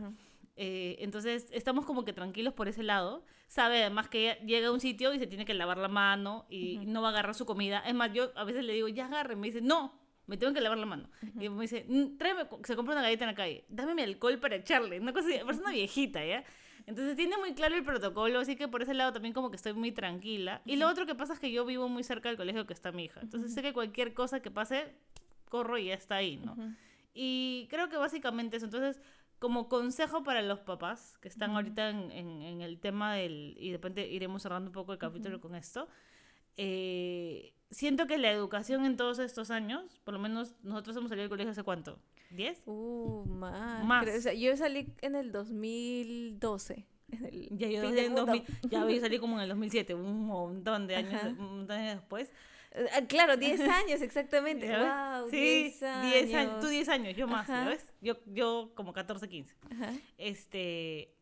Eh, 0.61 0.97
entonces 0.99 1.47
estamos 1.53 1.87
como 1.87 2.05
que 2.05 2.13
tranquilos 2.13 2.53
por 2.53 2.67
ese 2.67 2.83
lado. 2.83 3.25
Sabe 3.47 3.81
además 3.81 4.09
que 4.09 4.33
ella 4.33 4.41
llega 4.41 4.69
a 4.69 4.73
un 4.73 4.81
sitio 4.81 5.15
y 5.15 5.21
se 5.21 5.29
tiene 5.29 5.45
que 5.45 5.55
lavar 5.55 5.79
la 5.79 5.89
mano 5.89 6.47
y 6.51 6.79
no 6.87 7.01
va 7.01 7.09
a 7.09 7.11
agarrar 7.13 7.35
su 7.35 7.47
comida. 7.47 7.79
Es 7.87 7.95
más, 7.95 8.13
yo 8.13 8.33
a 8.35 8.43
veces 8.43 8.65
le 8.65 8.73
digo, 8.73 8.89
ya 8.89 9.07
agarre. 9.07 9.37
Me 9.37 9.47
dice, 9.47 9.61
no, 9.61 9.95
me 10.29 10.37
tengo 10.37 10.55
que 10.55 10.61
lavar 10.61 10.79
la 10.79 10.87
mano. 10.87 11.09
Y 11.41 11.49
me 11.49 11.63
dice, 11.63 11.85
"Mm, 11.89 12.17
tráeme, 12.17 12.43
se 12.63 12.77
compra 12.77 12.93
una 12.95 13.03
galleta 13.03 13.25
en 13.25 13.31
la 13.31 13.35
calle, 13.35 13.65
dame 13.69 13.95
mi 13.97 14.03
alcohol 14.03 14.39
para 14.39 14.55
echarle. 14.57 15.01
Una 15.01 15.13
cosa 15.13 15.27
así, 15.29 15.41
una 15.43 15.73
viejita, 15.73 16.25
¿ya? 16.25 16.45
Entonces 16.87 17.17
tiene 17.17 17.37
muy 17.37 17.53
claro 17.55 17.75
el 17.75 17.83
protocolo, 17.85 18.39
así 18.39 18.55
que 18.57 18.67
por 18.69 18.81
ese 18.83 18.95
lado 18.95 19.13
también 19.13 19.35
como 19.35 19.51
que 19.51 19.57
estoy 19.57 19.73
muy 19.75 19.91
tranquila. 19.93 20.63
Y 20.65 20.77
lo 20.77 20.87
otro 20.89 21.05
que 21.05 21.15
pasa 21.15 21.33
es 21.35 21.41
que 21.41 21.51
yo 21.51 21.67
vivo 21.67 21.89
muy 21.89 22.03
cerca 22.05 22.29
del 22.29 22.39
colegio 22.39 22.67
que 22.67 22.73
está 22.73 22.93
mi 22.93 23.05
hija. 23.07 23.21
Entonces 23.21 23.53
sé 23.53 23.61
que 23.63 23.73
cualquier 23.75 24.15
cosa 24.15 24.41
que 24.41 24.51
pase, 24.51 24.95
corro 25.51 25.77
y 25.77 25.87
ya 25.87 25.95
está 25.95 26.17
ahí, 26.17 26.37
¿no? 26.39 26.55
Y 27.15 27.67
creo 27.71 27.89
que 27.89 27.97
básicamente 27.97 28.57
eso. 28.57 28.67
Entonces, 28.67 29.01
como 29.39 29.69
consejo 29.69 30.23
para 30.23 30.41
los 30.43 30.61
papás 30.61 31.19
que 31.21 31.29
están 31.29 31.51
ahorita 31.57 31.91
en, 31.91 32.11
en- 32.11 32.43
en 32.43 32.61
el 32.61 32.79
tema 32.81 33.15
del... 33.15 33.57
Y 33.59 33.71
de 33.71 33.77
repente 33.77 34.07
iremos 34.09 34.43
cerrando 34.43 34.69
un 34.71 34.75
poco 34.75 34.93
el 34.93 34.99
capítulo 34.99 35.41
con 35.41 35.55
esto. 35.55 35.89
Eh, 36.59 37.55
siento 37.71 38.07
que 38.07 38.19
la 38.19 38.31
educación 38.31 38.85
en 38.85 38.97
todos 38.97 39.19
estos 39.19 39.51
años, 39.51 39.99
por 40.05 40.13
lo 40.15 40.21
menos 40.21 40.55
nosotros 40.63 40.97
hemos 40.97 41.09
salido 41.09 41.23
del 41.23 41.31
colegio 41.31 41.53
hace 41.53 41.63
cuánto? 41.63 41.99
¿10? 42.35 42.59
Uh, 42.67 43.25
más. 43.27 43.85
Más. 43.85 44.05
Creo- 44.05 44.19
o 44.19 44.21
sea, 44.21 44.35
yo 44.35 44.55
salí 44.57 44.93
en 45.01 45.15
el 45.15 45.33
2012. 45.33 46.87
En 47.11 47.25
el 47.25 47.49
Ya 47.57 47.69
yo, 47.69 47.81
salí 47.83 47.99
en 48.01 48.13
mundo. 48.13 48.27
2000 48.27 48.45
ya 48.71 48.87
yo 48.87 49.01
salí 49.01 49.19
como 49.19 49.37
en 49.37 49.43
el 49.45 49.49
2007, 49.49 49.95
un 49.95 50.27
montón 50.27 50.87
de 50.87 50.97
años, 50.97 51.15
Ajá. 51.15 51.29
un 51.29 51.37
montón 51.39 51.67
de 51.69 51.75
años 51.75 51.95
después. 52.01 52.31
Ah, 52.93 53.01
Claro, 53.09 53.39
10 53.39 53.61
años, 53.61 54.03
exactamente. 54.03 54.69
Wow, 54.77 55.31
sí, 55.31 55.37
10 55.39 55.83
años. 55.85 56.13
10 56.13 56.35
años. 56.35 56.61
Tú 56.61 56.67
10 56.69 56.89
años, 56.91 57.17
yo 57.17 57.27
más, 57.27 57.49
¿ya 57.49 57.63
Ajá. 57.63 57.71
ves? 57.71 57.87
Yo, 58.03 58.17
yo 58.27 58.73
como 58.75 58.93
14, 58.93 59.27
15. 59.27 59.55
Ajá. 59.73 59.93
este 60.19 61.15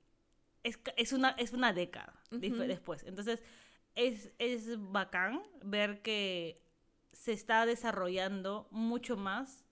es, 0.65 0.81
es 0.97 1.13
una 1.13 1.31
es 1.39 1.53
una 1.53 1.73
década 1.73 2.21
dif- 2.33 2.55
Ujú. 2.55 2.63
después 2.67 3.05
entonces 3.05 3.41
es, 3.97 4.33
es 4.39 4.77
bacán 4.93 5.43
ver 5.65 6.03
que 6.03 6.63
se 7.13 7.33
está 7.33 7.67
desarrollando 7.67 8.69
mucho 8.71 9.17
más 9.17 9.65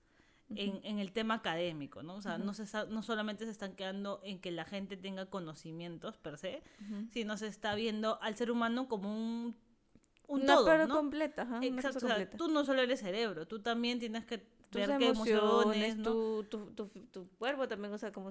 en, 0.56 0.80
en 0.84 0.98
el 1.00 1.12
tema 1.12 1.34
académico, 1.34 2.02
¿no? 2.02 2.16
O 2.16 2.22
sea, 2.22 2.38
no, 2.38 2.54
se 2.54 2.64
está- 2.64 2.86
no 2.86 3.02
solamente 3.02 3.44
se 3.44 3.50
están 3.52 3.74
quedando 3.76 4.20
en 4.24 4.40
que 4.40 4.52
la 4.52 4.64
gente 4.64 4.96
tenga 4.96 5.26
conocimientos 5.26 6.16
per 6.18 6.38
se, 6.38 6.62
Ujú. 6.80 7.08
sino 7.12 7.36
se 7.36 7.48
está 7.48 7.74
viendo 7.74 8.20
al 8.22 8.36
ser 8.36 8.50
humano 8.50 8.88
como 8.88 9.10
un, 9.14 9.56
un 10.28 10.40
Una 10.42 10.54
todo, 10.54 10.64
pero 10.64 10.88
¿no? 10.88 10.94
completa, 10.94 11.42
ajá, 11.42 11.60
Exacto, 11.62 11.98
o 11.98 12.00
sea, 12.00 12.08
completa. 12.16 12.36
tú 12.38 12.48
no 12.48 12.64
solo 12.64 12.82
eres 12.82 13.00
cerebro, 13.00 13.46
tú 13.46 13.60
también 13.60 13.98
tienes 13.98 14.24
que 14.26 14.38
Tus 14.70 14.80
ver 14.80 14.96
qué 14.98 15.08
emociones, 15.10 15.96
¿no? 15.96 16.12
tu, 16.12 16.44
tu, 16.50 16.70
tu, 16.72 16.88
tu 16.88 17.28
cuerpo 17.38 17.68
también, 17.68 17.92
o 17.92 17.98
sea, 17.98 18.12
como 18.12 18.30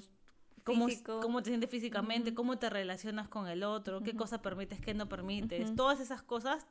cómo, 0.63 0.87
físico. 0.87 1.19
cómo 1.21 1.41
te 1.43 1.49
sientes 1.49 1.69
físicamente, 1.69 2.29
Ujú. 2.31 2.35
cómo 2.35 2.57
te 2.57 2.69
relacionas 2.69 3.27
con 3.27 3.47
el 3.47 3.63
otro, 3.63 4.01
qué 4.01 4.15
cosas 4.15 4.39
permites, 4.39 4.79
qué 4.79 4.93
no 4.93 5.07
permites. 5.09 5.67
Ujú. 5.67 5.75
Todas 5.75 5.99
esas 5.99 6.21
cosas, 6.21 6.65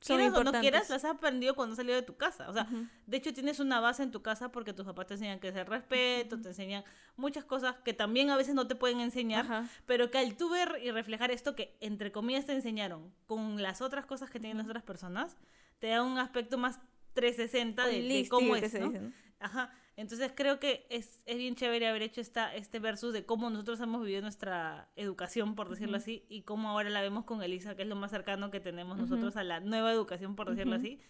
Son 0.00 0.16
quieras 0.16 0.34
o 0.38 0.44
no 0.44 0.52
quieras, 0.52 0.88
las 0.90 1.04
has 1.04 1.10
aprendido 1.10 1.54
cuando 1.54 1.72
has 1.72 1.76
salido 1.76 1.94
de 1.96 2.02
tu 2.02 2.16
casa. 2.16 2.48
O 2.48 2.52
sea, 2.52 2.66
de 3.06 3.16
hecho 3.16 3.32
tienes 3.34 3.60
una 3.60 3.80
base 3.80 4.02
en 4.02 4.10
tu 4.10 4.22
casa 4.22 4.50
porque 4.50 4.72
tus 4.72 4.86
papás 4.86 5.06
te 5.08 5.14
enseñan 5.14 5.40
que 5.40 5.48
es 5.48 5.56
el 5.56 5.66
respeto, 5.66 6.40
te 6.40 6.48
enseñan 6.48 6.84
muchas 7.16 7.44
cosas 7.44 7.76
que 7.84 7.92
también 7.92 8.30
a 8.30 8.36
veces 8.36 8.54
no 8.54 8.66
te 8.66 8.74
pueden 8.74 9.00
enseñar, 9.00 9.44
Ajá. 9.44 9.68
pero 9.86 10.10
que 10.10 10.18
al 10.18 10.36
tú 10.36 10.48
ver 10.50 10.78
y 10.82 10.90
reflejar 10.90 11.30
esto 11.30 11.54
que 11.54 11.76
entre 11.80 12.12
comillas 12.12 12.46
te 12.46 12.52
enseñaron 12.52 13.12
con 13.26 13.60
las 13.62 13.82
otras 13.82 14.06
cosas 14.06 14.30
que 14.30 14.40
tienen 14.40 14.58
las 14.58 14.66
otras 14.66 14.82
personas, 14.84 15.36
te 15.80 15.88
da 15.88 16.02
un 16.02 16.18
aspecto 16.18 16.56
más 16.58 16.80
360 17.14 17.86
de, 17.86 18.02
de 18.02 18.28
cómo 18.28 18.56
es, 18.56 18.72
¿no? 18.74 18.92
Ajá, 19.40 19.72
entonces 19.96 20.32
creo 20.34 20.60
que 20.60 20.86
es, 20.90 21.22
es 21.24 21.38
bien 21.38 21.56
chévere 21.56 21.88
haber 21.88 22.02
hecho 22.02 22.20
esta, 22.20 22.54
este 22.54 22.78
versus 22.78 23.14
de 23.14 23.24
cómo 23.24 23.48
nosotros 23.48 23.80
hemos 23.80 24.02
vivido 24.02 24.20
nuestra 24.20 24.90
educación, 24.96 25.54
por 25.54 25.70
decirlo 25.70 25.96
así, 25.96 26.26
y 26.28 26.42
cómo 26.42 26.68
ahora 26.68 26.90
la 26.90 27.00
vemos 27.00 27.24
con 27.24 27.42
Elisa, 27.42 27.74
que 27.74 27.82
es 27.82 27.88
lo 27.88 27.96
más 27.96 28.10
cercano 28.10 28.50
que 28.50 28.60
tenemos 28.60 28.98
nosotros 28.98 29.36
a 29.36 29.44
la 29.44 29.60
nueva 29.60 29.92
educación, 29.92 30.36
por 30.36 30.50
decirlo 30.50 30.76
Ujú. 30.76 30.84
así. 30.84 31.00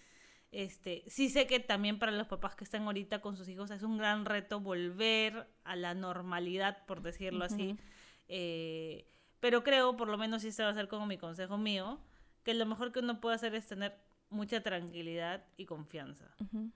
Este, 0.53 1.05
sí 1.09 1.29
sé 1.29 1.47
que 1.47 1.61
también 1.61 1.99
para 1.99 2.13
los 2.13 2.29
papás 2.29 2.55
que 2.55 2.65
están 2.65 2.83
ahorita 2.83 3.21
con 3.21 3.37
sus 3.37 3.49
hijos 3.49 3.71
es 3.71 3.83
un 3.83 3.99
gran 3.99 4.25
reto 4.25 4.61
volver 4.61 5.49
a 5.65 5.75
la 5.75 5.95
normalidad, 5.95 6.85
por 6.87 7.03
decirlo 7.03 7.45
así. 7.45 7.77
Eh, 8.29 9.07
pero 9.41 9.65
creo, 9.65 9.97
por 9.97 10.09
lo 10.09 10.19
menos, 10.19 10.45
y 10.45 10.49
este 10.49 10.63
va 10.63 10.69
a 10.71 10.75
ser 10.75 10.87
como 10.87 11.07
mi 11.07 11.19
consejo 11.19 11.59
mío, 11.59 12.01
que 12.45 12.55
lo 12.55 12.65
mejor 12.67 12.93
que 12.93 13.01
uno 13.01 13.21
puede 13.21 13.35
hacer 13.35 13.55
es 13.57 13.67
tener 13.67 13.97
mucha 14.29 14.63
tranquilidad 14.63 15.45
y 15.57 15.67
confianza. 15.67 16.33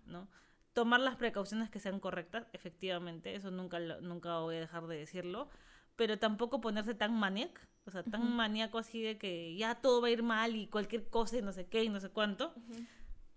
¿no? 0.06 0.28
Tomar 0.74 1.00
las 1.00 1.16
precauciones 1.16 1.70
que 1.70 1.80
sean 1.80 2.00
correctas, 2.00 2.46
efectivamente, 2.52 3.34
eso 3.34 3.50
nunca, 3.50 3.78
lo- 3.78 4.00
nunca 4.00 4.38
voy 4.40 4.56
a 4.56 4.60
dejar 4.60 4.86
de 4.86 4.96
decirlo, 4.96 5.48
pero 5.96 6.18
tampoco 6.18 6.60
ponerse 6.60 6.94
tan 6.94 7.14
maníaco, 7.14 7.60
o 7.86 7.90
sea, 7.90 8.02
tan 8.02 8.22
Ujú. 8.22 8.30
maníaco 8.30 8.78
así 8.78 9.00
de 9.00 9.16
que 9.16 9.54
ya 9.56 9.76
todo 9.76 10.00
va 10.02 10.08
a 10.08 10.10
ir 10.10 10.22
mal 10.22 10.56
y 10.56 10.66
cualquier 10.66 11.08
cosa 11.08 11.38
y 11.38 11.42
no 11.42 11.52
sé 11.52 11.66
qué 11.66 11.84
y 11.84 11.88
no 11.88 12.00
sé 12.00 12.10
cuánto. 12.10 12.52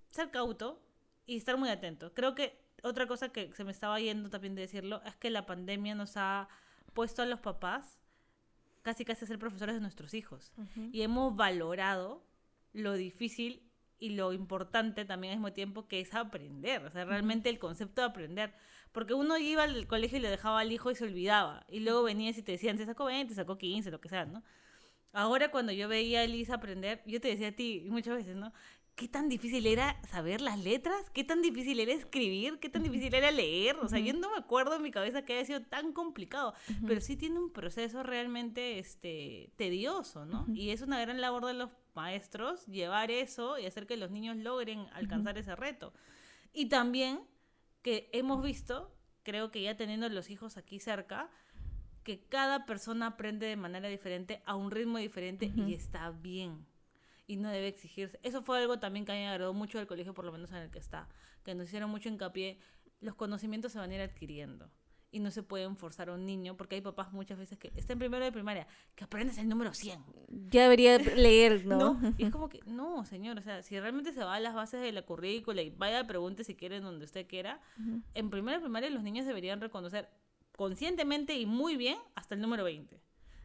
Ser 0.10 0.32
cauto 0.32 0.82
y 1.26 1.38
estar 1.38 1.58
muy 1.58 1.70
atento. 1.70 2.14
Creo 2.14 2.34
que 2.34 2.60
otra 2.84 3.06
cosa 3.08 3.30
que 3.30 3.54
se 3.54 3.64
me 3.64 3.72
estaba 3.72 4.00
yendo 4.00 4.30
también 4.30 4.56
de 4.56 4.62
decirlo 4.62 5.02
es 5.06 5.16
que 5.16 5.30
la 5.30 5.46
pandemia 5.46 5.94
nos 5.96 6.18
ha 6.18 6.48
puesto 6.94 7.22
a 7.22 7.26
los 7.26 7.40
papás 7.40 8.00
casi 8.82 9.04
casi 9.06 9.26
a 9.26 9.28
ser 9.28 9.38
profesores 9.38 9.76
de 9.76 9.82
nuestros 9.82 10.14
hijos 10.14 10.52
Ujú. 10.58 10.90
y 10.94 11.02
hemos 11.02 11.36
valorado 11.36 12.24
lo 12.74 12.94
difícil 12.94 13.67
y 14.00 14.10
lo 14.10 14.34
importante 14.34 15.06
también 15.06 15.34
al 15.34 15.40
mismo 15.40 15.54
tiempo 15.54 15.88
que 15.88 16.00
es 16.00 16.14
aprender, 16.14 16.86
o 16.86 16.92
sea, 16.92 17.06
realmente 17.06 17.50
el 17.50 17.60
concepto 17.60 18.02
de 18.02 18.08
aprender. 18.08 18.54
Porque 18.92 19.14
uno 19.14 19.38
iba 19.38 19.64
al 19.64 19.88
colegio 19.88 20.18
y 20.18 20.22
le 20.22 20.30
dejaba 20.30 20.60
al 20.62 20.72
hijo 20.72 20.90
y 20.90 20.96
se 20.96 21.04
olvidaba. 21.04 21.66
Y 21.70 21.82
luego 21.82 22.04
venías 22.04 22.38
y 22.38 22.44
te 22.44 22.54
decían, 22.54 22.78
te 22.78 22.86
sacó 22.86 23.06
20, 23.06 23.30
te 23.30 23.36
sacó 23.36 23.58
15, 23.58 23.92
lo 23.92 24.02
que 24.02 24.10
sea, 24.10 24.26
¿no? 24.26 24.44
Ahora 25.14 25.52
cuando 25.52 25.72
yo 25.72 25.88
veía 25.88 26.20
a 26.20 26.24
Elisa 26.24 26.56
aprender, 26.56 27.02
yo 27.06 27.20
te 27.20 27.28
decía 27.28 27.50
a 27.50 27.52
ti 27.52 27.86
muchas 27.88 28.16
veces, 28.16 28.36
¿no? 28.36 28.54
¿Qué 28.96 29.08
tan 29.08 29.30
difícil 29.30 29.68
era 29.68 30.02
saber 30.08 30.42
las 30.42 30.58
letras? 30.58 31.12
¿Qué 31.14 31.24
tan 31.24 31.44
difícil 31.44 31.80
era 31.80 31.94
escribir? 31.94 32.58
¿Qué 32.60 32.68
tan 32.68 32.82
difícil 32.82 33.14
era 33.14 33.30
leer? 33.30 33.76
O 33.78 33.88
sea, 33.88 34.00
yo 34.00 34.12
no 34.14 34.32
me 34.32 34.38
acuerdo 34.38 34.76
en 34.76 34.82
mi 34.82 34.90
cabeza 34.90 35.24
que 35.24 35.34
haya 35.34 35.46
sido 35.46 35.62
tan 35.62 35.94
complicado, 35.94 36.56
pero 36.88 37.00
sí 37.00 37.16
tiene 37.16 37.38
un 37.38 37.52
proceso 37.52 38.02
realmente 38.02 38.80
este, 38.80 39.52
tedioso, 39.56 40.26
¿no? 40.26 40.48
Y 40.52 40.72
es 40.72 40.82
una 40.82 41.00
gran 41.00 41.22
labor 41.22 41.46
de 41.46 41.54
los 41.54 41.70
maestros 41.98 42.66
llevar 42.68 43.12
eso 43.12 43.58
y 43.58 43.66
hacer 43.66 43.88
que 43.88 43.98
los 43.98 44.12
niños 44.12 44.38
logren 44.38 44.88
alcanzar 44.94 45.38
ese 45.38 45.56
reto. 45.56 45.94
Y 46.54 46.70
también 46.70 47.20
que 47.82 48.10
hemos 48.14 48.42
visto, 48.44 48.96
creo 49.24 49.52
que 49.52 49.64
ya 49.64 49.76
teniendo 49.76 50.08
los 50.10 50.30
hijos 50.30 50.58
aquí 50.58 50.80
cerca, 50.80 51.30
que 52.04 52.24
cada 52.24 52.66
persona 52.66 53.08
aprende 53.08 53.48
de 53.48 53.58
manera 53.58 53.90
diferente, 53.90 54.42
a 54.46 54.56
un 54.56 54.72
ritmo 54.72 55.00
diferente 55.00 55.52
y 55.54 55.74
está 55.74 56.12
bien. 56.12 56.66
Y 57.26 57.36
no 57.36 57.50
debe 57.50 57.68
exigirse. 57.68 58.20
Eso 58.24 58.42
fue 58.44 58.60
algo 58.60 58.80
también 58.80 59.06
que 59.06 59.12
a 59.12 59.16
mí 59.16 59.22
me 59.22 59.28
agradó 59.28 59.54
mucho 59.54 59.80
del 59.80 59.88
colegio, 59.88 60.14
por 60.14 60.24
lo 60.24 60.32
menos 60.32 60.52
en 60.52 60.58
el 60.58 60.72
que 60.72 60.80
está, 60.80 61.10
que 61.44 61.56
nos 61.56 61.66
hicieron 61.66 61.90
mucho 61.90 62.08
hincapié. 62.08 62.60
Los 63.02 63.16
conocimientos 63.16 63.74
se 63.74 63.80
van 63.80 63.92
a 63.92 63.96
ir 63.96 64.02
adquiriendo. 64.02 64.72
Y 65.12 65.20
no 65.20 65.32
se 65.32 65.42
pueden 65.44 65.78
forzar 65.78 66.10
a 66.10 66.14
un 66.14 66.26
niño, 66.26 66.58
porque 66.58 66.76
hay 66.76 66.82
papás 66.82 67.14
muchas 67.14 67.38
veces 67.38 67.58
que 67.58 67.72
está 67.76 67.94
en 67.94 68.00
primero 68.00 68.26
de 68.26 68.32
primaria, 68.32 68.68
que 68.96 69.04
aprendes 69.04 69.38
el 69.38 69.48
número 69.48 69.74
100. 69.74 70.04
Ya 70.50 70.64
debería 70.64 70.98
leer, 70.98 71.66
¿no? 71.66 71.78
¿no? 72.00 72.14
Y 72.18 72.26
es 72.26 72.32
como 72.32 72.50
que, 72.50 72.60
no, 72.66 73.06
señor, 73.06 73.40
o 73.40 73.42
sea, 73.42 73.64
si 73.64 73.80
realmente 73.80 74.12
se 74.14 74.24
va 74.24 74.36
a 74.36 74.40
las 74.40 74.54
bases 74.54 74.82
de 74.82 74.92
la 74.92 75.04
currícula 75.04 75.62
y 75.62 75.70
vaya 75.70 76.02
a 76.02 76.08
pregunte 76.08 76.44
si 76.44 76.56
quieren 76.56 76.84
donde 76.84 77.06
usted 77.06 77.28
quiera, 77.28 77.62
Ujú. 77.80 78.02
en 78.14 78.30
primera 78.30 78.58
de 78.58 78.64
primaria 78.64 78.90
los 78.90 79.04
niños 79.04 79.26
deberían 79.26 79.62
reconocer 79.62 80.10
conscientemente 80.56 81.38
y 81.38 81.46
muy 81.46 81.78
bien 81.78 81.98
hasta 82.16 82.36
el 82.36 82.42
número 82.42 82.64
20. 82.64 83.00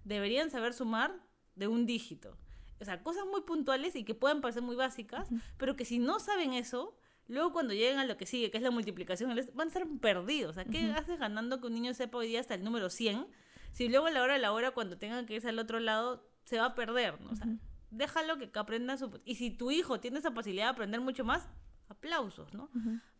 Deberían 0.04 0.50
saber 0.50 0.72
sumar 0.74 1.14
de 1.54 1.68
un 1.68 1.86
dígito. 1.86 2.36
O 2.80 2.84
sea, 2.84 3.02
cosas 3.02 3.24
muy 3.30 3.42
puntuales 3.42 3.94
y 3.94 4.02
que 4.02 4.14
puedan 4.14 4.40
parecer 4.40 4.62
muy 4.62 4.74
básicas, 4.74 5.28
pero 5.56 5.76
que 5.76 5.84
si 5.84 6.00
no 6.00 6.18
saben 6.18 6.52
eso, 6.52 6.96
luego 7.28 7.52
cuando 7.52 7.74
lleguen 7.74 7.98
a 7.98 8.04
lo 8.04 8.16
que 8.16 8.26
sigue, 8.26 8.50
que 8.50 8.56
es 8.56 8.62
la 8.62 8.70
multiplicación, 8.70 9.34
van 9.54 9.68
a 9.68 9.70
ser 9.70 9.86
perdidos. 10.00 10.50
O 10.50 10.54
sea, 10.54 10.64
¿qué 10.64 10.92
haces 10.92 11.18
ganando 11.18 11.60
que 11.60 11.66
un 11.66 11.74
niño 11.74 11.94
sepa 11.94 12.18
hoy 12.18 12.28
día 12.28 12.40
hasta 12.40 12.54
el 12.54 12.64
número 12.64 12.90
100? 12.90 13.26
Si 13.72 13.88
luego 13.88 14.06
a 14.06 14.10
la 14.10 14.22
hora 14.22 14.34
de 14.34 14.38
la 14.38 14.52
hora, 14.52 14.72
cuando 14.72 14.98
tengan 14.98 15.26
que 15.26 15.34
irse 15.34 15.48
al 15.48 15.58
otro 15.58 15.80
lado, 15.80 16.28
se 16.44 16.58
va 16.58 16.66
a 16.66 16.74
perder, 16.74 17.20
¿no? 17.20 17.30
O 17.30 17.36
sea, 17.36 17.46
déjalo 17.90 18.38
que 18.38 18.50
aprenda 18.58 18.96
su... 18.96 19.20
Y 19.24 19.36
si 19.36 19.50
tu 19.50 19.70
hijo 19.70 20.00
tiene 20.00 20.18
esa 20.18 20.30
facilidad 20.32 20.64
de 20.64 20.70
aprender 20.70 21.00
mucho 21.00 21.24
más, 21.24 21.48
aplausos, 21.88 22.52
¿no? 22.54 22.70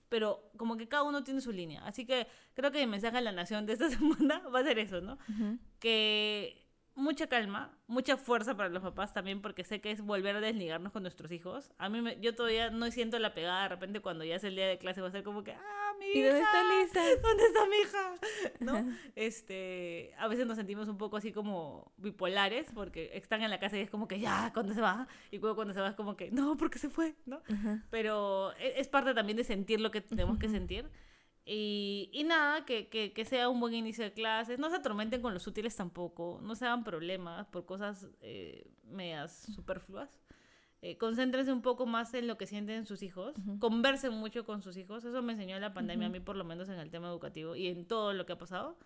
Pero 0.09 0.51
como 0.59 0.77
que 0.77 0.89
cada 0.89 1.05
uno 1.05 1.25
tiene 1.25 1.41
su 1.41 1.53
línea. 1.53 1.85
Así 1.87 2.05
que 2.05 2.27
creo 2.55 2.71
que 2.71 2.81
mi 2.81 2.87
mensaje 2.87 3.17
a 3.17 3.21
la 3.23 3.33
nación 3.33 3.65
de 3.65 3.75
esta 3.75 3.89
semana 3.91 4.41
va 4.49 4.61
a 4.61 4.65
ser 4.65 4.79
eso, 4.79 5.01
¿no? 5.01 5.19
Que 5.79 6.62
mucha 6.95 7.27
calma, 7.27 7.77
mucha 7.87 8.17
fuerza 8.17 8.57
para 8.57 8.69
los 8.69 8.83
papás 8.83 9.13
también, 9.13 9.41
porque 9.41 9.65
sé 9.65 9.81
que 9.81 9.91
es 9.91 10.01
volver 10.03 10.37
a 10.37 10.41
desligarnos 10.41 10.93
con 10.93 11.03
nuestros 11.03 11.33
hijos. 11.33 11.73
A 11.79 11.89
mí, 11.89 12.01
me- 12.03 12.21
yo 12.21 12.35
todavía 12.35 12.71
no 12.71 12.91
siento 12.91 13.19
la 13.19 13.33
pegada, 13.35 13.63
de 13.65 13.69
repente 13.71 14.01
cuando 14.01 14.25
ya 14.25 14.37
es 14.37 14.45
el 14.45 14.55
día 14.57 14.67
de 14.69 14.79
clase 14.79 15.01
va 15.01 15.09
a 15.09 15.13
ser 15.13 15.23
como 15.23 15.43
que, 15.45 15.53
ah, 15.53 15.93
mi 15.99 16.07
hija, 16.07 16.19
¿Y 16.19 16.23
dónde 16.23 16.41
está 16.43 16.63
Lisa? 16.63 17.01
¿Dónde 17.23 17.45
está 17.45 17.67
mi 17.67 17.77
hija? 17.77 18.15
¿No? 18.61 18.97
Este, 19.17 20.13
a 20.19 20.29
veces 20.29 20.47
nos 20.47 20.57
sentimos 20.57 20.89
un 20.89 20.99
poco 20.99 21.17
así 21.17 21.33
como 21.33 21.93
bipolares, 21.97 22.67
porque 22.75 23.11
están 23.15 23.43
en 23.43 23.51
la 23.51 23.59
casa 23.59 23.79
y 23.79 23.81
es 23.81 23.91
como 23.91 24.07
que, 24.09 24.21
ya, 24.21 24.51
¿cuándo 24.53 24.75
se 24.75 24.81
va? 24.81 25.09
Y 25.31 25.39
luego 25.39 25.55
cuando 25.57 25.73
se 25.75 25.81
va 25.81 25.89
es 25.89 25.95
como 25.95 26.17
que, 26.17 26.31
no, 26.31 26.57
porque 26.57 26.79
se 26.79 26.91
fue, 26.91 27.15
¿no? 27.25 27.41
Ajá. 27.51 27.83
pero 27.91 28.53
e- 28.59 28.75
es 28.81 28.89
parte 28.89 29.15
también 29.15 29.37
de 29.37 29.45
sentir 29.45 29.81
lo 29.81 29.91
que 29.91 30.01
tenemos 30.01 30.39
que 30.39 30.49
sentir. 30.49 30.91
Y, 31.45 32.09
y 32.13 32.23
nada, 32.25 32.65
que, 32.65 32.89
que, 32.89 33.13
que 33.13 33.25
sea 33.25 33.49
un 33.49 33.59
buen 33.59 33.75
inicio 33.75 34.05
de 34.05 34.13
clases. 34.13 34.59
No 34.59 34.71
se 34.71 34.77
atormenten 34.77 35.23
con 35.23 35.35
los 35.35 35.47
útiles 35.47 35.75
tampoco. 35.75 36.41
No 36.43 36.55
se 36.55 36.67
hagan 36.67 36.85
problemas 36.85 37.47
por 37.49 37.67
cosas 37.67 38.09
eh, 38.21 38.71
medias 38.85 39.49
superfluas. 39.55 40.21
Eh, 40.83 40.99
concéntrense 40.99 41.53
un 41.53 41.63
poco 41.63 41.87
más 41.87 42.13
en 42.15 42.27
lo 42.27 42.37
que 42.39 42.47
sienten 42.47 42.87
sus 42.87 43.03
hijos. 43.03 43.37
Ujú. 43.39 43.59
Conversen 43.59 44.13
mucho 44.13 44.45
con 44.45 44.63
sus 44.63 44.77
hijos. 44.77 45.05
Eso 45.05 45.23
me 45.23 45.33
enseñó 45.33 45.59
la 45.59 45.75
pandemia 45.75 46.07
Ujú. 46.09 46.17
a 46.17 46.19
mí, 46.19 46.25
por 46.25 46.37
lo 46.37 46.45
menos 46.45 46.69
en 46.69 46.79
el 46.79 46.91
tema 46.91 47.09
educativo 47.09 47.57
y 47.57 47.69
en 47.69 47.87
todo 47.87 48.13
lo 48.13 48.25
que 48.27 48.33
ha 48.35 48.39
pasado. 48.39 48.79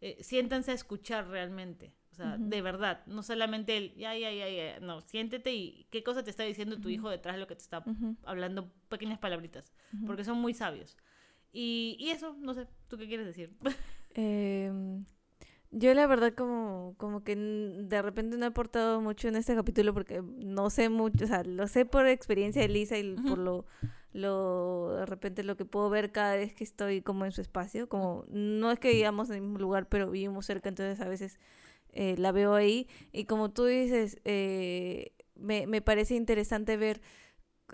Eh, 0.00 0.22
siéntanse 0.22 0.72
a 0.72 0.74
escuchar 0.74 1.28
realmente. 1.28 1.94
O 2.12 2.14
sea, 2.14 2.36
Ujú. 2.36 2.48
de 2.48 2.62
verdad. 2.62 3.04
No 3.06 3.22
solamente 3.22 3.76
el, 3.78 3.94
ya, 3.94 4.14
ya, 4.16 4.30
ya, 4.30 4.48
ya. 4.48 4.80
No, 4.80 5.00
siéntete 5.00 5.54
y 5.54 5.86
qué 5.90 6.02
cosa 6.02 6.22
te 6.22 6.30
está 6.30 6.42
diciendo 6.42 6.78
tu 6.80 6.88
hijo 6.90 7.08
detrás 7.08 7.34
de 7.36 7.40
lo 7.40 7.46
que 7.46 7.56
te 7.56 7.62
está 7.62 7.82
hablando 8.24 8.70
pequeñas 8.88 9.18
palabritas, 9.18 9.72
porque 10.06 10.24
son 10.24 10.38
muy 10.38 10.52
sabios. 10.54 10.96
Y, 11.54 11.96
y 12.00 12.10
eso, 12.10 12.36
no 12.40 12.52
sé, 12.52 12.66
¿tú 12.88 12.98
qué 12.98 13.06
quieres 13.06 13.26
decir? 13.26 13.50
Em, 14.16 15.04
yo 15.72 15.92
la 15.92 16.06
verdad 16.06 16.34
como, 16.34 16.94
como 16.98 17.24
que 17.24 17.34
de 17.34 18.00
repente 18.00 18.36
no 18.36 18.44
he 18.44 18.48
aportado 18.48 19.00
mucho 19.00 19.26
en 19.26 19.34
este 19.34 19.56
capítulo 19.56 19.92
porque 19.92 20.22
no 20.22 20.70
sé 20.70 20.88
mucho, 20.88 21.24
o 21.24 21.26
sea, 21.26 21.42
lo 21.42 21.66
sé 21.66 21.84
por 21.84 22.06
experiencia 22.06 22.62
de 22.62 22.68
Lisa 22.68 22.96
y 22.96 23.16
por 23.16 23.38
lo, 23.38 23.66
lo, 24.12 24.94
de 24.98 25.06
repente 25.06 25.42
lo 25.42 25.56
que 25.56 25.64
puedo 25.64 25.90
ver 25.90 26.12
cada 26.12 26.36
vez 26.36 26.54
que 26.54 26.62
estoy 26.62 27.02
como 27.02 27.24
en 27.24 27.32
su 27.32 27.40
espacio, 27.40 27.88
como 27.88 28.24
no 28.28 28.70
es 28.70 28.78
que 28.78 28.92
vivamos 28.92 29.30
en 29.30 29.36
el 29.36 29.40
mismo 29.42 29.58
lugar, 29.58 29.88
pero 29.88 30.12
vivimos 30.12 30.46
cerca, 30.46 30.68
entonces 30.68 31.00
a 31.00 31.08
veces 31.08 31.40
eh, 31.92 32.14
la 32.18 32.30
veo 32.30 32.54
ahí 32.54 32.86
y 33.10 33.24
como 33.24 33.50
tú 33.50 33.64
dices, 33.64 34.20
eh, 34.24 35.10
me, 35.34 35.66
me 35.66 35.82
parece 35.82 36.14
interesante 36.14 36.76
ver 36.76 37.00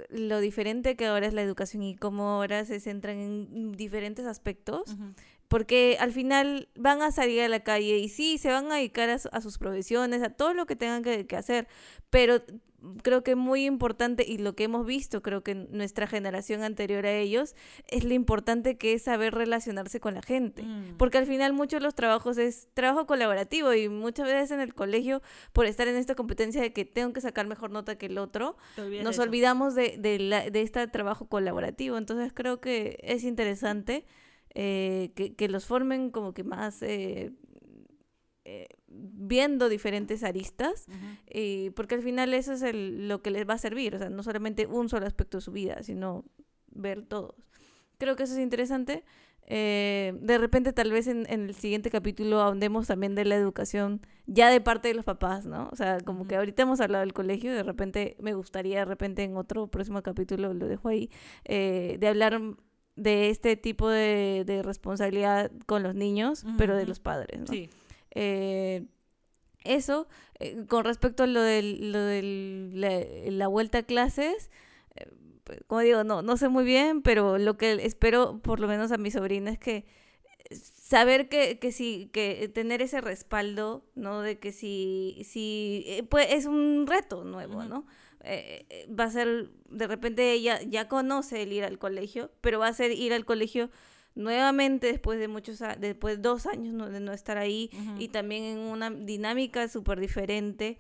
lo 0.09 0.41
diferente 0.41 0.97
que 0.97 1.07
ahora 1.07 1.27
es 1.27 1.35
la 1.35 1.43
educación 1.43 1.83
y 1.83 1.97
cómo 1.97 2.29
ahora 2.31 2.65
se 2.65 2.81
centran 2.81 3.19
en 3.19 3.73
diferentes 3.73 4.27
aspectos 4.27 4.97
porque 5.49 5.97
al 5.99 6.13
final 6.13 6.69
van 6.77 7.03
a 7.03 7.11
salir 7.11 7.41
a 7.43 7.49
la 7.49 7.61
calle 7.65 7.99
y 7.99 8.09
sí, 8.09 8.39
se 8.39 8.51
van 8.51 8.71
a 8.71 8.77
dedicar 8.77 9.11
a, 9.11 9.19
su- 9.19 9.29
a 9.33 9.41
sus 9.41 9.59
profesiones, 9.59 10.23
a 10.23 10.31
todo 10.31 10.55
lo 10.55 10.65
que 10.67 10.77
tengan 10.77 11.03
que, 11.03 11.27
que 11.27 11.37
hacer, 11.37 11.67
pero 12.09 12.41
creo 13.03 13.23
que 13.23 13.35
muy 13.35 13.65
importante 13.67 14.25
y 14.27 14.39
lo 14.39 14.55
que 14.55 14.65
hemos 14.65 14.87
visto, 14.87 15.23
creo 15.23 15.43
que 15.43 15.55
nuestra 15.55 16.07
generación 16.07 16.63
anterior 16.63 17.07
a 17.07 17.13
ellos, 17.13 17.55
es 17.89 18.05
lo 18.05 18.15
importante 18.15 18.77
que 18.79 18.95
es 18.95 19.03
saber 19.03 19.35
relacionarse 19.35 20.01
con 20.01 20.15
la 20.15 20.23
gente. 20.23 20.63
Mm. 20.63 20.97
Porque 20.97 21.19
al 21.19 21.27
final 21.27 21.53
muchos 21.53 21.81
de 21.81 21.85
los 21.85 21.95
trabajos 21.95 22.39
es 22.39 22.69
trabajo 22.75 23.07
colaborativo 23.07 23.75
y 23.75 23.89
muchas 23.89 24.27
veces 24.27 24.51
en 24.53 24.61
el 24.61 24.75
colegio, 24.75 25.23
por 25.53 25.67
estar 25.67 25.89
en 25.89 25.97
esta 25.97 26.15
competencia 26.15 26.61
de 26.63 26.73
que 26.73 26.85
tengo 26.85 27.13
que 27.13 27.21
sacar 27.21 27.47
mejor 27.47 27.71
nota 27.71 27.97
que 27.99 28.07
el 28.07 28.19
otro, 28.19 28.57
nos 28.77 29.15
eso. 29.15 29.23
olvidamos 29.23 29.75
de, 29.75 29.97
de, 29.99 30.19
la- 30.19 30.49
de 30.51 30.63
este 30.63 30.87
trabajo 30.89 31.27
colaborativo. 31.27 31.97
Entonces 31.99 32.33
creo 32.35 32.61
que 32.61 32.99
es 33.03 33.25
interesante 33.25 34.05
eh, 34.55 35.13
que, 35.15 35.35
que 35.35 35.49
los 35.49 35.67
formen 35.67 36.11
como 36.11 36.35
que 36.35 36.43
más 36.45 36.83
eh, 36.83 37.31
eh, 38.45 38.67
viendo 38.89 39.69
diferentes 39.69 40.25
aristas, 40.25 40.87
eh, 41.27 41.73
porque 41.77 41.95
al 41.97 42.03
final 42.03 42.33
eso 42.35 42.53
es 42.53 42.63
el- 42.63 43.07
lo 43.09 43.21
que 43.23 43.31
les 43.31 43.49
va 43.49 43.55
a 43.55 43.59
servir, 43.59 43.95
o 43.95 43.99
sea, 43.99 44.09
no 44.11 44.23
solamente 44.23 44.67
un 44.67 44.89
solo 44.89 45.07
aspecto 45.07 45.39
de 45.39 45.43
su 45.43 45.53
vida, 45.53 45.83
sino 45.83 46.25
ver 46.71 47.03
todos. 47.03 47.35
Creo 47.99 48.17
que 48.17 48.23
eso 48.23 48.33
es 48.35 48.41
interesante. 48.41 49.05
Eh, 49.53 50.15
de 50.21 50.39
repente, 50.39 50.73
tal 50.73 50.93
vez 50.93 51.07
en, 51.09 51.27
en 51.29 51.43
el 51.49 51.55
siguiente 51.55 51.91
capítulo 51.91 52.41
ahondemos 52.41 52.87
también 52.87 53.15
de 53.17 53.25
la 53.25 53.35
educación 53.35 54.01
ya 54.27 54.49
de 54.49 54.61
parte 54.61 54.89
de 54.89 54.95
los 54.95 55.05
papás, 55.05 55.45
¿no? 55.45 55.69
O 55.73 55.77
sea, 55.77 55.99
como 56.01 56.27
que 56.29 56.37
ahorita 56.37 56.63
hemos 56.63 56.81
hablado 56.81 57.03
del 57.03 57.13
colegio, 57.13 57.53
de 57.53 57.65
repente 57.65 58.17
me 58.21 58.33
gustaría, 58.35 58.79
de 58.81 58.85
repente 58.85 59.25
en 59.25 59.37
otro 59.37 59.67
próximo 59.67 60.03
capítulo, 60.03 60.55
lo 60.55 60.67
dejo 60.69 60.89
ahí, 60.89 61.11
eh, 61.45 61.97
de 61.99 62.07
hablar 62.09 62.41
de 62.95 63.31
este 63.31 63.57
tipo 63.57 63.89
de, 63.89 64.45
de 64.47 64.63
responsabilidad 64.63 65.51
con 65.67 65.83
los 65.83 65.95
niños, 65.97 66.45
pero 66.57 66.77
de 66.77 66.87
los 66.87 67.01
padres, 67.01 67.41
¿no? 67.41 67.47
Sí. 67.49 67.71
Eh, 68.13 68.87
eso, 69.65 70.09
eh, 70.39 70.65
con 70.69 70.85
respecto 70.85 71.25
a 71.25 71.27
lo 71.27 71.43
de 71.43 71.63
la, 72.73 73.31
la 73.31 73.49
vuelta 73.49 73.79
a 73.79 73.83
clases, 73.83 74.51
eh, 74.97 75.11
pues, 75.45 75.61
como 75.67 75.81
digo, 75.81 76.05
no, 76.05 76.23
no 76.23 76.37
sé 76.37 76.49
muy 76.49 76.65
bien, 76.65 77.03
pero 77.03 77.39
lo 77.39 77.57
que 77.57 77.73
espero, 77.85 78.41
por 78.43 78.61
lo 78.61 78.69
menos 78.69 78.93
a 78.93 78.99
mi 78.99 79.11
sobrina, 79.11 79.51
es 79.51 79.59
que 79.59 79.85
eh, 80.51 80.57
saber 80.57 81.29
que, 81.29 81.59
que 81.59 81.73
sí, 81.73 82.11
que 82.13 82.49
tener 82.49 82.83
ese 82.83 83.01
respaldo, 83.01 83.85
¿no? 83.95 84.23
De 84.23 84.39
que 84.39 84.53
si, 84.53 85.23
si 85.25 86.07
pues 86.11 86.29
es 86.31 86.47
un 86.47 86.87
reto 86.87 87.25
nuevo. 87.25 87.65
¿no? 87.65 87.87
Eh, 88.23 88.87
va 88.89 89.05
a 89.05 89.11
ser, 89.11 89.51
de 89.69 89.87
repente 89.87 90.33
ella 90.33 90.61
ya 90.63 90.89
conoce 90.89 91.43
el 91.43 91.53
ir 91.53 91.65
al 91.65 91.79
colegio, 91.79 92.31
pero 92.41 92.59
va 92.59 92.69
a 92.69 92.73
ser 92.73 92.93
ir 92.93 93.13
al 93.13 93.25
colegio 93.25 93.71
nuevamente 94.15 94.89
después 94.89 95.19
de 95.19 95.29
muchos, 95.29 95.61
después 95.79 96.17
de 96.17 96.23
dos 96.23 96.47
años 96.47 96.75
¿no? 96.75 96.91
de 96.91 97.01
no 97.01 97.13
estar 97.13 97.39
ahí 97.39 97.71
y 97.99 98.09
también 98.09 98.45
en 98.45 98.59
una 98.59 98.91
dinámica 98.91 99.69
súper 99.69 100.01
diferente. 100.01 100.79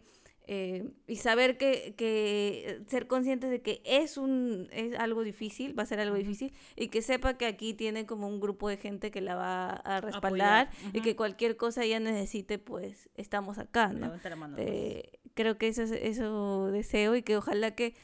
eh, 0.53 0.91
y 1.07 1.17
saber 1.17 1.57
que, 1.59 1.95
que 1.97 2.81
ser 2.89 3.07
conscientes 3.07 3.51
de 3.51 3.63
que 3.63 3.83
es 3.85 4.17
un 4.17 4.67
es 4.73 4.99
algo 4.99 5.23
difícil, 5.23 5.79
va 5.79 5.85
a 5.85 5.87
ser 5.87 6.01
algo 6.01 6.17
difícil, 6.17 6.53
y 6.75 6.89
que 6.89 7.03
sepa 7.03 7.35
que 7.39 7.47
aquí 7.47 7.73
tiene 7.73 8.05
como 8.05 8.27
un 8.27 8.41
grupo 8.41 8.69
de 8.69 8.77
gente 8.77 9.13
que 9.13 9.21
la 9.21 9.37
va 9.37 9.71
a 9.71 10.01
respaldar 10.01 10.71
y 10.93 11.03
que 11.03 11.15
cualquier 11.15 11.57
cosa 11.57 11.85
ella 11.85 12.01
necesite, 12.01 12.59
pues 12.59 13.09
estamos 13.15 13.59
acá, 13.59 13.93
¿no? 13.93 14.09
Mano. 14.37 14.57
pues. 14.57 14.69
Eh, 14.69 15.19
creo 15.35 15.57
que 15.57 15.69
eso, 15.69 15.83
es- 15.85 15.93
eso 15.93 16.67
deseo 16.73 17.15
y 17.15 17.23
que 17.23 17.37
ojalá 17.37 17.77
que 17.77 17.95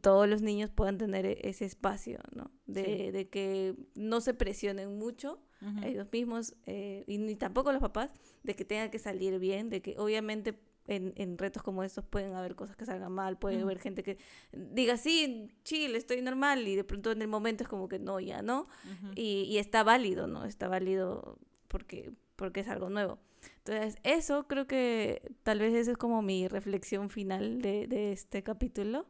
todos 0.00 0.28
los 0.28 0.42
niños 0.42 0.70
puedan 0.70 0.98
tener 0.98 1.24
e- 1.26 1.38
ese 1.42 1.64
espacio, 1.64 2.18
¿no? 2.34 2.50
De, 2.66 2.84
Sí. 2.84 3.10
de 3.12 3.28
que 3.28 3.74
no 3.94 4.20
se 4.20 4.34
presionen 4.34 4.98
mucho 4.98 5.38
Ujú. 5.60 5.84
ellos 5.84 6.06
mismos 6.12 6.54
eh, 6.66 7.04
y 7.06 7.18
ni 7.18 7.36
tampoco 7.36 7.70
los 7.72 7.80
papás 7.80 8.10
de 8.42 8.54
que 8.56 8.64
tenga 8.64 8.90
que 8.90 8.98
salir 8.98 9.38
bien, 9.38 9.70
de 9.70 9.80
que 9.80 9.94
obviamente 9.98 10.58
en, 10.88 11.12
en 11.16 11.38
retos 11.38 11.62
como 11.62 11.84
estos 11.84 12.04
pueden 12.04 12.34
haber 12.34 12.56
cosas 12.56 12.74
que 12.76 12.84
salgan 12.84 13.12
mal, 13.12 13.38
puede 13.38 13.60
haber 13.62 13.78
gente 13.78 14.02
que 14.02 14.18
diga, 14.52 14.96
sí, 14.96 15.52
chill, 15.62 15.94
estoy 15.94 16.20
normal 16.22 16.66
y 16.66 16.74
de 16.74 16.82
pronto 16.82 17.12
en 17.12 17.22
el 17.22 17.28
momento 17.28 17.62
es 17.62 17.68
como 17.68 17.88
que 17.88 18.00
no, 18.00 18.18
ya 18.18 18.42
no, 18.42 18.66
y, 19.14 19.42
y 19.44 19.58
está 19.58 19.84
válido, 19.84 20.26
¿no? 20.26 20.44
Está 20.44 20.66
válido 20.66 21.38
porque, 21.68 22.12
porque 22.34 22.60
es 22.60 22.68
algo 22.68 22.90
nuevo. 22.90 23.18
Entonces, 23.58 23.96
eso 24.02 24.48
creo 24.48 24.66
que 24.66 25.22
tal 25.44 25.60
vez 25.60 25.72
esa 25.72 25.92
es 25.92 25.96
como 25.98 26.20
mi 26.22 26.48
reflexión 26.48 27.10
final 27.10 27.62
de, 27.62 27.86
de 27.86 28.10
este 28.12 28.42
capítulo, 28.42 29.06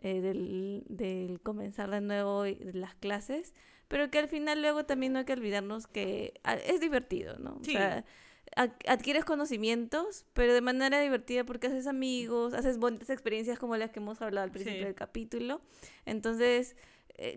eh, 0.00 0.20
del, 0.20 0.84
del 0.88 1.40
comenzar 1.40 1.90
de 1.90 2.00
nuevo 2.00 2.44
las 2.72 2.94
clases, 2.94 3.54
pero 3.88 4.10
que 4.10 4.18
al 4.18 4.28
final 4.28 4.60
luego 4.62 4.84
también 4.86 5.12
no 5.12 5.18
hay 5.20 5.24
que 5.24 5.32
olvidarnos 5.32 5.86
que 5.86 6.34
ah, 6.44 6.54
es 6.54 6.80
divertido, 6.80 7.38
¿no? 7.38 7.58
Sí. 7.62 7.74
O 7.74 7.78
sea, 7.78 8.04
ad- 8.56 8.70
adquieres 8.88 9.24
conocimientos, 9.24 10.24
pero 10.32 10.54
de 10.54 10.60
manera 10.60 11.00
divertida 11.00 11.44
porque 11.44 11.66
haces 11.68 11.86
amigos, 11.86 12.54
haces 12.54 12.78
bonitas 12.78 13.10
experiencias 13.10 13.58
como 13.58 13.76
las 13.76 13.90
que 13.90 14.00
hemos 14.00 14.20
hablado 14.22 14.44
al 14.44 14.50
principio 14.52 14.78
Sí. 14.80 14.84
del 14.84 14.94
capítulo. 14.94 15.60
Entonces, 16.06 16.76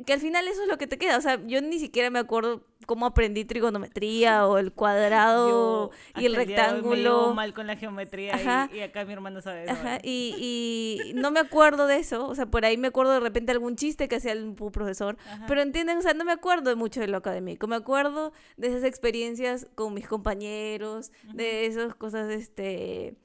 que 0.06 0.14
al 0.14 0.20
final 0.20 0.48
eso 0.48 0.62
es 0.64 0.68
lo 0.70 0.78
que 0.78 0.88
te 0.88 0.98
queda. 0.98 1.18
O 1.18 1.22
sea, 1.22 1.40
yo 1.46 1.62
ni 1.62 1.78
siquiera 1.80 2.10
me 2.10 2.20
acuerdo 2.20 2.64
cómo 2.86 3.06
aprendí 3.06 3.46
trigonometría 3.46 4.48
o 4.48 4.58
el 4.58 4.72
cuadrado 4.74 5.92
Yo 6.16 6.22
y 6.22 6.26
el 6.26 6.32
día 6.34 6.40
me 6.40 6.46
rectángulo. 6.46 7.34
mal 7.34 7.54
con 7.54 7.68
la 7.68 7.76
geometría 7.78 8.36
Ajá. 8.36 8.70
y, 8.74 8.78
y 8.78 8.82
acá 8.82 9.06
mi 9.06 9.14
hermano 9.14 9.42
sabe 9.42 9.64
eso. 9.64 9.72
Ajá, 9.74 10.00
y, 10.04 10.36
y 11.08 11.14
no 11.16 11.32
me 11.32 11.40
acuerdo 11.40 11.88
de 11.88 11.98
eso, 11.98 12.28
o 12.28 12.36
sea, 12.36 12.46
por 12.46 12.66
ahí 12.66 12.78
me 12.78 12.88
acuerdo 12.90 13.14
de 13.14 13.20
repente 13.22 13.52
algún 13.52 13.76
chiste 13.76 14.08
que 14.08 14.18
hacía 14.18 14.34
el 14.34 14.54
profesor, 14.54 15.18
Ajá. 15.30 15.46
pero 15.48 15.62
entienden, 15.62 15.98
o 15.98 16.02
sea, 16.02 16.14
no 16.14 16.26
me 16.26 16.32
acuerdo 16.34 16.70
de 16.70 16.76
mucho 16.76 17.00
de 17.00 17.08
lo 17.08 17.18
académico, 17.18 17.68
me 17.68 17.76
acuerdo 17.76 18.34
de 18.58 18.68
esas 18.68 18.84
experiencias 18.84 19.68
con 19.76 19.94
mis 19.94 20.08
compañeros, 20.08 21.12
de 21.34 21.66
esas 21.66 21.96
cosas, 21.96 22.30
este, 22.32 23.16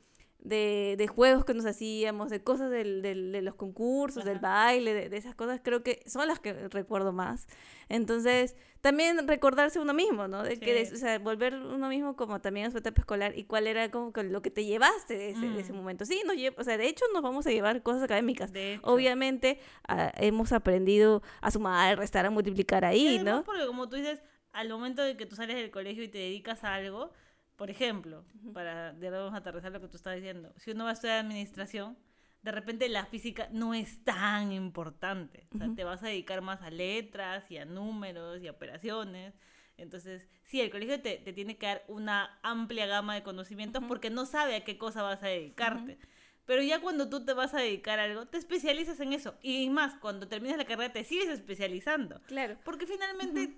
de, 0.48 0.94
de 0.96 1.06
juegos 1.06 1.44
que 1.44 1.54
nos 1.54 1.66
hacíamos, 1.66 2.30
de 2.30 2.42
cosas 2.42 2.70
del, 2.70 3.02
del- 3.02 3.32
de 3.32 3.42
los 3.42 3.54
concursos, 3.54 4.24
del 4.24 4.38
baile, 4.38 4.94
de, 4.94 5.08
de 5.08 5.16
esas 5.16 5.34
cosas, 5.34 5.60
creo 5.62 5.82
que 5.82 6.02
son 6.06 6.26
las 6.26 6.40
que 6.40 6.52
recuerdo 6.68 7.12
más. 7.12 7.46
Entonces, 7.88 8.56
también 8.80 9.26
recordarse 9.26 9.80
uno 9.80 9.94
mismo, 9.94 10.28
¿no? 10.28 10.42
De 10.42 10.58
que, 10.58 10.86
Sí. 10.86 10.94
o 10.94 10.96
sea, 10.98 11.18
volver 11.18 11.54
uno 11.54 11.88
mismo 11.88 12.16
como 12.16 12.40
también 12.40 12.66
a 12.66 12.70
su 12.70 12.78
etapa 12.78 13.00
escolar 13.00 13.36
y 13.36 13.44
cuál 13.44 13.66
era 13.66 13.90
como 13.90 14.12
que 14.12 14.22
lo 14.22 14.40
que 14.42 14.50
te 14.50 14.64
llevaste 14.64 15.16
de 15.16 15.30
ese, 15.30 15.48
de 15.48 15.60
ese 15.60 15.72
Mm. 15.72 15.76
momento. 15.76 16.04
Sí, 16.04 16.22
nos 16.26 16.36
o 16.56 16.64
sea, 16.64 16.76
de 16.76 16.86
hecho 16.86 17.04
nos 17.12 17.22
vamos 17.22 17.46
a 17.46 17.50
llevar 17.50 17.82
cosas 17.82 18.02
académicas. 18.02 18.52
Obviamente 18.82 19.58
ah, 19.88 20.12
hemos 20.16 20.52
aprendido 20.52 21.22
a 21.40 21.50
sumar, 21.50 21.92
a 21.92 21.96
restar, 21.96 22.26
a 22.26 22.30
multiplicar 22.30 22.84
ahí, 22.84 23.16
además 23.16 23.24
¿no? 23.40 23.44
Porque 23.44 23.66
como 23.66 23.88
tú 23.88 23.96
dices, 23.96 24.22
al 24.52 24.68
momento 24.68 25.02
de 25.02 25.16
que 25.16 25.26
tú 25.26 25.36
sales 25.36 25.56
del 25.56 25.70
colegio 25.70 26.02
y 26.02 26.08
te 26.08 26.18
dedicas 26.18 26.64
a 26.64 26.74
algo, 26.74 27.12
por 27.58 27.70
ejemplo, 27.70 28.24
para 28.54 28.92
de 28.92 29.10
vamos 29.10 29.34
a 29.34 29.38
aterrizar 29.38 29.72
lo 29.72 29.80
que 29.80 29.88
tú 29.88 29.96
estás 29.96 30.14
diciendo, 30.14 30.54
si 30.58 30.70
uno 30.70 30.84
va 30.84 30.90
a 30.90 30.92
estudiar 30.92 31.18
administración, 31.18 31.98
de 32.40 32.52
repente 32.52 32.88
la 32.88 33.04
física 33.04 33.48
no 33.50 33.74
es 33.74 34.04
tan 34.04 34.52
importante. 34.52 35.48
O 35.52 35.58
sea, 35.58 35.66
Ujú. 35.66 35.74
te 35.74 35.82
vas 35.82 36.04
a 36.04 36.06
dedicar 36.06 36.40
más 36.40 36.62
a 36.62 36.70
letras 36.70 37.50
y 37.50 37.56
a 37.56 37.64
números 37.64 38.40
y 38.40 38.46
a 38.46 38.52
operaciones. 38.52 39.34
Entonces, 39.76 40.28
sí, 40.44 40.60
el 40.60 40.70
colegio 40.70 41.00
te, 41.00 41.16
te 41.16 41.32
tiene 41.32 41.58
que 41.58 41.66
dar 41.66 41.84
una 41.88 42.38
amplia 42.44 42.86
gama 42.86 43.16
de 43.16 43.24
conocimientos 43.24 43.82
porque 43.88 44.08
no 44.08 44.24
sabe 44.24 44.54
a 44.54 44.62
qué 44.62 44.78
cosa 44.78 45.02
vas 45.02 45.24
a 45.24 45.26
dedicarte. 45.26 45.98
Pero 46.44 46.62
ya 46.62 46.80
cuando 46.80 47.08
tú 47.08 47.24
te 47.24 47.32
vas 47.32 47.54
a 47.54 47.60
dedicar 47.60 47.98
a 47.98 48.04
algo, 48.04 48.26
te 48.26 48.38
especializas 48.38 49.00
en 49.00 49.12
eso. 49.12 49.36
Y 49.42 49.68
más, 49.68 49.96
cuando 49.96 50.28
terminas 50.28 50.58
la 50.58 50.64
carrera 50.64 50.92
te 50.92 51.02
sigues 51.02 51.28
especializando. 51.28 52.22
Claro. 52.28 52.56
Porque 52.64 52.86
finalmente 52.86 53.52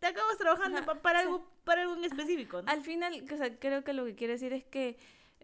te 0.00 0.06
acabas 0.06 0.38
trabajando 0.38 0.78
Ajá, 0.78 0.86
para, 0.86 0.98
o 0.98 1.02
sea, 1.02 1.20
algo, 1.20 1.50
para 1.64 1.82
algo 1.82 1.94
en 1.94 2.04
específico. 2.04 2.62
¿no? 2.62 2.70
Al 2.70 2.82
final, 2.82 3.12
o 3.32 3.36
sea, 3.36 3.54
creo 3.58 3.84
que 3.84 3.92
lo 3.92 4.04
que 4.04 4.14
quiere 4.14 4.32
decir 4.32 4.52
es 4.52 4.64
que, 4.64 4.96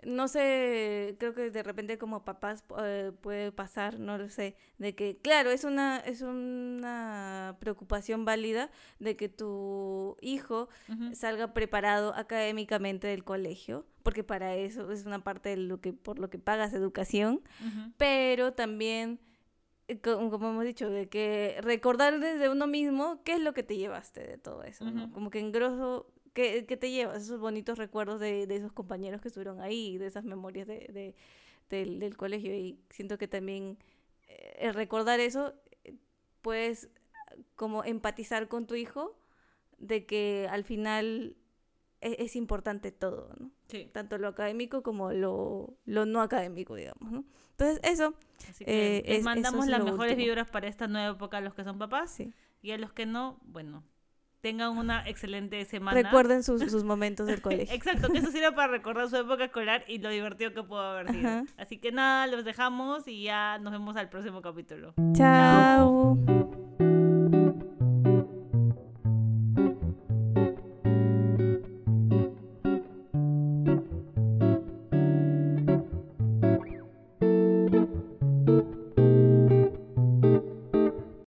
no 0.04 0.28
sé, 0.28 1.16
creo 1.18 1.34
que 1.34 1.50
de 1.50 1.62
repente 1.62 1.98
como 1.98 2.24
papás 2.24 2.64
eh, 2.82 3.12
puede 3.20 3.52
pasar, 3.52 3.98
no 3.98 4.18
lo 4.18 4.28
sé, 4.28 4.56
de 4.78 4.94
que, 4.94 5.18
claro, 5.18 5.50
es 5.50 5.64
una, 5.64 5.98
es 5.98 6.22
una 6.22 7.56
preocupación 7.60 8.24
válida 8.24 8.70
de 8.98 9.16
que 9.16 9.28
tu 9.28 10.16
hijo 10.20 10.68
salga 11.12 11.54
preparado 11.54 12.14
académicamente 12.14 13.06
del 13.06 13.24
colegio, 13.24 13.86
porque 14.02 14.24
para 14.24 14.54
eso 14.54 14.90
es 14.90 15.06
una 15.06 15.22
parte 15.24 15.50
de 15.50 15.56
lo 15.56 15.80
que, 15.80 15.92
por 15.92 16.18
lo 16.18 16.28
que 16.30 16.38
pagas 16.38 16.74
educación, 16.74 17.42
pero 17.96 18.52
también, 18.52 19.18
como 20.02 20.34
hemos 20.50 20.64
dicho, 20.64 20.90
de 20.90 21.08
que 21.08 21.58
recordar 21.62 22.18
desde 22.20 22.48
uno 22.48 22.66
mismo 22.66 23.22
qué 23.24 23.34
es 23.34 23.40
lo 23.40 23.52
que 23.54 23.62
te 23.62 23.76
llevaste 23.76 24.20
de 24.26 24.38
todo 24.38 24.62
eso. 24.64 24.84
Como 25.12 25.30
que 25.30 25.38
en 25.38 25.52
grosso, 25.52 26.06
¿qué, 26.32 26.66
qué 26.66 26.76
te 26.76 26.90
llevas? 26.90 27.22
Esos 27.22 27.38
bonitos 27.40 27.78
recuerdos 27.78 28.18
de, 28.20 28.46
de 28.46 28.56
esos 28.56 28.72
compañeros 28.72 29.20
que 29.20 29.28
estuvieron 29.28 29.60
ahí, 29.60 29.96
de 29.98 30.06
esas 30.06 30.24
memorias 30.24 30.66
de, 30.66 30.88
de- 30.92 31.14
del, 31.70 31.98
del 31.98 32.16
colegio. 32.16 32.54
Y 32.54 32.78
siento 32.90 33.16
que 33.18 33.28
también 33.28 33.78
eh, 34.28 34.56
el 34.60 34.74
recordar 34.74 35.20
eso, 35.20 35.54
eh, 35.84 35.94
puedes 36.42 36.88
como 37.54 37.84
empatizar 37.84 38.48
con 38.48 38.66
tu 38.66 38.74
hijo 38.76 39.16
de 39.78 40.06
que 40.06 40.48
al 40.50 40.64
final 40.64 41.36
e- 42.00 42.16
es, 42.20 42.36
importante 42.36 42.92
todo, 42.92 43.30
¿no? 43.38 43.50
Sí. 43.68 43.88
Tanto 43.92 44.18
lo 44.18 44.28
académico 44.28 44.82
como 44.82 45.12
lo, 45.12 45.76
lo 45.84 46.06
no 46.06 46.20
académico, 46.22 46.74
digamos, 46.74 47.10
¿no? 47.10 47.24
Entonces, 47.52 47.80
eso, 47.82 48.14
Así 48.50 48.64
que 48.64 48.98
Eh, 48.98 49.02
les 49.06 49.18
es- 49.18 49.24
mandamos 49.24 49.64
eso 49.66 49.72
es 49.74 49.78
las 49.78 49.84
mejores 49.84 50.12
último. 50.12 50.26
vibras 50.26 50.50
para 50.50 50.68
esta 50.68 50.86
nueva 50.88 51.14
época 51.14 51.38
a 51.38 51.40
los 51.40 51.54
que 51.54 51.64
son 51.64 51.78
papás. 51.78 52.10
sí. 52.12 52.32
Y 52.62 52.72
a 52.72 52.78
los 52.78 52.92
que 52.92 53.06
no, 53.06 53.38
bueno, 53.44 53.84
tengan 54.40 54.76
una 54.76 55.08
excelente 55.08 55.64
semana. 55.64 56.00
Recuerden 56.02 56.42
sus, 56.42 56.60
sus 56.70 56.84
momentos 56.84 57.26
del 57.26 57.40
colegio. 57.40 57.74
Exacto, 57.74 58.08
que 58.10 58.18
eso 58.18 58.30
sirva 58.30 58.54
para 58.54 58.68
recordar 58.72 59.08
su 59.08 59.16
época 59.16 59.44
escolar 59.44 59.84
y 59.88 59.98
lo 59.98 60.10
divertido 60.10 60.52
que 60.52 60.62
pudo 60.62 60.80
haber 60.80 61.10
sido. 61.10 61.28
Ajá. 61.28 61.44
Así 61.56 61.78
que 61.78 61.92
nada, 61.92 62.26
los 62.26 62.44
dejamos 62.44 63.06
y 63.08 63.22
ya 63.24 63.58
nos 63.58 63.72
vemos 63.72 63.96
al 63.96 64.08
próximo 64.10 64.42
capítulo. 64.42 64.94
Chao. 65.14 66.65